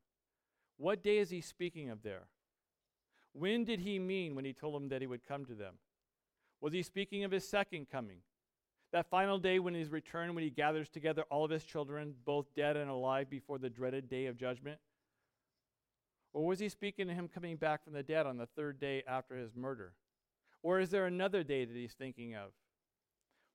What 0.77 1.05
day 1.05 1.19
is 1.19 1.31
he 1.31 1.41
speaking 1.41 1.91
of 1.91 2.03
there? 2.03 2.25
When 3.39 3.65
did 3.65 3.81
he 3.81 3.99
mean 3.99 4.35
when 4.35 4.47
he 4.47 4.55
told 4.55 4.75
them 4.75 4.89
that 4.89 5.03
he 5.03 5.07
would 5.07 5.27
come 5.27 5.45
to 5.45 5.55
them? 5.55 5.75
Was 6.63 6.73
he 6.73 6.83
speaking 6.83 7.23
of 7.23 7.31
his 7.31 7.47
second 7.47 7.89
coming? 7.91 8.19
That 8.93 9.11
final 9.11 9.39
day 9.39 9.59
when 9.59 9.75
he's 9.75 9.91
returned, 9.91 10.35
when 10.35 10.45
he 10.45 10.49
gathers 10.49 10.89
together 10.89 11.25
all 11.29 11.45
of 11.45 11.51
his 11.51 11.65
children, 11.65 12.15
both 12.25 12.47
dead 12.55 12.79
and 12.79 12.89
alive, 12.89 13.29
before 13.29 13.59
the 13.59 13.69
dreaded 13.69 14.09
day 14.09 14.25
of 14.27 14.39
judgment? 14.39 14.79
Or 16.33 16.47
was 16.47 16.61
he 16.61 16.71
speaking 16.71 17.09
to 17.09 17.15
him 17.15 17.29
coming 17.29 17.57
back 17.57 17.85
from 17.85 17.93
the 17.93 18.03
dead 18.03 18.25
on 18.25 18.39
the 18.39 18.47
third 18.47 18.81
day 18.81 19.03
after 19.07 19.37
his 19.37 19.55
murder? 19.55 19.93
Or 20.63 20.81
is 20.81 20.91
there 20.91 21.05
another 21.05 21.45
day 21.45 21.67
that 21.67 21.77
he's 21.77 21.93
thinking 21.93 22.35
of? 22.35 22.53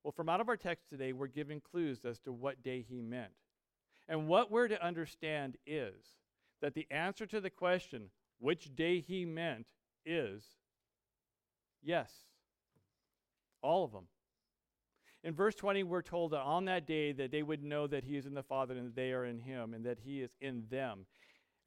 Well, 0.03 0.11
from 0.11 0.29
out 0.29 0.41
of 0.41 0.49
our 0.49 0.57
text 0.57 0.89
today, 0.89 1.11
we're 1.11 1.27
given 1.27 1.59
clues 1.59 2.05
as 2.05 2.19
to 2.19 2.31
what 2.31 2.63
day 2.63 2.85
he 2.87 3.01
meant. 3.01 3.31
And 4.07 4.27
what 4.27 4.51
we're 4.51 4.67
to 4.67 4.83
understand 4.83 5.57
is 5.65 5.95
that 6.61 6.75
the 6.75 6.87
answer 6.91 7.25
to 7.25 7.41
the 7.41 7.49
question, 7.49 8.11
which 8.41 8.75
day 8.75 8.99
he 8.99 9.23
meant, 9.23 9.67
is 10.05 10.43
yes, 11.81 12.11
all 13.61 13.85
of 13.85 13.91
them. 13.91 14.07
In 15.23 15.35
verse 15.35 15.53
20, 15.53 15.83
we're 15.83 16.01
told 16.01 16.31
that 16.31 16.39
on 16.39 16.65
that 16.65 16.87
day 16.87 17.11
that 17.11 17.31
they 17.31 17.43
would 17.43 17.63
know 17.63 17.85
that 17.85 18.03
he 18.03 18.17
is 18.17 18.25
in 18.25 18.33
the 18.33 18.41
Father 18.41 18.75
and 18.75 18.87
that 18.87 18.95
they 18.95 19.11
are 19.11 19.25
in 19.25 19.39
him 19.39 19.75
and 19.75 19.85
that 19.85 19.99
he 20.03 20.21
is 20.21 20.31
in 20.41 20.63
them. 20.71 21.05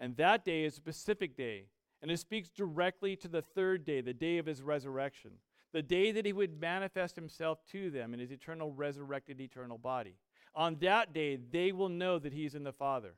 And 0.00 0.16
that 0.16 0.44
day 0.44 0.64
is 0.64 0.72
a 0.72 0.76
specific 0.76 1.36
day. 1.36 1.66
And 2.02 2.10
it 2.10 2.18
speaks 2.18 2.50
directly 2.50 3.14
to 3.16 3.28
the 3.28 3.42
third 3.42 3.84
day, 3.84 4.00
the 4.00 4.12
day 4.12 4.38
of 4.38 4.46
his 4.46 4.60
resurrection, 4.60 5.30
the 5.72 5.82
day 5.82 6.10
that 6.10 6.26
he 6.26 6.32
would 6.32 6.60
manifest 6.60 7.14
himself 7.14 7.60
to 7.70 7.90
them 7.90 8.12
in 8.12 8.18
his 8.18 8.32
eternal 8.32 8.72
resurrected 8.72 9.40
eternal 9.40 9.78
body. 9.78 10.16
On 10.56 10.76
that 10.80 11.12
day, 11.12 11.36
they 11.36 11.70
will 11.70 11.88
know 11.88 12.18
that 12.18 12.32
he 12.32 12.44
is 12.44 12.56
in 12.56 12.64
the 12.64 12.72
Father. 12.72 13.14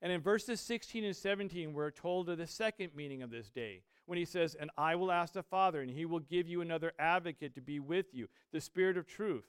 And 0.00 0.12
in 0.12 0.20
verses 0.20 0.60
16 0.60 1.04
and 1.04 1.16
17, 1.16 1.72
we're 1.72 1.90
told 1.90 2.28
of 2.28 2.38
the 2.38 2.46
second 2.46 2.94
meaning 2.94 3.22
of 3.22 3.30
this 3.30 3.50
day 3.50 3.82
when 4.06 4.16
he 4.16 4.24
says, 4.24 4.54
And 4.54 4.70
I 4.78 4.94
will 4.94 5.10
ask 5.10 5.32
the 5.34 5.42
Father, 5.42 5.80
and 5.80 5.90
he 5.90 6.04
will 6.04 6.20
give 6.20 6.48
you 6.48 6.60
another 6.60 6.92
advocate 6.98 7.54
to 7.56 7.60
be 7.60 7.80
with 7.80 8.06
you, 8.12 8.28
the 8.52 8.60
Spirit 8.60 8.96
of 8.96 9.06
truth, 9.06 9.44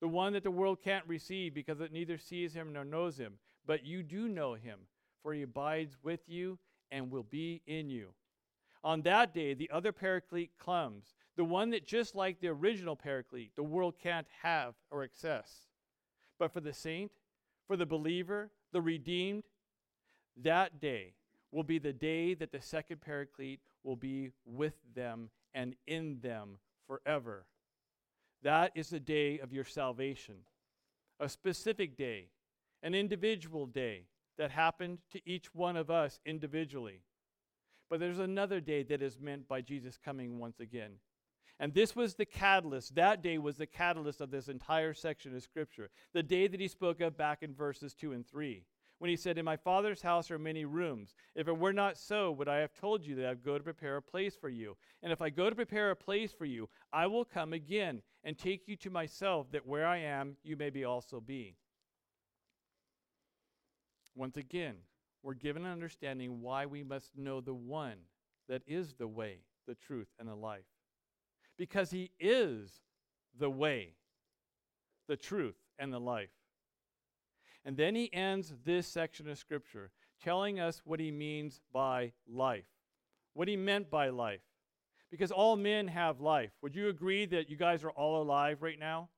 the 0.00 0.08
one 0.08 0.34
that 0.34 0.42
the 0.42 0.50
world 0.50 0.82
can't 0.82 1.06
receive 1.06 1.54
because 1.54 1.80
it 1.80 1.92
neither 1.92 2.18
sees 2.18 2.52
him 2.52 2.72
nor 2.72 2.84
knows 2.84 3.18
him. 3.18 3.34
But 3.66 3.84
you 3.84 4.02
do 4.02 4.28
know 4.28 4.54
him, 4.54 4.80
for 5.22 5.32
he 5.32 5.42
abides 5.42 5.96
with 6.02 6.20
you 6.28 6.58
and 6.90 7.10
will 7.10 7.24
be 7.24 7.62
in 7.66 7.88
you. 7.88 8.10
On 8.84 9.02
that 9.02 9.34
day, 9.34 9.54
the 9.54 9.70
other 9.72 9.90
paraclete 9.90 10.52
comes, 10.62 11.14
the 11.36 11.44
one 11.44 11.70
that, 11.70 11.86
just 11.86 12.14
like 12.14 12.38
the 12.38 12.48
original 12.48 12.94
paraclete, 12.94 13.56
the 13.56 13.62
world 13.62 13.94
can't 14.00 14.28
have 14.42 14.74
or 14.90 15.02
access. 15.02 15.66
But 16.38 16.52
for 16.52 16.60
the 16.60 16.72
saint, 16.72 17.10
for 17.66 17.76
the 17.76 17.86
believer, 17.86 18.50
the 18.72 18.80
redeemed, 18.80 19.42
that 20.42 20.80
day 20.80 21.14
will 21.52 21.62
be 21.62 21.78
the 21.78 21.92
day 21.92 22.34
that 22.34 22.52
the 22.52 22.60
second 22.60 23.00
paraclete 23.00 23.60
will 23.82 23.96
be 23.96 24.30
with 24.44 24.74
them 24.94 25.30
and 25.54 25.74
in 25.86 26.18
them 26.20 26.58
forever. 26.86 27.46
That 28.42 28.72
is 28.74 28.90
the 28.90 29.00
day 29.00 29.38
of 29.38 29.52
your 29.52 29.64
salvation, 29.64 30.36
a 31.18 31.28
specific 31.28 31.96
day, 31.96 32.28
an 32.82 32.94
individual 32.94 33.66
day 33.66 34.06
that 34.38 34.50
happened 34.50 34.98
to 35.12 35.20
each 35.28 35.54
one 35.54 35.76
of 35.76 35.90
us 35.90 36.20
individually. 36.26 37.00
But 37.88 38.00
there's 38.00 38.18
another 38.18 38.60
day 38.60 38.82
that 38.84 39.00
is 39.00 39.18
meant 39.18 39.48
by 39.48 39.62
Jesus 39.62 39.98
coming 40.02 40.38
once 40.38 40.60
again. 40.60 40.92
And 41.58 41.72
this 41.72 41.96
was 41.96 42.14
the 42.14 42.26
catalyst. 42.26 42.96
That 42.96 43.22
day 43.22 43.38
was 43.38 43.56
the 43.56 43.66
catalyst 43.66 44.20
of 44.20 44.30
this 44.30 44.48
entire 44.48 44.92
section 44.92 45.34
of 45.34 45.42
Scripture. 45.42 45.88
The 46.12 46.22
day 46.22 46.48
that 46.48 46.60
he 46.60 46.68
spoke 46.68 47.00
of 47.00 47.16
back 47.16 47.42
in 47.42 47.54
verses 47.54 47.94
2 47.94 48.12
and 48.12 48.26
3 48.26 48.64
when 48.98 49.10
he 49.10 49.16
said, 49.16 49.38
In 49.38 49.44
my 49.44 49.56
Father's 49.56 50.02
house 50.02 50.30
are 50.30 50.38
many 50.38 50.64
rooms. 50.64 51.14
If 51.34 51.48
it 51.48 51.58
were 51.58 51.72
not 51.72 51.98
so, 51.98 52.30
would 52.32 52.48
I 52.48 52.58
have 52.58 52.72
told 52.72 53.04
you 53.04 53.14
that 53.16 53.26
I 53.26 53.34
go 53.34 53.58
to 53.58 53.64
prepare 53.64 53.96
a 53.96 54.02
place 54.02 54.36
for 54.36 54.48
you? 54.48 54.76
And 55.02 55.12
if 55.12 55.20
I 55.20 55.30
go 55.30 55.50
to 55.50 55.56
prepare 55.56 55.90
a 55.90 55.96
place 55.96 56.32
for 56.32 56.44
you, 56.44 56.68
I 56.92 57.06
will 57.06 57.24
come 57.24 57.52
again 57.52 58.02
and 58.24 58.38
take 58.38 58.66
you 58.66 58.76
to 58.76 58.90
myself, 58.90 59.50
that 59.52 59.66
where 59.66 59.86
I 59.86 59.98
am, 59.98 60.36
you 60.42 60.56
may 60.56 60.70
be 60.70 60.84
also 60.84 61.20
be. 61.20 61.56
Once 64.14 64.36
again, 64.36 64.76
we're 65.22 65.34
given 65.34 65.66
an 65.66 65.72
understanding 65.72 66.40
why 66.40 66.66
we 66.66 66.82
must 66.82 67.16
know 67.16 67.40
the 67.40 67.54
one 67.54 67.98
that 68.48 68.62
is 68.66 68.94
the 68.94 69.08
way, 69.08 69.40
the 69.66 69.74
truth, 69.74 70.08
and 70.18 70.28
the 70.28 70.34
life. 70.34 70.64
Because 71.58 71.90
he 71.90 72.10
is 72.18 72.80
the 73.38 73.50
way, 73.50 73.94
the 75.08 75.16
truth, 75.16 75.56
and 75.78 75.92
the 75.92 76.00
life. 76.00 76.30
And 77.66 77.76
then 77.76 77.96
he 77.96 78.14
ends 78.14 78.54
this 78.64 78.86
section 78.86 79.28
of 79.28 79.36
Scripture 79.38 79.90
telling 80.22 80.60
us 80.60 80.82
what 80.84 81.00
he 81.00 81.10
means 81.10 81.60
by 81.72 82.12
life, 82.28 82.64
what 83.34 83.48
he 83.48 83.56
meant 83.56 83.90
by 83.90 84.08
life. 84.08 84.40
Because 85.10 85.32
all 85.32 85.56
men 85.56 85.88
have 85.88 86.20
life. 86.20 86.52
Would 86.62 86.76
you 86.76 86.88
agree 86.88 87.26
that 87.26 87.50
you 87.50 87.56
guys 87.56 87.82
are 87.82 87.90
all 87.90 88.22
alive 88.22 88.62
right 88.62 88.78
now? 88.78 89.08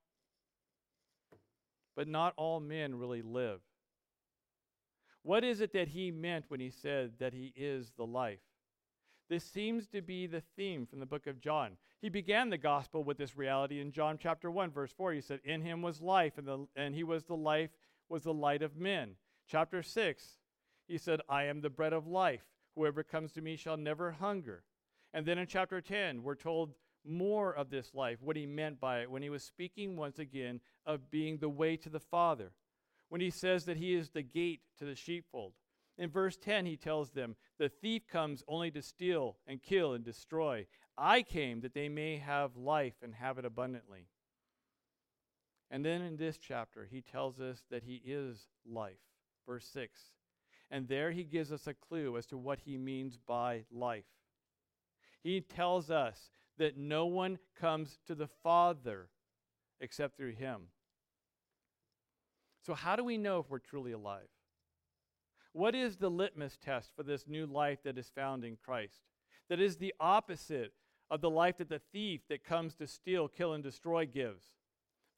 But 1.95 2.09
not 2.09 2.33
all 2.37 2.59
men 2.59 2.95
really 2.95 3.23
live. 3.23 3.61
What 5.23 5.45
is 5.45 5.61
it 5.61 5.75
that 5.75 5.89
he 5.89 6.11
meant 6.11 6.47
when 6.49 6.61
he 6.61 6.71
said 6.71 7.13
that 7.19 7.35
he 7.35 7.53
is 7.55 7.93
the 7.97 8.07
life? 8.07 8.41
This 9.29 9.45
seems 9.45 9.87
to 9.89 10.01
be 10.01 10.27
the 10.27 10.43
theme 10.57 10.87
from 10.87 11.01
the 11.01 11.07
book 11.07 11.27
of 11.27 11.41
John. 11.41 11.77
He 12.01 12.09
began 12.09 12.49
the 12.49 12.57
gospel 12.57 13.05
with 13.05 13.19
this 13.19 13.37
reality 13.37 13.81
in 13.81 13.93
John 13.93 14.17
chapter 14.19 14.51
1 14.51 14.71
verse 14.71 14.93
4. 14.93 15.13
He 15.13 15.21
said, 15.21 15.41
"In 15.45 15.61
him 15.61 15.83
was 15.83 16.01
life 16.01 16.39
and 16.39 16.47
the 16.47 16.67
and 16.77 16.95
he 16.95 17.03
was 17.03 17.25
the 17.25 17.37
life 17.37 17.71
was 18.09 18.23
the 18.23 18.35
light 18.35 18.63
of 18.63 18.77
men. 18.77 19.17
Chapter 19.47 19.83
6, 19.83 20.37
he 20.87 20.99
said, 20.99 21.21
I 21.29 21.45
am 21.45 21.61
the 21.61 21.71
bread 21.71 21.93
of 21.93 22.07
life. 22.07 22.45
Whoever 22.75 23.03
comes 23.03 23.33
to 23.33 23.43
me 23.43 23.57
shall 23.57 23.77
never 23.77 24.13
hunger. 24.13 24.65
And 25.13 25.27
then 25.27 25.39
in 25.39 25.47
chapter 25.47 25.81
10, 25.81 26.23
we're 26.23 26.35
told 26.35 26.75
more 27.05 27.53
of 27.53 27.71
this 27.71 27.95
life, 27.95 28.19
what 28.21 28.37
he 28.37 28.47
meant 28.47 28.81
by 28.81 29.01
it, 29.01 29.11
when 29.11 29.23
he 29.23 29.31
was 29.31 29.43
speaking 29.43 29.97
once 29.97 30.19
again 30.19 30.61
of 30.85 31.11
being 31.11 31.39
the 31.39 31.49
way 31.49 31.77
to 31.77 31.89
the 31.89 32.01
Father. 32.01 32.53
When 33.09 33.21
he 33.21 33.31
says 33.31 33.65
that 33.65 33.79
he 33.79 33.95
is 33.95 34.11
the 34.11 34.23
gate 34.23 34.61
to 34.79 34.85
the 34.85 34.95
sheepfold. 34.95 35.55
In 35.97 36.11
verse 36.11 36.37
10, 36.37 36.67
he 36.67 36.77
tells 36.77 37.11
them, 37.11 37.37
The 37.59 37.69
thief 37.69 38.07
comes 38.07 38.45
only 38.47 38.71
to 38.73 38.83
steal 38.83 39.37
and 39.47 39.63
kill 39.63 39.95
and 39.95 40.05
destroy. 40.05 40.67
I 40.97 41.23
came 41.23 41.61
that 41.61 41.75
they 41.75 41.89
may 41.89 42.19
have 42.19 42.57
life 42.57 42.95
and 43.03 43.15
have 43.15 43.39
it 43.39 43.45
abundantly. 43.45 44.09
And 45.71 45.85
then 45.85 46.03
in 46.03 46.17
this 46.17 46.39
chapter, 46.39 46.87
he 46.91 47.03
tells 47.03 47.41
us 47.41 47.63
that 47.71 47.83
he 47.83 48.01
is 48.05 48.49
life. 48.67 49.01
Verse 49.47 49.67
6. 49.73 50.01
And 50.71 50.89
there 50.89 51.11
he 51.11 51.25
gives 51.25 51.53
us 51.53 51.67
a 51.67 51.75
clue 51.75 52.17
as 52.17 52.27
to 52.27 52.39
what 52.39 52.61
he 52.65 52.77
means 52.77 53.17
by 53.17 53.65
life. 53.71 54.05
He 55.23 55.41
tells 55.41 55.91
us 55.91 56.31
that 56.59 56.77
no 56.77 57.07
one 57.07 57.39
comes 57.59 57.99
to 58.07 58.15
the 58.15 58.29
Father 58.43 59.09
except 59.81 60.17
through 60.17 60.35
him. 60.35 60.63
So, 62.63 62.75
how 62.75 62.97
do 62.97 63.05
we 63.05 63.17
know 63.17 63.39
if 63.39 63.49
we're 63.49 63.59
truly 63.59 63.93
alive? 63.93 64.29
What 65.53 65.75
is 65.75 65.97
the 65.97 66.11
litmus 66.11 66.59
test 66.63 66.91
for 66.95 67.03
this 67.03 67.27
new 67.27 67.47
life 67.47 67.79
that 67.85 67.99
is 67.99 68.11
found 68.15 68.45
in 68.45 68.57
Christ? 68.57 69.01
That 69.49 69.61
is 69.61 69.77
the 69.77 69.95
opposite 69.99 70.73
of 71.11 71.21
the 71.21 71.31
life 71.31 71.57
that 71.59 71.71
the 71.71 71.81
thief 71.93 72.21
that 72.29 72.45
comes 72.45 72.75
to 72.75 72.87
steal, 72.87 73.29
kill, 73.29 73.55
and 73.55 73.65
destroy 73.65 74.05
gives 74.05 74.45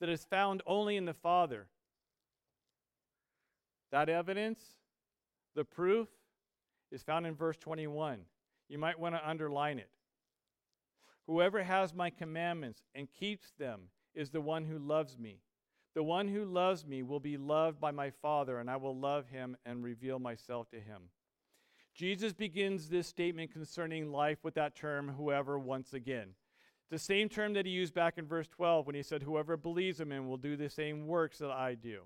that 0.01 0.09
is 0.09 0.25
found 0.25 0.63
only 0.67 0.97
in 0.97 1.05
the 1.05 1.15
Father. 1.15 1.67
That 3.93 4.09
evidence, 4.09 4.61
the 5.55 5.65
proof, 5.65 6.09
is 6.91 7.03
found 7.03 7.27
in 7.27 7.35
verse 7.35 7.57
21. 7.59 8.21
You 8.69 8.79
might 8.79 8.99
want 8.99 9.15
to 9.15 9.29
underline 9.29 9.79
it. 9.79 9.91
Whoever 11.27 11.63
has 11.63 11.95
my 11.95 12.11
commandments 12.11 12.83
and 12.95 13.09
keeps 13.13 13.53
them 13.59 13.83
is 14.15 14.31
the 14.31 14.41
one 14.41 14.65
who 14.65 14.79
loves 14.79 15.19
me. 15.19 15.41
The 15.95 16.03
one 16.03 16.29
who 16.29 16.45
loves 16.45 16.87
me 16.87 17.03
will 17.03 17.21
be 17.21 17.37
loved 17.37 17.81
by 17.81 17.91
my 17.91 18.11
Father, 18.11 18.59
and 18.59 18.71
I 18.71 18.77
will 18.77 18.97
love 18.97 19.29
him 19.29 19.57
and 19.67 19.83
reveal 19.83 20.19
myself 20.19 20.69
to 20.71 20.81
him. 20.81 21.03
Jesus 21.95 22.33
begins 22.33 22.89
this 22.89 23.09
statement 23.09 23.53
concerning 23.53 24.13
life 24.13 24.39
with 24.43 24.55
that 24.55 24.77
term, 24.77 25.09
whoever, 25.09 25.59
once 25.59 25.93
again. 25.93 26.31
The 26.91 26.99
same 26.99 27.29
term 27.29 27.53
that 27.55 27.67
he 27.67 27.73
used 27.73 27.95
back 27.95 28.19
in 28.19 28.27
verse 28.27 28.49
12 28.49 28.87
when 28.87 28.97
he 28.97 29.03
said, 29.03 29.23
Whoever 29.23 29.57
believes 29.57 30.01
in 30.01 30.11
him 30.11 30.29
will 30.29 30.37
do 30.37 30.57
the 30.57 30.69
same 30.69 31.07
works 31.07 31.39
that 31.39 31.51
I 31.51 31.75
do. 31.75 32.03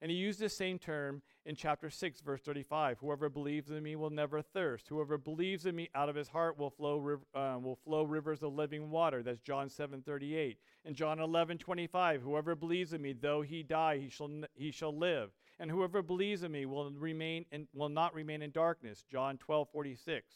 And 0.00 0.10
he 0.10 0.16
used 0.16 0.40
the 0.40 0.48
same 0.48 0.78
term 0.78 1.22
in 1.46 1.54
chapter 1.56 1.88
6, 1.88 2.20
verse 2.20 2.40
35. 2.42 2.98
Whoever 2.98 3.28
believes 3.28 3.70
in 3.70 3.82
me 3.82 3.96
will 3.96 4.10
never 4.10 4.42
thirst. 4.42 4.88
Whoever 4.88 5.16
believes 5.16 5.64
in 5.64 5.74
me 5.76 5.88
out 5.94 6.08
of 6.08 6.14
his 6.14 6.28
heart 6.28 6.58
will 6.58 6.70
flow, 6.70 7.20
uh, 7.34 7.58
will 7.58 7.78
flow 7.84 8.02
rivers 8.02 8.42
of 8.42 8.54
living 8.54 8.90
water. 8.90 9.22
That's 9.22 9.40
John 9.40 9.70
7, 9.70 10.02
38. 10.02 10.58
In 10.84 10.94
John 10.94 11.20
11, 11.20 11.58
25, 11.58 12.22
whoever 12.22 12.54
believes 12.54 12.92
in 12.92 13.00
me, 13.00 13.14
though 13.14 13.40
he 13.42 13.62
die, 13.62 13.98
he 13.98 14.08
shall, 14.10 14.30
he 14.54 14.70
shall 14.70 14.94
live. 14.94 15.30
And 15.58 15.70
whoever 15.70 16.02
believes 16.02 16.42
in 16.42 16.52
me 16.52 16.66
will, 16.66 16.90
remain 16.90 17.46
in, 17.50 17.68
will 17.72 17.88
not 17.88 18.14
remain 18.14 18.42
in 18.42 18.50
darkness. 18.50 19.04
John 19.10 19.38
12, 19.38 19.68
46. 19.70 20.34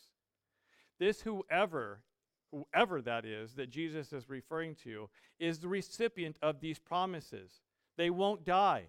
This 0.98 1.20
whoever 1.20 2.00
whoever 2.52 3.00
that 3.02 3.24
is 3.24 3.54
that 3.54 3.70
Jesus 3.70 4.12
is 4.12 4.28
referring 4.28 4.74
to, 4.84 5.08
is 5.38 5.58
the 5.58 5.68
recipient 5.68 6.36
of 6.42 6.60
these 6.60 6.78
promises. 6.78 7.60
They 7.96 8.10
won't 8.10 8.44
die. 8.44 8.84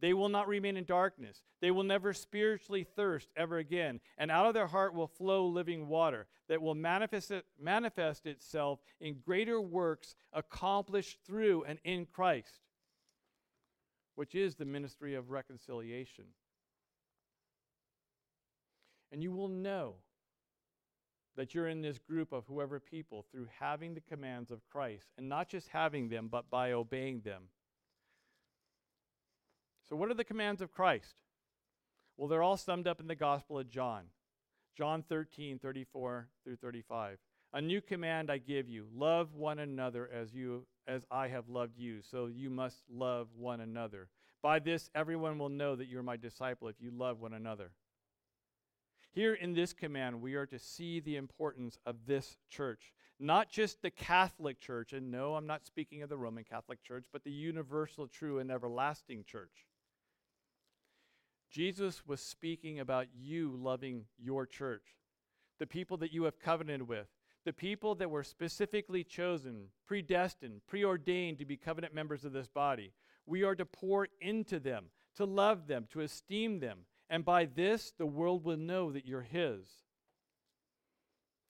They 0.00 0.14
will 0.14 0.30
not 0.30 0.48
remain 0.48 0.76
in 0.76 0.84
darkness. 0.84 1.42
They 1.60 1.70
will 1.70 1.82
never 1.82 2.14
spiritually 2.14 2.84
thirst 2.84 3.28
ever 3.36 3.58
again. 3.58 4.00
And 4.16 4.30
out 4.30 4.46
of 4.46 4.54
their 4.54 4.66
heart 4.66 4.94
will 4.94 5.06
flow 5.06 5.46
living 5.46 5.88
water 5.88 6.26
that 6.48 6.62
will 6.62 6.74
manifest, 6.74 7.30
it, 7.30 7.44
manifest 7.60 8.26
itself 8.26 8.80
in 9.00 9.18
greater 9.24 9.60
works 9.60 10.14
accomplished 10.32 11.18
through 11.26 11.64
and 11.64 11.78
in 11.84 12.06
Christ, 12.06 12.60
which 14.14 14.34
is 14.34 14.54
the 14.54 14.64
ministry 14.64 15.14
of 15.14 15.30
reconciliation. 15.30 16.24
And 19.12 19.22
you 19.22 19.32
will 19.32 19.48
know 19.48 19.96
that 21.40 21.54
you're 21.54 21.68
in 21.68 21.80
this 21.80 21.96
group 21.96 22.32
of 22.32 22.44
whoever 22.48 22.78
people 22.78 23.24
through 23.32 23.48
having 23.60 23.94
the 23.94 24.02
commands 24.02 24.50
of 24.50 24.60
Christ, 24.68 25.06
and 25.16 25.26
not 25.26 25.48
just 25.48 25.68
having 25.68 26.10
them, 26.10 26.28
but 26.30 26.50
by 26.50 26.72
obeying 26.72 27.22
them. 27.22 27.44
So, 29.88 29.96
what 29.96 30.10
are 30.10 30.14
the 30.14 30.22
commands 30.22 30.60
of 30.60 30.70
Christ? 30.70 31.14
Well, 32.18 32.28
they're 32.28 32.42
all 32.42 32.58
summed 32.58 32.86
up 32.86 33.00
in 33.00 33.06
the 33.06 33.14
Gospel 33.14 33.58
of 33.58 33.70
John. 33.70 34.02
John 34.76 35.02
13, 35.02 35.58
34 35.58 36.28
through 36.44 36.56
35. 36.56 37.16
A 37.54 37.62
new 37.62 37.80
command 37.80 38.30
I 38.30 38.36
give 38.36 38.68
you 38.68 38.84
love 38.94 39.32
one 39.32 39.60
another 39.60 40.10
as, 40.12 40.34
you, 40.34 40.66
as 40.86 41.06
I 41.10 41.28
have 41.28 41.48
loved 41.48 41.78
you, 41.78 42.02
so 42.02 42.26
you 42.26 42.50
must 42.50 42.82
love 42.92 43.28
one 43.34 43.62
another. 43.62 44.08
By 44.42 44.58
this, 44.58 44.90
everyone 44.94 45.38
will 45.38 45.48
know 45.48 45.74
that 45.74 45.88
you're 45.88 46.02
my 46.02 46.18
disciple 46.18 46.68
if 46.68 46.76
you 46.80 46.90
love 46.90 47.18
one 47.18 47.32
another. 47.32 47.70
Here 49.12 49.34
in 49.34 49.54
this 49.54 49.72
command, 49.72 50.20
we 50.20 50.34
are 50.34 50.46
to 50.46 50.58
see 50.58 51.00
the 51.00 51.16
importance 51.16 51.78
of 51.84 52.06
this 52.06 52.36
church, 52.48 52.92
not 53.18 53.50
just 53.50 53.82
the 53.82 53.90
Catholic 53.90 54.60
Church. 54.60 54.92
And 54.92 55.10
no, 55.10 55.34
I'm 55.34 55.46
not 55.46 55.66
speaking 55.66 56.02
of 56.02 56.08
the 56.08 56.16
Roman 56.16 56.44
Catholic 56.44 56.82
Church, 56.84 57.06
but 57.12 57.24
the 57.24 57.32
universal, 57.32 58.06
true, 58.06 58.38
and 58.38 58.50
everlasting 58.50 59.24
church. 59.24 59.66
Jesus 61.50 62.06
was 62.06 62.20
speaking 62.20 62.78
about 62.78 63.08
you 63.12 63.56
loving 63.60 64.04
your 64.16 64.46
church, 64.46 64.84
the 65.58 65.66
people 65.66 65.96
that 65.96 66.12
you 66.12 66.22
have 66.22 66.38
covenanted 66.38 66.86
with, 66.86 67.08
the 67.44 67.52
people 67.52 67.96
that 67.96 68.10
were 68.10 68.22
specifically 68.22 69.02
chosen, 69.02 69.64
predestined, 69.86 70.60
preordained 70.68 71.38
to 71.38 71.44
be 71.44 71.56
covenant 71.56 71.92
members 71.92 72.24
of 72.24 72.32
this 72.32 72.46
body. 72.46 72.92
We 73.26 73.42
are 73.42 73.56
to 73.56 73.66
pour 73.66 74.06
into 74.20 74.60
them, 74.60 74.86
to 75.16 75.24
love 75.24 75.66
them, 75.66 75.88
to 75.90 76.02
esteem 76.02 76.60
them, 76.60 76.80
and 77.10 77.24
by 77.24 77.44
this 77.44 77.92
the 77.98 78.06
world 78.06 78.44
will 78.44 78.56
know 78.56 78.92
that 78.92 79.04
you're 79.04 79.20
his. 79.20 79.66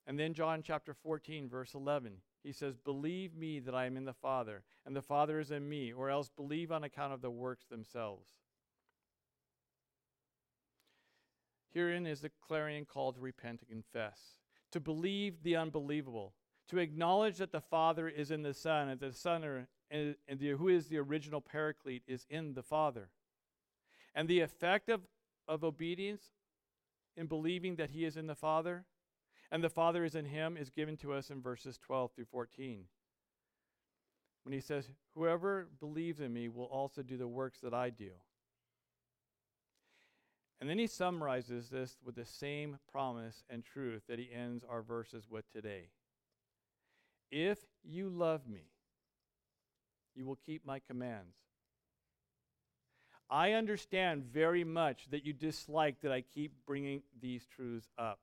And 0.06 0.18
then 0.18 0.34
John 0.34 0.62
chapter 0.64 0.94
14, 0.94 1.48
verse 1.48 1.74
11, 1.74 2.14
he 2.42 2.52
says, 2.52 2.76
Believe 2.76 3.36
me 3.36 3.60
that 3.60 3.74
I 3.74 3.84
am 3.84 3.96
in 3.96 4.06
the 4.06 4.14
Father, 4.14 4.64
and 4.84 4.96
the 4.96 5.02
Father 5.02 5.38
is 5.38 5.50
in 5.50 5.68
me, 5.68 5.92
or 5.92 6.10
else 6.10 6.30
believe 6.34 6.72
on 6.72 6.82
account 6.82 7.12
of 7.12 7.20
the 7.20 7.30
works 7.30 7.66
themselves. 7.66 8.26
Herein 11.72 12.06
is 12.06 12.20
the 12.20 12.32
clarion 12.44 12.86
call 12.86 13.12
to 13.12 13.20
repent 13.20 13.60
and 13.60 13.68
confess, 13.68 14.18
to 14.72 14.80
believe 14.80 15.42
the 15.42 15.54
unbelievable, 15.54 16.32
to 16.70 16.78
acknowledge 16.78 17.36
that 17.36 17.52
the 17.52 17.60
Father 17.60 18.08
is 18.08 18.30
in 18.30 18.42
the 18.42 18.54
Son, 18.54 18.88
and 18.88 18.98
the 18.98 19.12
Son, 19.12 19.44
are, 19.44 19.68
and, 19.90 20.16
and 20.26 20.40
the, 20.40 20.50
who 20.50 20.68
is 20.68 20.86
the 20.86 20.98
original 20.98 21.40
paraclete, 21.40 22.02
is 22.08 22.26
in 22.28 22.54
the 22.54 22.62
Father. 22.62 23.10
And 24.14 24.26
the 24.26 24.40
effect 24.40 24.88
of 24.88 25.02
of 25.50 25.64
obedience 25.64 26.22
in 27.16 27.26
believing 27.26 27.76
that 27.76 27.90
he 27.90 28.06
is 28.06 28.16
in 28.16 28.26
the 28.26 28.34
Father 28.34 28.86
and 29.50 29.64
the 29.64 29.68
Father 29.68 30.04
is 30.04 30.14
in 30.14 30.26
him 30.26 30.56
is 30.56 30.70
given 30.70 30.96
to 30.98 31.12
us 31.12 31.30
in 31.30 31.42
verses 31.42 31.76
12 31.78 32.12
through 32.12 32.26
14. 32.26 32.84
When 34.44 34.52
he 34.52 34.60
says, 34.60 34.88
Whoever 35.14 35.68
believes 35.80 36.20
in 36.20 36.32
me 36.32 36.48
will 36.48 36.64
also 36.66 37.02
do 37.02 37.16
the 37.16 37.28
works 37.28 37.58
that 37.60 37.74
I 37.74 37.90
do. 37.90 38.10
And 40.60 40.70
then 40.70 40.78
he 40.78 40.86
summarizes 40.86 41.70
this 41.70 41.96
with 42.04 42.14
the 42.14 42.24
same 42.24 42.78
promise 42.90 43.42
and 43.50 43.64
truth 43.64 44.02
that 44.08 44.18
he 44.18 44.30
ends 44.32 44.64
our 44.68 44.82
verses 44.82 45.26
with 45.28 45.50
today. 45.50 45.88
If 47.32 47.58
you 47.82 48.08
love 48.08 48.46
me, 48.46 48.66
you 50.14 50.26
will 50.26 50.36
keep 50.36 50.64
my 50.66 50.78
commands. 50.78 51.36
I 53.30 53.52
understand 53.52 54.24
very 54.24 54.64
much 54.64 55.08
that 55.10 55.24
you 55.24 55.32
dislike 55.32 56.00
that 56.00 56.10
I 56.10 56.22
keep 56.22 56.52
bringing 56.66 57.02
these 57.20 57.46
truths 57.46 57.88
up. 57.96 58.18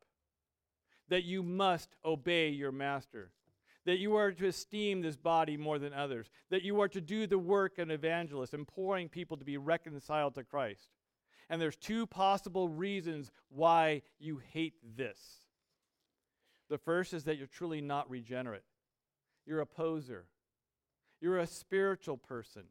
That 1.08 1.24
you 1.24 1.42
must 1.44 1.96
obey 2.04 2.50
your 2.50 2.74
master. 2.74 3.32
That 3.86 4.00
you 4.00 4.18
are 4.18 4.34
to 4.34 4.48
esteem 4.48 5.02
this 5.02 5.16
body 5.16 5.56
more 5.56 5.80
than 5.80 5.94
others. 5.94 6.30
That 6.50 6.64
you 6.64 6.82
are 6.82 6.90
to 6.90 7.00
do 7.00 7.26
the 7.26 7.40
work 7.40 7.78
of 7.78 7.88
an 7.88 7.92
evangelist, 7.92 8.54
imploring 8.54 9.08
people 9.08 9.38
to 9.38 9.46
be 9.46 9.58
reconciled 9.58 10.36
to 10.36 10.44
Christ. 10.44 10.90
And 11.50 11.62
there's 11.62 11.78
two 11.78 12.06
possible 12.06 12.68
reasons 12.68 13.32
why 13.48 14.02
you 14.20 14.42
hate 14.52 14.74
this. 14.98 15.18
The 16.70 16.78
first 16.78 17.14
is 17.14 17.24
that 17.24 17.38
you're 17.38 17.48
truly 17.48 17.80
not 17.80 18.10
regenerate. 18.10 18.64
You're 19.46 19.62
a 19.62 19.66
poser. 19.66 20.26
You're 21.22 21.40
a 21.40 21.48
spiritual 21.48 22.18
person 22.18 22.64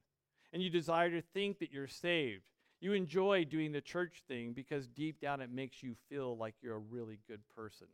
and 0.56 0.62
you 0.62 0.70
desire 0.70 1.10
to 1.10 1.20
think 1.20 1.58
that 1.58 1.70
you're 1.70 1.86
saved. 1.86 2.40
You 2.80 2.94
enjoy 2.94 3.44
doing 3.44 3.72
the 3.72 3.82
church 3.82 4.22
thing 4.26 4.54
because 4.54 4.86
deep 4.86 5.20
down 5.20 5.42
it 5.42 5.52
makes 5.52 5.82
you 5.82 5.94
feel 6.08 6.34
like 6.34 6.54
you're 6.62 6.76
a 6.76 6.78
really 6.78 7.18
good 7.28 7.42
person. 7.54 7.88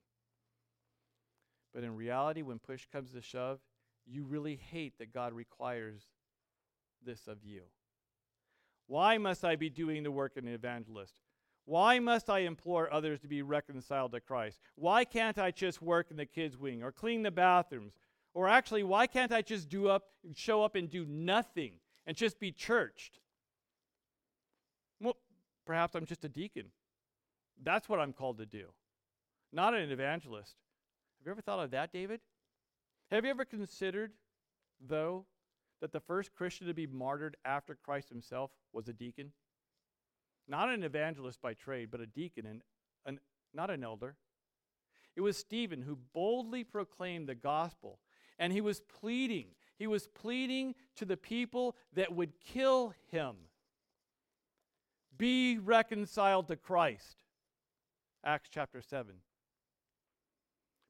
But 1.74 1.82
in 1.82 1.96
reality, 1.96 2.42
when 2.42 2.60
push 2.60 2.86
comes 2.92 3.14
to 3.14 3.20
shove, 3.20 3.58
you 4.06 4.22
really 4.22 4.60
hate 4.70 4.96
that 5.00 5.12
God 5.12 5.32
requires 5.32 6.02
this 7.04 7.26
of 7.26 7.38
you. 7.42 7.62
Why 8.86 9.18
must 9.18 9.44
I 9.44 9.56
be 9.56 9.68
doing 9.68 10.04
the 10.04 10.12
work 10.12 10.36
of 10.36 10.44
an 10.44 10.52
evangelist? 10.52 11.14
Why 11.64 11.98
must 11.98 12.30
I 12.30 12.42
implore 12.42 12.92
others 12.92 13.18
to 13.22 13.26
be 13.26 13.42
reconciled 13.42 14.12
to 14.12 14.20
Christ? 14.20 14.60
Why 14.76 15.04
can't 15.04 15.36
I 15.36 15.50
just 15.50 15.82
work 15.82 16.12
in 16.12 16.16
the 16.16 16.26
kids' 16.26 16.56
wing 16.56 16.84
or 16.84 16.92
clean 16.92 17.24
the 17.24 17.32
bathrooms? 17.32 17.94
Or 18.34 18.46
actually, 18.46 18.84
why 18.84 19.08
can't 19.08 19.32
I 19.32 19.42
just 19.42 19.68
do 19.68 19.88
up, 19.88 20.04
show 20.36 20.62
up 20.62 20.76
and 20.76 20.88
do 20.88 21.04
nothing 21.04 21.80
and 22.06 22.16
just 22.16 22.40
be 22.40 22.52
churched. 22.52 23.18
Well, 25.00 25.16
perhaps 25.66 25.94
I'm 25.94 26.06
just 26.06 26.24
a 26.24 26.28
deacon. 26.28 26.66
That's 27.62 27.88
what 27.88 28.00
I'm 28.00 28.12
called 28.12 28.38
to 28.38 28.46
do, 28.46 28.66
not 29.52 29.74
an 29.74 29.90
evangelist. 29.90 30.56
Have 31.18 31.26
you 31.26 31.32
ever 31.32 31.42
thought 31.42 31.62
of 31.62 31.70
that, 31.70 31.92
David? 31.92 32.20
Have 33.10 33.24
you 33.24 33.30
ever 33.30 33.44
considered, 33.44 34.12
though, 34.80 35.26
that 35.80 35.92
the 35.92 36.00
first 36.00 36.34
Christian 36.34 36.66
to 36.66 36.74
be 36.74 36.86
martyred 36.86 37.36
after 37.44 37.74
Christ 37.74 38.08
himself 38.08 38.50
was 38.72 38.88
a 38.88 38.92
deacon? 38.92 39.32
Not 40.48 40.70
an 40.70 40.82
evangelist 40.82 41.40
by 41.40 41.54
trade, 41.54 41.90
but 41.90 42.00
a 42.00 42.06
deacon 42.06 42.46
and 42.46 42.62
an, 43.06 43.20
not 43.54 43.70
an 43.70 43.84
elder. 43.84 44.16
It 45.14 45.20
was 45.20 45.36
Stephen 45.36 45.82
who 45.82 45.98
boldly 46.14 46.64
proclaimed 46.64 47.28
the 47.28 47.34
gospel, 47.34 48.00
and 48.38 48.52
he 48.52 48.60
was 48.60 48.80
pleading 48.80 49.48
he 49.78 49.86
was 49.86 50.06
pleading 50.08 50.74
to 50.96 51.04
the 51.04 51.16
people 51.16 51.76
that 51.94 52.14
would 52.14 52.32
kill 52.40 52.94
him. 53.10 53.34
Be 55.16 55.58
reconciled 55.58 56.48
to 56.48 56.56
Christ. 56.56 57.22
Acts 58.24 58.48
chapter 58.52 58.80
7. 58.80 59.14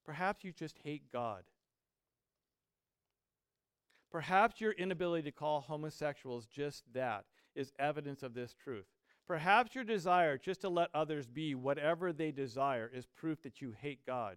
Perhaps 0.04 0.44
you 0.44 0.52
just 0.52 0.78
hate 0.82 1.10
God. 1.12 1.42
Perhaps 4.10 4.60
your 4.60 4.72
inability 4.72 5.22
to 5.22 5.32
call 5.32 5.62
homosexuals 5.62 6.46
just 6.46 6.84
that 6.92 7.24
is 7.54 7.72
evidence 7.78 8.22
of 8.22 8.34
this 8.34 8.54
truth. 8.62 8.84
Perhaps 9.26 9.74
your 9.74 9.84
desire 9.84 10.36
just 10.36 10.60
to 10.62 10.68
let 10.68 10.90
others 10.92 11.26
be 11.26 11.54
whatever 11.54 12.12
they 12.12 12.30
desire 12.30 12.90
is 12.92 13.06
proof 13.06 13.40
that 13.42 13.62
you 13.62 13.72
hate 13.80 14.04
God. 14.06 14.36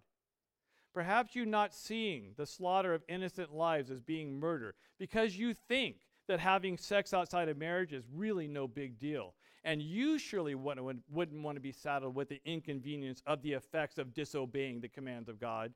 Perhaps 0.95 1.35
you 1.35 1.45
not 1.45 1.75
seeing 1.75 2.31
the 2.37 2.45
slaughter 2.45 2.93
of 2.93 3.03
innocent 3.09 3.53
lives 3.53 3.91
as 3.91 3.99
being 3.99 4.39
murder 4.39 4.73
because 4.97 5.37
you 5.37 5.53
think 5.53 5.97
that 6.27 6.39
having 6.39 6.77
sex 6.77 7.13
outside 7.13 7.49
of 7.49 7.57
marriage 7.57 7.93
is 7.93 8.05
really 8.11 8.47
no 8.47 8.67
big 8.67 8.97
deal. 8.97 9.35
and 9.65 9.81
you 9.81 10.19
surely 10.19 10.53
wouldn't, 10.55 11.03
wouldn't 11.11 11.43
want 11.43 11.55
to 11.55 11.61
be 11.61 11.71
saddled 11.71 12.15
with 12.15 12.29
the 12.29 12.39
inconvenience 12.45 13.21
of 13.25 13.41
the 13.41 13.51
effects 13.53 13.97
of 13.97 14.13
disobeying 14.13 14.79
the 14.79 14.87
commands 14.87 15.27
of 15.27 15.39
God. 15.39 15.73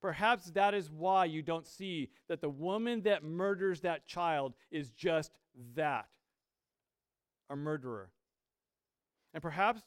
Perhaps 0.00 0.52
that 0.52 0.72
is 0.72 0.90
why 0.90 1.24
you 1.24 1.42
don't 1.42 1.66
see 1.66 2.10
that 2.28 2.40
the 2.40 2.48
woman 2.48 3.02
that 3.02 3.24
murders 3.24 3.80
that 3.80 4.06
child 4.06 4.54
is 4.70 4.90
just 4.90 5.32
that 5.74 6.06
a 7.50 7.56
murderer. 7.56 8.10
And 9.34 9.42
perhaps 9.42 9.82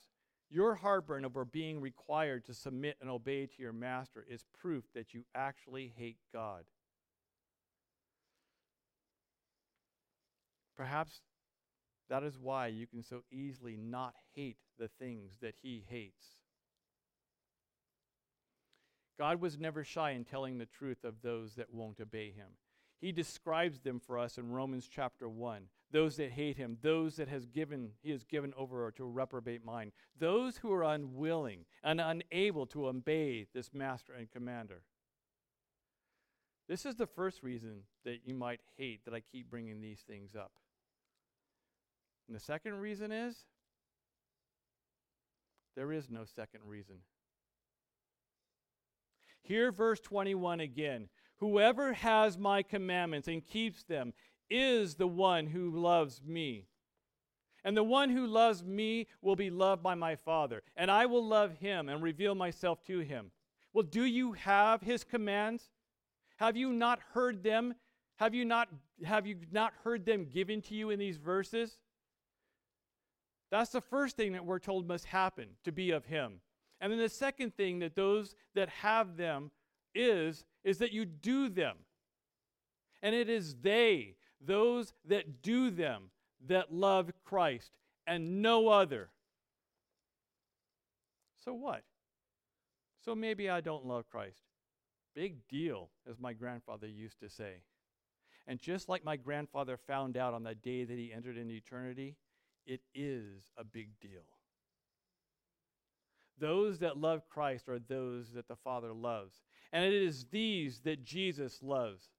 your 0.50 0.76
heartburn 0.76 1.26
over 1.26 1.43
being 1.45 1.82
required 1.82 2.45
to 2.45 2.54
submit 2.54 2.98
and 3.02 3.10
obey 3.10 3.45
to 3.45 3.62
your 3.62 3.74
master 3.74 4.26
is 4.30 4.45
proof 4.60 4.86
that 4.93 5.14
you 5.14 5.26
actually 5.36 5.93
hate 5.98 6.20
God. 6.34 6.64
Perhaps 10.76 11.22
that 12.10 12.24
is 12.24 12.38
why 12.39 12.68
you 12.68 12.88
can 12.88 13.04
so 13.04 13.24
easily 13.32 13.76
not 13.76 14.14
hate 14.36 14.58
the 14.80 14.88
things 14.88 15.38
that 15.41 15.56
he 15.62 15.84
hates. 15.89 16.38
God 19.20 19.41
was 19.41 19.58
never 19.58 19.84
shy 19.84 20.12
in 20.12 20.24
telling 20.24 20.58
the 20.58 20.66
truth 20.66 21.04
of 21.04 21.22
those 21.22 21.56
that 21.56 21.74
won't 21.74 22.00
obey 22.00 22.32
him. 22.32 22.50
He 23.02 23.12
describes 23.12 23.80
them 23.80 24.00
for 24.00 24.18
us 24.18 24.38
in 24.38 24.52
Romans 24.52 24.88
chapter 24.89 25.28
1. 25.28 25.64
Those 25.91 26.17
that 26.17 26.31
hate 26.31 26.57
him, 26.57 26.77
those 26.81 27.15
that 27.15 27.29
has 27.29 27.45
given 27.45 27.91
he 28.01 28.11
has 28.11 28.25
given 28.25 28.53
over 28.57 28.91
to 28.91 29.03
a 29.03 29.07
reprobate 29.07 29.63
mind, 29.63 29.93
those 30.19 30.57
who 30.57 30.71
are 30.73 30.83
unwilling 30.83 31.65
and 31.83 32.01
unable 32.01 32.65
to 32.67 32.88
obey 32.88 33.47
this 33.53 33.73
master 33.73 34.13
and 34.13 34.29
commander. 34.29 34.81
This 36.67 36.85
is 36.85 36.95
the 36.95 37.07
first 37.07 37.41
reason 37.41 37.83
that 38.03 38.19
you 38.25 38.33
might 38.33 38.59
hate 38.77 39.05
that 39.05 39.13
I 39.13 39.21
keep 39.21 39.49
bringing 39.49 39.79
these 39.79 40.01
things 40.01 40.35
up. 40.35 40.51
And 42.27 42.35
the 42.35 42.41
second 42.41 42.75
reason 42.75 43.13
is 43.13 43.38
there 45.77 45.93
is 45.93 46.09
no 46.09 46.25
second 46.25 46.61
reason. 46.65 46.97
Hear 49.43 49.71
verse 49.71 50.01
21 50.01 50.59
again. 50.59 51.07
Whoever 51.39 51.93
has 51.93 52.38
my 52.38 52.63
commandments 52.63 53.29
and 53.29 53.45
keeps 53.45 53.83
them 53.83 54.11
is 54.50 54.95
the 54.95 55.08
one 55.08 55.48
who 55.48 55.70
loves 55.70 56.22
me. 56.26 56.68
And 57.64 57.76
the 57.76 57.84
one 57.84 58.10
who 58.10 58.26
loves 58.26 58.64
me 58.64 59.08
will 59.22 59.36
be 59.36 59.50
loved 59.50 59.84
by 59.84 59.95
my 59.95 60.16
Father, 60.16 60.64
and 60.76 60.89
I 60.89 61.06
will 61.06 61.26
love 61.26 61.54
him 61.54 61.89
and 61.89 62.02
reveal 62.02 62.36
myself 62.36 62.84
to 62.86 63.00
him. 63.00 63.32
Well, 63.74 63.84
do 63.84 64.06
you 64.06 64.34
have 64.34 64.82
his 64.82 65.04
commands? 65.04 65.70
Have 66.38 66.56
you 66.56 66.72
not 66.72 67.00
heard 67.14 67.43
them? 67.43 67.76
Have 68.18 68.34
you 68.34 68.45
not, 68.45 68.70
have 69.04 69.28
you 69.28 69.38
not 69.52 69.74
heard 69.84 70.06
them 70.06 70.26
given 70.26 70.62
to 70.64 70.76
you 70.76 70.89
in 70.89 71.00
these 71.00 71.18
verses? 71.18 71.78
That's 73.52 73.72
the 73.72 73.82
first 73.82 74.16
thing 74.16 74.34
that 74.34 74.45
we're 74.45 74.60
told 74.60 74.88
must 74.88 75.06
happen 75.06 75.50
to 75.64 75.72
be 75.72 75.91
of 75.91 76.06
him. 76.06 76.41
And 76.82 76.91
then 76.91 77.00
the 77.00 77.10
second 77.10 77.56
thing 77.56 77.80
that 77.80 77.95
those 77.95 78.36
that 78.56 78.70
have 78.70 79.18
them 79.18 79.52
is 79.95 80.45
is 80.64 80.78
that 80.80 80.91
you 80.91 81.06
do 81.06 81.50
them. 81.50 81.78
And 83.02 83.16
it 83.16 83.30
is 83.30 83.56
they, 83.62 84.16
those 84.39 84.93
that 85.05 85.41
do 85.41 85.69
them, 85.69 86.09
that 86.47 86.73
love 86.73 87.11
Christ 87.25 87.71
and 88.05 88.41
no 88.41 88.69
other. 88.69 89.09
So 91.43 91.53
what? 91.53 91.83
So 93.03 93.15
maybe 93.15 93.49
I 93.49 93.61
don't 93.61 93.85
love 93.85 94.09
Christ. 94.09 94.41
Big 95.15 95.47
deal, 95.47 95.89
as 96.09 96.19
my 96.19 96.33
grandfather 96.33 96.88
used 96.88 97.19
to 97.21 97.29
say. 97.29 97.61
And 98.47 98.59
just 98.59 98.88
like 98.88 99.03
my 99.03 99.17
grandfather 99.17 99.77
found 99.77 100.15
out 100.15 100.33
on 100.33 100.43
the 100.43 100.55
day 100.55 100.83
that 100.83 100.97
he 100.97 101.11
entered 101.11 101.38
into 101.38 101.55
eternity, 101.55 102.15
it 102.65 102.81
is 102.93 103.43
a 103.57 103.63
big 103.63 103.89
deal. 103.99 104.23
Those 106.39 106.79
that 106.79 106.97
love 106.97 107.27
Christ 107.29 107.67
are 107.67 107.79
those 107.79 108.31
that 108.33 108.47
the 108.47 108.55
Father 108.55 108.93
loves. 108.93 109.41
And 109.73 109.83
it 109.83 109.93
is 109.93 110.25
these 110.31 110.79
that 110.81 111.03
Jesus 111.03 111.63
loves. 111.63 112.09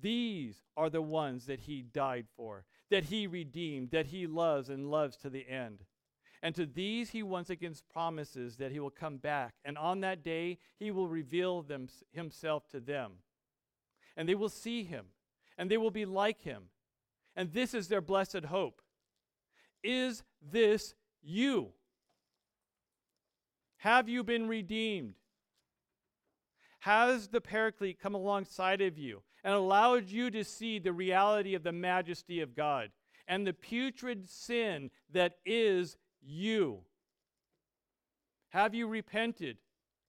These 0.00 0.62
are 0.76 0.90
the 0.90 1.02
ones 1.02 1.46
that 1.46 1.60
he 1.60 1.82
died 1.82 2.26
for, 2.36 2.64
that 2.90 3.04
he 3.04 3.26
redeemed, 3.26 3.90
that 3.90 4.06
he 4.06 4.26
loves 4.26 4.68
and 4.68 4.90
loves 4.90 5.16
to 5.18 5.30
the 5.30 5.48
end. 5.48 5.84
And 6.42 6.54
to 6.54 6.66
these 6.66 7.10
he 7.10 7.22
once 7.22 7.50
again 7.50 7.74
promises 7.92 8.56
that 8.56 8.70
he 8.70 8.78
will 8.78 8.90
come 8.90 9.16
back, 9.16 9.54
and 9.64 9.76
on 9.76 10.00
that 10.00 10.22
day 10.22 10.58
he 10.78 10.90
will 10.90 11.08
reveal 11.08 11.62
them, 11.62 11.88
himself 12.12 12.68
to 12.68 12.80
them. 12.80 13.12
And 14.16 14.28
they 14.28 14.36
will 14.36 14.48
see 14.48 14.84
him, 14.84 15.06
and 15.56 15.70
they 15.70 15.76
will 15.76 15.90
be 15.90 16.04
like 16.04 16.42
him. 16.42 16.64
And 17.34 17.52
this 17.52 17.74
is 17.74 17.88
their 17.88 18.00
blessed 18.00 18.44
hope. 18.46 18.82
Is 19.82 20.22
this 20.40 20.94
you? 21.22 21.70
Have 23.78 24.08
you 24.08 24.24
been 24.24 24.48
redeemed? 24.48 25.14
Has 26.80 27.28
the 27.28 27.40
Paraclete 27.40 28.00
come 28.00 28.14
alongside 28.14 28.80
of 28.80 28.98
you 28.98 29.22
and 29.44 29.54
allowed 29.54 30.08
you 30.08 30.30
to 30.30 30.44
see 30.44 30.78
the 30.78 30.92
reality 30.92 31.54
of 31.54 31.62
the 31.62 31.72
majesty 31.72 32.40
of 32.40 32.54
God 32.54 32.90
and 33.26 33.46
the 33.46 33.52
putrid 33.52 34.28
sin 34.28 34.90
that 35.12 35.36
is 35.44 35.96
you? 36.20 36.80
Have 38.50 38.74
you 38.74 38.88
repented, 38.88 39.58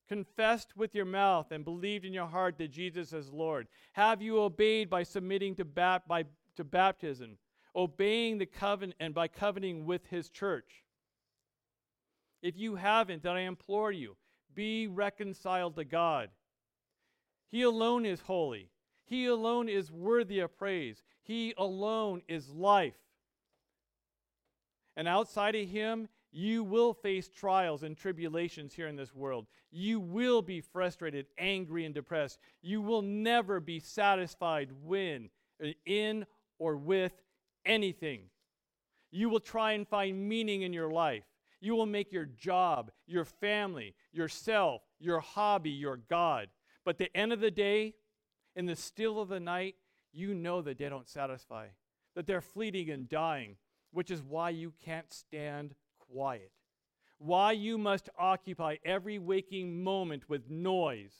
confessed 0.07 0.77
with 0.77 0.95
your 0.95 1.05
mouth, 1.05 1.51
and 1.51 1.65
believed 1.65 2.05
in 2.05 2.13
your 2.13 2.27
heart 2.27 2.57
that 2.57 2.71
Jesus 2.71 3.13
is 3.13 3.32
Lord? 3.32 3.67
Have 3.93 4.21
you 4.21 4.39
obeyed 4.39 4.89
by 4.89 5.03
submitting 5.03 5.55
to, 5.55 5.65
bat- 5.65 6.07
by, 6.07 6.25
to 6.55 6.63
baptism? 6.63 7.38
obeying 7.75 8.38
the 8.38 8.45
covenant 8.45 8.95
and 8.99 9.13
by 9.13 9.27
covenanting 9.27 9.86
with 9.86 10.05
his 10.07 10.30
church. 10.30 10.84
If 12.41 12.57
you 12.57 12.75
haven't, 12.75 13.23
then 13.23 13.36
I 13.36 13.41
implore 13.41 13.91
you, 13.91 14.15
be 14.53 14.88
reconciled 14.88 15.75
to 15.75 15.84
God. 15.84 16.30
He 17.49 17.63
alone 17.63 18.05
is 18.05 18.21
holy. 18.21 18.69
He 19.10 19.26
alone 19.26 19.68
is 19.68 19.91
worthy 19.91 20.39
of 20.39 20.55
praise. 20.55 21.01
He 21.24 21.55
alone 21.57 22.22
is 22.28 22.47
life. 22.49 22.93
And 24.95 25.07
outside 25.07 25.55
of 25.55 25.68
Him, 25.68 26.07
you 26.32 26.64
will 26.64 26.93
face 26.93 27.28
trials 27.28 27.82
and 27.82 27.97
tribulations 27.97 28.76
here 28.76 28.88
in 28.88 28.95
this 28.95 29.16
world. 29.16 29.47
You 29.72 29.99
will 29.99 30.43
be 30.43 30.62
frustrated, 30.62 31.26
angry, 31.39 31.86
and 31.86 31.95
depressed. 31.95 32.38
You 32.62 32.84
will 32.84 33.01
never 33.01 33.60
be 33.60 33.80
satisfied 33.80 34.70
when, 34.84 35.32
in 35.88 36.28
or 36.60 36.76
with 36.76 37.14
anything. 37.66 38.26
You 39.10 39.30
will 39.30 39.39
try 39.39 39.72
and 39.72 39.88
find 39.88 40.30
meaning 40.30 40.62
in 40.62 40.72
your 40.72 40.91
life. 40.91 41.24
You 41.62 41.76
will 41.76 41.88
make 41.88 42.12
your 42.12 42.26
job, 42.26 42.91
your 43.07 43.26
family, 43.26 43.95
yourself, 44.12 44.84
your 44.99 45.20
hobby, 45.20 45.72
your 45.72 45.97
God. 45.97 46.49
But 46.86 46.99
the 46.99 47.16
end 47.18 47.34
of 47.34 47.39
the 47.39 47.49
day, 47.49 47.95
in 48.60 48.66
the 48.66 48.76
still 48.76 49.22
of 49.22 49.30
the 49.30 49.39
night, 49.39 49.76
you 50.12 50.34
know 50.34 50.62
that 50.62 50.78
they 50.78 50.89
don't 50.89 51.07
satisfy, 51.07 51.68
that 52.14 52.28
they're 52.28 52.41
fleeting 52.41 52.89
and 52.89 53.07
dying, 53.07 53.55
which 53.93 54.12
is 54.12 54.22
why 54.22 54.49
you 54.49 54.74
can't 54.84 55.14
stand 55.14 55.74
quiet. 56.12 56.51
Why 57.20 57.53
you 57.53 57.78
must 57.78 58.10
occupy 58.20 58.76
every 58.84 59.18
waking 59.18 59.82
moment 59.82 60.28
with 60.28 60.49
noise. 60.49 61.14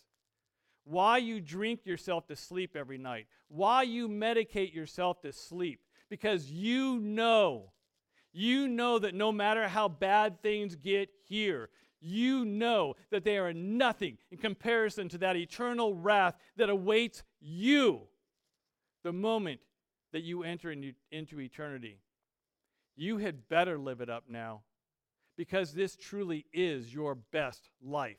Why 0.84 1.20
you 1.20 1.40
drink 1.40 1.86
yourself 1.86 2.28
to 2.28 2.36
sleep 2.36 2.76
every 2.76 2.98
night. 2.98 3.28
Why 3.48 3.84
you 3.84 4.10
medicate 4.10 4.74
yourself 4.74 5.22
to 5.22 5.32
sleep 5.32 5.80
because 6.10 6.52
you 6.52 7.00
know, 7.00 7.72
you 8.34 8.68
know 8.68 9.00
that 9.00 9.16
no 9.16 9.32
matter 9.32 9.70
how 9.70 9.88
bad 9.88 10.42
things 10.42 10.76
get 10.76 11.10
here, 11.30 11.70
you 12.02 12.46
know 12.46 12.96
that 13.12 13.24
they 13.24 13.38
are 13.38 13.54
nothing 13.54 14.18
in 14.32 14.38
comparison 14.38 15.10
to 15.10 15.18
that 15.20 15.36
eternal 15.36 15.94
wrath 15.94 16.36
that 16.58 16.70
awaits 16.70 17.24
you 17.40 18.02
the 19.04 19.14
moment 19.14 19.60
that 20.12 20.24
you 20.24 20.44
enter 20.44 20.72
into 20.72 21.40
eternity. 21.40 22.00
You 22.96 23.18
had 23.18 23.48
better 23.48 23.78
live 23.78 24.02
it 24.02 24.10
up 24.10 24.26
now 24.28 24.62
because 25.38 25.74
this 25.74 25.96
truly 25.96 26.46
is 26.52 26.94
your 26.94 27.16
best 27.16 27.70
life 27.82 28.18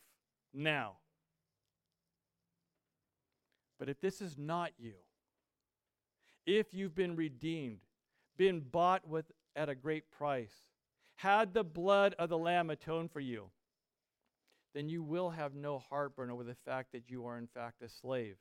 now. 0.54 0.94
But 3.78 3.88
if 3.88 4.00
this 4.00 4.20
is 4.20 4.36
not 4.38 4.72
you, 4.78 4.94
if 6.46 6.72
you've 6.72 6.94
been 6.94 7.16
redeemed, 7.16 7.80
been 8.36 8.60
bought 8.60 9.06
with 9.06 9.30
at 9.56 9.68
a 9.68 9.74
great 9.74 10.10
price, 10.10 10.52
had 11.16 11.52
the 11.52 11.64
blood 11.64 12.14
of 12.18 12.28
the 12.28 12.38
Lamb 12.38 12.70
atone 12.70 13.08
for 13.08 13.20
you, 13.20 13.50
then 14.74 14.88
you 14.88 15.02
will 15.02 15.30
have 15.30 15.54
no 15.54 15.78
heartburn 15.78 16.30
over 16.30 16.44
the 16.44 16.54
fact 16.54 16.92
that 16.92 17.10
you 17.10 17.26
are, 17.26 17.38
in 17.38 17.46
fact, 17.46 17.82
a 17.82 17.88
slave. 17.88 18.36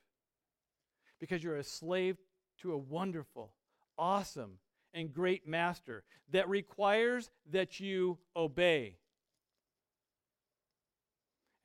Because 1.18 1.42
you're 1.42 1.56
a 1.56 1.64
slave 1.64 2.16
to 2.62 2.72
a 2.72 2.78
wonderful, 2.78 3.52
awesome, 3.98 4.58
and 4.94 5.12
great 5.12 5.46
master 5.46 6.02
that 6.30 6.48
requires 6.48 7.30
that 7.50 7.80
you 7.80 8.18
obey. 8.34 8.96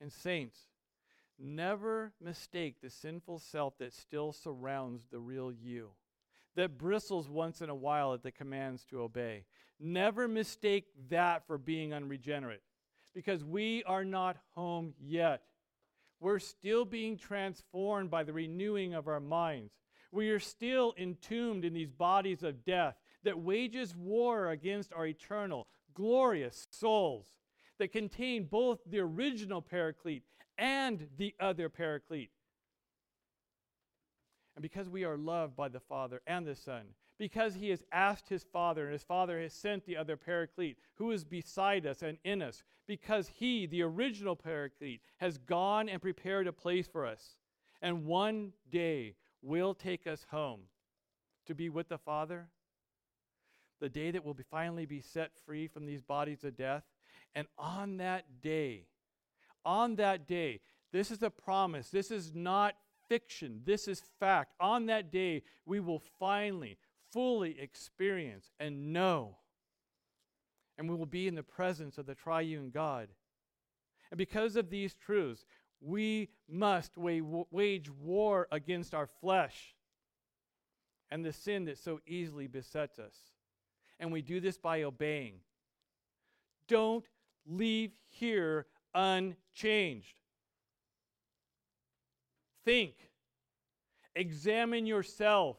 And, 0.00 0.12
saints, 0.12 0.58
never 1.38 2.12
mistake 2.20 2.76
the 2.82 2.90
sinful 2.90 3.38
self 3.38 3.78
that 3.78 3.92
still 3.92 4.32
surrounds 4.32 5.06
the 5.10 5.18
real 5.20 5.52
you. 5.52 5.90
that 6.56 6.78
bristles 6.78 7.28
once 7.28 7.60
in 7.60 7.68
a 7.68 7.74
while 7.74 8.14
at 8.14 8.22
the 8.22 8.32
commands 8.32 8.84
to 8.86 9.00
obey. 9.00 9.44
Never 9.78 10.26
mistake 10.26 10.86
that 11.10 11.46
for 11.46 11.58
being 11.58 11.92
unregenerate 11.92 12.62
because 13.16 13.42
we 13.42 13.82
are 13.84 14.04
not 14.04 14.36
home 14.54 14.92
yet. 15.02 15.40
We're 16.20 16.38
still 16.38 16.84
being 16.84 17.16
transformed 17.16 18.10
by 18.10 18.24
the 18.24 18.34
renewing 18.34 18.92
of 18.92 19.08
our 19.08 19.20
minds. 19.20 19.72
We 20.12 20.28
are 20.28 20.38
still 20.38 20.92
entombed 20.98 21.64
in 21.64 21.72
these 21.72 21.90
bodies 21.90 22.42
of 22.42 22.62
death 22.62 22.94
that 23.24 23.38
wages 23.38 23.96
war 23.96 24.50
against 24.50 24.92
our 24.92 25.06
eternal, 25.06 25.66
glorious 25.94 26.68
souls 26.70 27.28
that 27.78 27.90
contain 27.90 28.44
both 28.44 28.80
the 28.84 29.00
original 29.00 29.62
paraclete 29.62 30.24
and 30.58 31.08
the 31.16 31.34
other 31.40 31.70
paraclete. 31.70 32.30
And 34.56 34.62
because 34.62 34.90
we 34.90 35.04
are 35.04 35.16
loved 35.16 35.56
by 35.56 35.68
the 35.68 35.80
Father 35.80 36.20
and 36.26 36.46
the 36.46 36.54
Son, 36.54 36.82
because 37.18 37.54
he 37.54 37.70
has 37.70 37.82
asked 37.92 38.28
his 38.28 38.44
Father, 38.44 38.84
and 38.84 38.92
his 38.92 39.02
Father 39.02 39.40
has 39.40 39.52
sent 39.52 39.86
the 39.86 39.96
other 39.96 40.16
Paraclete, 40.16 40.76
who 40.94 41.10
is 41.10 41.24
beside 41.24 41.86
us 41.86 42.02
and 42.02 42.18
in 42.24 42.42
us, 42.42 42.62
because 42.86 43.30
he, 43.34 43.66
the 43.66 43.82
original 43.82 44.36
Paraclete, 44.36 45.00
has 45.18 45.38
gone 45.38 45.88
and 45.88 46.02
prepared 46.02 46.46
a 46.46 46.52
place 46.52 46.86
for 46.86 47.06
us, 47.06 47.38
and 47.80 48.04
one 48.06 48.52
day 48.70 49.14
will 49.42 49.74
take 49.74 50.06
us 50.06 50.26
home 50.30 50.60
to 51.46 51.54
be 51.54 51.68
with 51.68 51.88
the 51.88 51.98
Father, 51.98 52.48
the 53.80 53.88
day 53.88 54.10
that 54.10 54.24
we'll 54.24 54.34
be 54.34 54.42
finally 54.50 54.86
be 54.86 55.00
set 55.00 55.30
free 55.44 55.68
from 55.68 55.86
these 55.86 56.02
bodies 56.02 56.44
of 56.44 56.56
death. 56.56 56.84
And 57.34 57.46
on 57.58 57.98
that 57.98 58.40
day, 58.42 58.86
on 59.64 59.96
that 59.96 60.26
day, 60.26 60.60
this 60.92 61.10
is 61.10 61.22
a 61.22 61.30
promise. 61.30 61.90
This 61.90 62.10
is 62.10 62.34
not 62.34 62.74
fiction. 63.08 63.60
This 63.64 63.86
is 63.86 64.02
fact. 64.18 64.54
On 64.60 64.86
that 64.86 65.12
day, 65.12 65.42
we 65.66 65.80
will 65.80 66.02
finally, 66.18 66.78
fully 67.12 67.58
experience 67.60 68.50
and 68.60 68.92
know. 68.92 69.36
And 70.78 70.88
we 70.88 70.94
will 70.94 71.06
be 71.06 71.26
in 71.26 71.34
the 71.34 71.42
presence 71.42 71.98
of 71.98 72.06
the 72.06 72.14
triune 72.14 72.70
God. 72.70 73.08
And 74.10 74.18
because 74.18 74.56
of 74.56 74.70
these 74.70 74.94
truths, 74.94 75.46
we 75.80 76.28
must 76.48 76.92
wage 76.96 77.90
war 77.90 78.46
against 78.50 78.94
our 78.94 79.06
flesh 79.06 79.74
and 81.10 81.24
the 81.24 81.32
sin 81.32 81.64
that 81.66 81.78
so 81.78 82.00
easily 82.06 82.46
besets 82.46 82.98
us. 82.98 83.14
And 83.98 84.12
we 84.12 84.22
do 84.22 84.40
this 84.40 84.58
by 84.58 84.82
obeying. 84.82 85.34
Don't 86.68 87.06
leave 87.46 87.92
here 88.08 88.66
unchanged. 88.94 90.20
Think, 92.64 92.94
examine 94.14 94.86
yourself, 94.86 95.56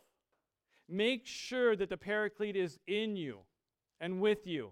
make 0.89 1.25
sure 1.25 1.75
that 1.75 1.89
the 1.89 1.97
paraclete 1.97 2.55
is 2.55 2.79
in 2.87 3.15
you 3.15 3.39
and 3.99 4.21
with 4.21 4.45
you, 4.45 4.71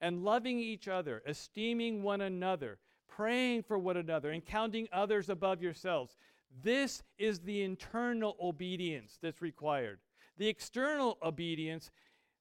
and 0.00 0.24
loving 0.24 0.58
each 0.58 0.88
other, 0.88 1.22
esteeming 1.26 2.02
one 2.02 2.20
another, 2.20 2.78
praying 3.08 3.62
for 3.62 3.78
one 3.78 3.96
another, 3.96 4.30
and 4.30 4.44
counting 4.44 4.86
others 4.92 5.30
above 5.30 5.62
yourselves. 5.62 6.16
This 6.62 7.02
is 7.18 7.40
the 7.40 7.62
internal 7.62 8.36
obedience 8.40 9.18
that's 9.22 9.40
required. 9.40 9.98
The 10.36 10.48
external 10.48 11.16
obedience, 11.22 11.90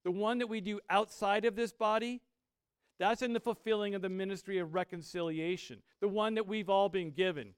the 0.04 0.12
one 0.12 0.40
that 0.40 0.48
we 0.48 0.60
do 0.60 0.80
outside 0.90 1.46
of 1.46 1.56
this 1.56 1.72
body, 1.72 2.22
that's 3.00 3.22
in 3.22 3.34
the 3.34 3.40
fulfilling 3.40 3.96
of 3.96 4.02
the 4.02 4.10
ministry 4.10 4.58
of 4.60 4.74
reconciliation, 4.74 5.82
the 6.02 6.08
one 6.08 6.36
that 6.36 6.48
we've 6.48 6.70
all 6.70 6.90
been 6.90 7.12
given. 7.12 7.54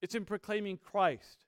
It's 0.00 0.14
in 0.14 0.24
proclaiming 0.24 0.78
Christ. 0.78 1.44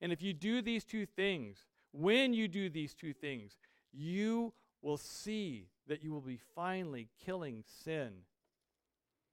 And 0.00 0.12
if 0.12 0.22
you 0.22 0.32
do 0.32 0.62
these 0.62 0.84
two 0.84 1.06
things, 1.06 1.64
when 1.92 2.34
you 2.34 2.48
do 2.48 2.68
these 2.68 2.94
two 2.94 3.12
things, 3.12 3.56
you 3.92 4.52
will 4.82 4.98
see 4.98 5.68
that 5.88 6.02
you 6.02 6.12
will 6.12 6.20
be 6.20 6.40
finally 6.54 7.08
killing 7.24 7.64
sin. 7.84 8.10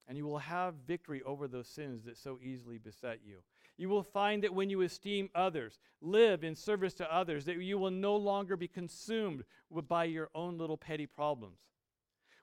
And 0.08 0.18
you 0.18 0.26
will 0.26 0.40
have 0.40 0.76
victory 0.86 1.22
over 1.24 1.48
those 1.48 1.68
sins 1.68 2.04
that 2.06 2.18
so 2.18 2.38
easily 2.42 2.78
beset 2.78 3.20
you. 3.26 3.38
You 3.78 3.90
will 3.90 4.04
find 4.04 4.44
that 4.44 4.54
when 4.54 4.70
you 4.70 4.82
esteem 4.82 5.30
others, 5.34 5.80
live 6.02 6.44
in 6.44 6.56
service 6.56 6.94
to 6.96 7.14
others, 7.14 7.46
that 7.46 7.58
you 7.58 7.78
will 7.78 7.92
no 7.92 8.16
longer 8.16 8.56
be 8.56 8.68
consumed 8.68 9.44
by 9.88 10.04
your 10.06 10.30
own 10.36 10.58
little 10.58 10.78
petty 10.78 11.06
problems. 11.06 11.60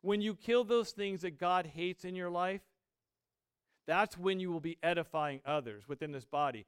When 0.02 0.20
you 0.20 0.34
kill 0.34 0.64
those 0.64 0.90
things 0.90 1.20
that 1.20 1.38
God 1.38 1.66
hates 1.66 2.04
in 2.04 2.14
your 2.16 2.30
life, 2.30 2.62
that's 3.86 4.16
when 4.16 4.40
you 4.40 4.50
will 4.50 4.60
be 4.60 4.78
edifying 4.82 5.40
others 5.44 5.86
within 5.86 6.12
this 6.12 6.24
body. 6.24 6.66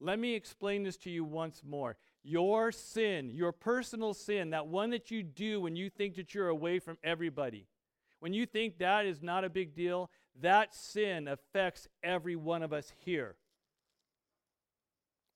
Let 0.00 0.18
me 0.18 0.34
explain 0.34 0.82
this 0.82 0.96
to 0.98 1.10
you 1.10 1.24
once 1.24 1.62
more. 1.62 1.96
Your 2.22 2.72
sin, 2.72 3.30
your 3.30 3.52
personal 3.52 4.14
sin, 4.14 4.50
that 4.50 4.66
one 4.66 4.90
that 4.90 5.10
you 5.10 5.22
do 5.22 5.60
when 5.60 5.76
you 5.76 5.90
think 5.90 6.16
that 6.16 6.34
you're 6.34 6.48
away 6.48 6.78
from 6.78 6.96
everybody, 7.04 7.66
when 8.20 8.32
you 8.32 8.46
think 8.46 8.78
that 8.78 9.04
is 9.04 9.22
not 9.22 9.44
a 9.44 9.50
big 9.50 9.74
deal, 9.74 10.10
that 10.40 10.74
sin 10.74 11.28
affects 11.28 11.86
every 12.02 12.36
one 12.36 12.62
of 12.62 12.72
us 12.72 12.92
here. 13.04 13.36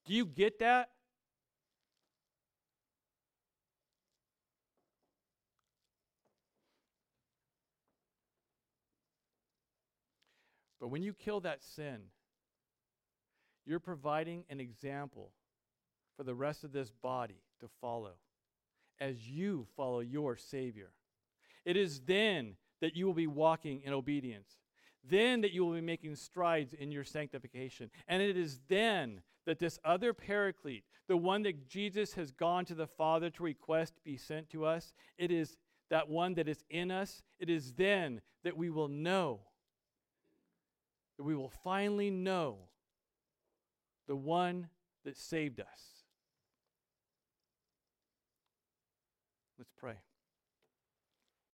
Do 0.07 0.15
you 0.15 0.25
get 0.25 0.59
that? 0.61 0.91
But 10.81 10.89
when 10.89 11.03
you 11.03 11.15
kill 11.15 11.41
that 11.41 11.63
sin, 11.63 12.03
you're 13.67 13.81
providing 13.81 14.45
an 14.51 14.61
example 14.61 15.31
for 16.17 16.23
the 16.23 16.35
rest 16.35 16.65
of 16.65 16.73
this 16.73 16.91
body 16.91 17.43
to 17.61 17.69
follow 17.81 18.13
as 19.01 19.29
you 19.29 19.67
follow 19.77 20.01
your 20.01 20.37
Savior. 20.37 20.91
It 21.65 21.77
is 21.77 22.01
then 22.01 22.57
that 22.81 22.95
you 22.95 23.07
will 23.07 23.15
be 23.15 23.27
walking 23.27 23.83
in 23.83 23.93
obedience. 23.93 24.59
Then 25.03 25.41
that 25.43 25.53
you 25.53 25.65
will 25.65 25.75
be 25.75 25.81
making 25.81 26.17
strides 26.17 26.73
in 26.73 26.93
your 26.93 27.05
sanctification. 27.05 27.91
And 28.09 28.23
it 28.23 28.37
is 28.37 28.61
then 28.69 29.21
that 29.47 29.59
this 29.59 29.79
other 29.85 30.13
paraclete, 30.15 30.85
the 31.09 31.17
one 31.17 31.43
that 31.43 31.69
Jesus 31.69 32.15
has 32.15 32.31
gone 32.31 32.65
to 32.67 32.75
the 32.75 32.87
Father 32.87 33.31
to 33.31 33.43
request 33.43 33.95
be 34.05 34.17
sent 34.17 34.49
to 34.51 34.65
us, 34.65 34.95
it 35.19 35.31
is 35.31 35.59
that 35.91 36.09
one 36.09 36.35
that 36.35 36.49
is 36.49 36.65
in 36.71 36.91
us. 36.91 37.23
It 37.39 37.51
is 37.51 37.73
then 37.75 38.21
that 38.45 38.57
we 38.57 38.71
will 38.71 38.89
know 38.89 39.41
that 41.19 41.25
we 41.25 41.37
will 41.37 41.53
finally 41.63 42.11
know 42.11 42.59
the 44.07 44.17
one 44.17 44.69
that 45.05 45.17
saved 45.17 45.61
us. 45.61 45.94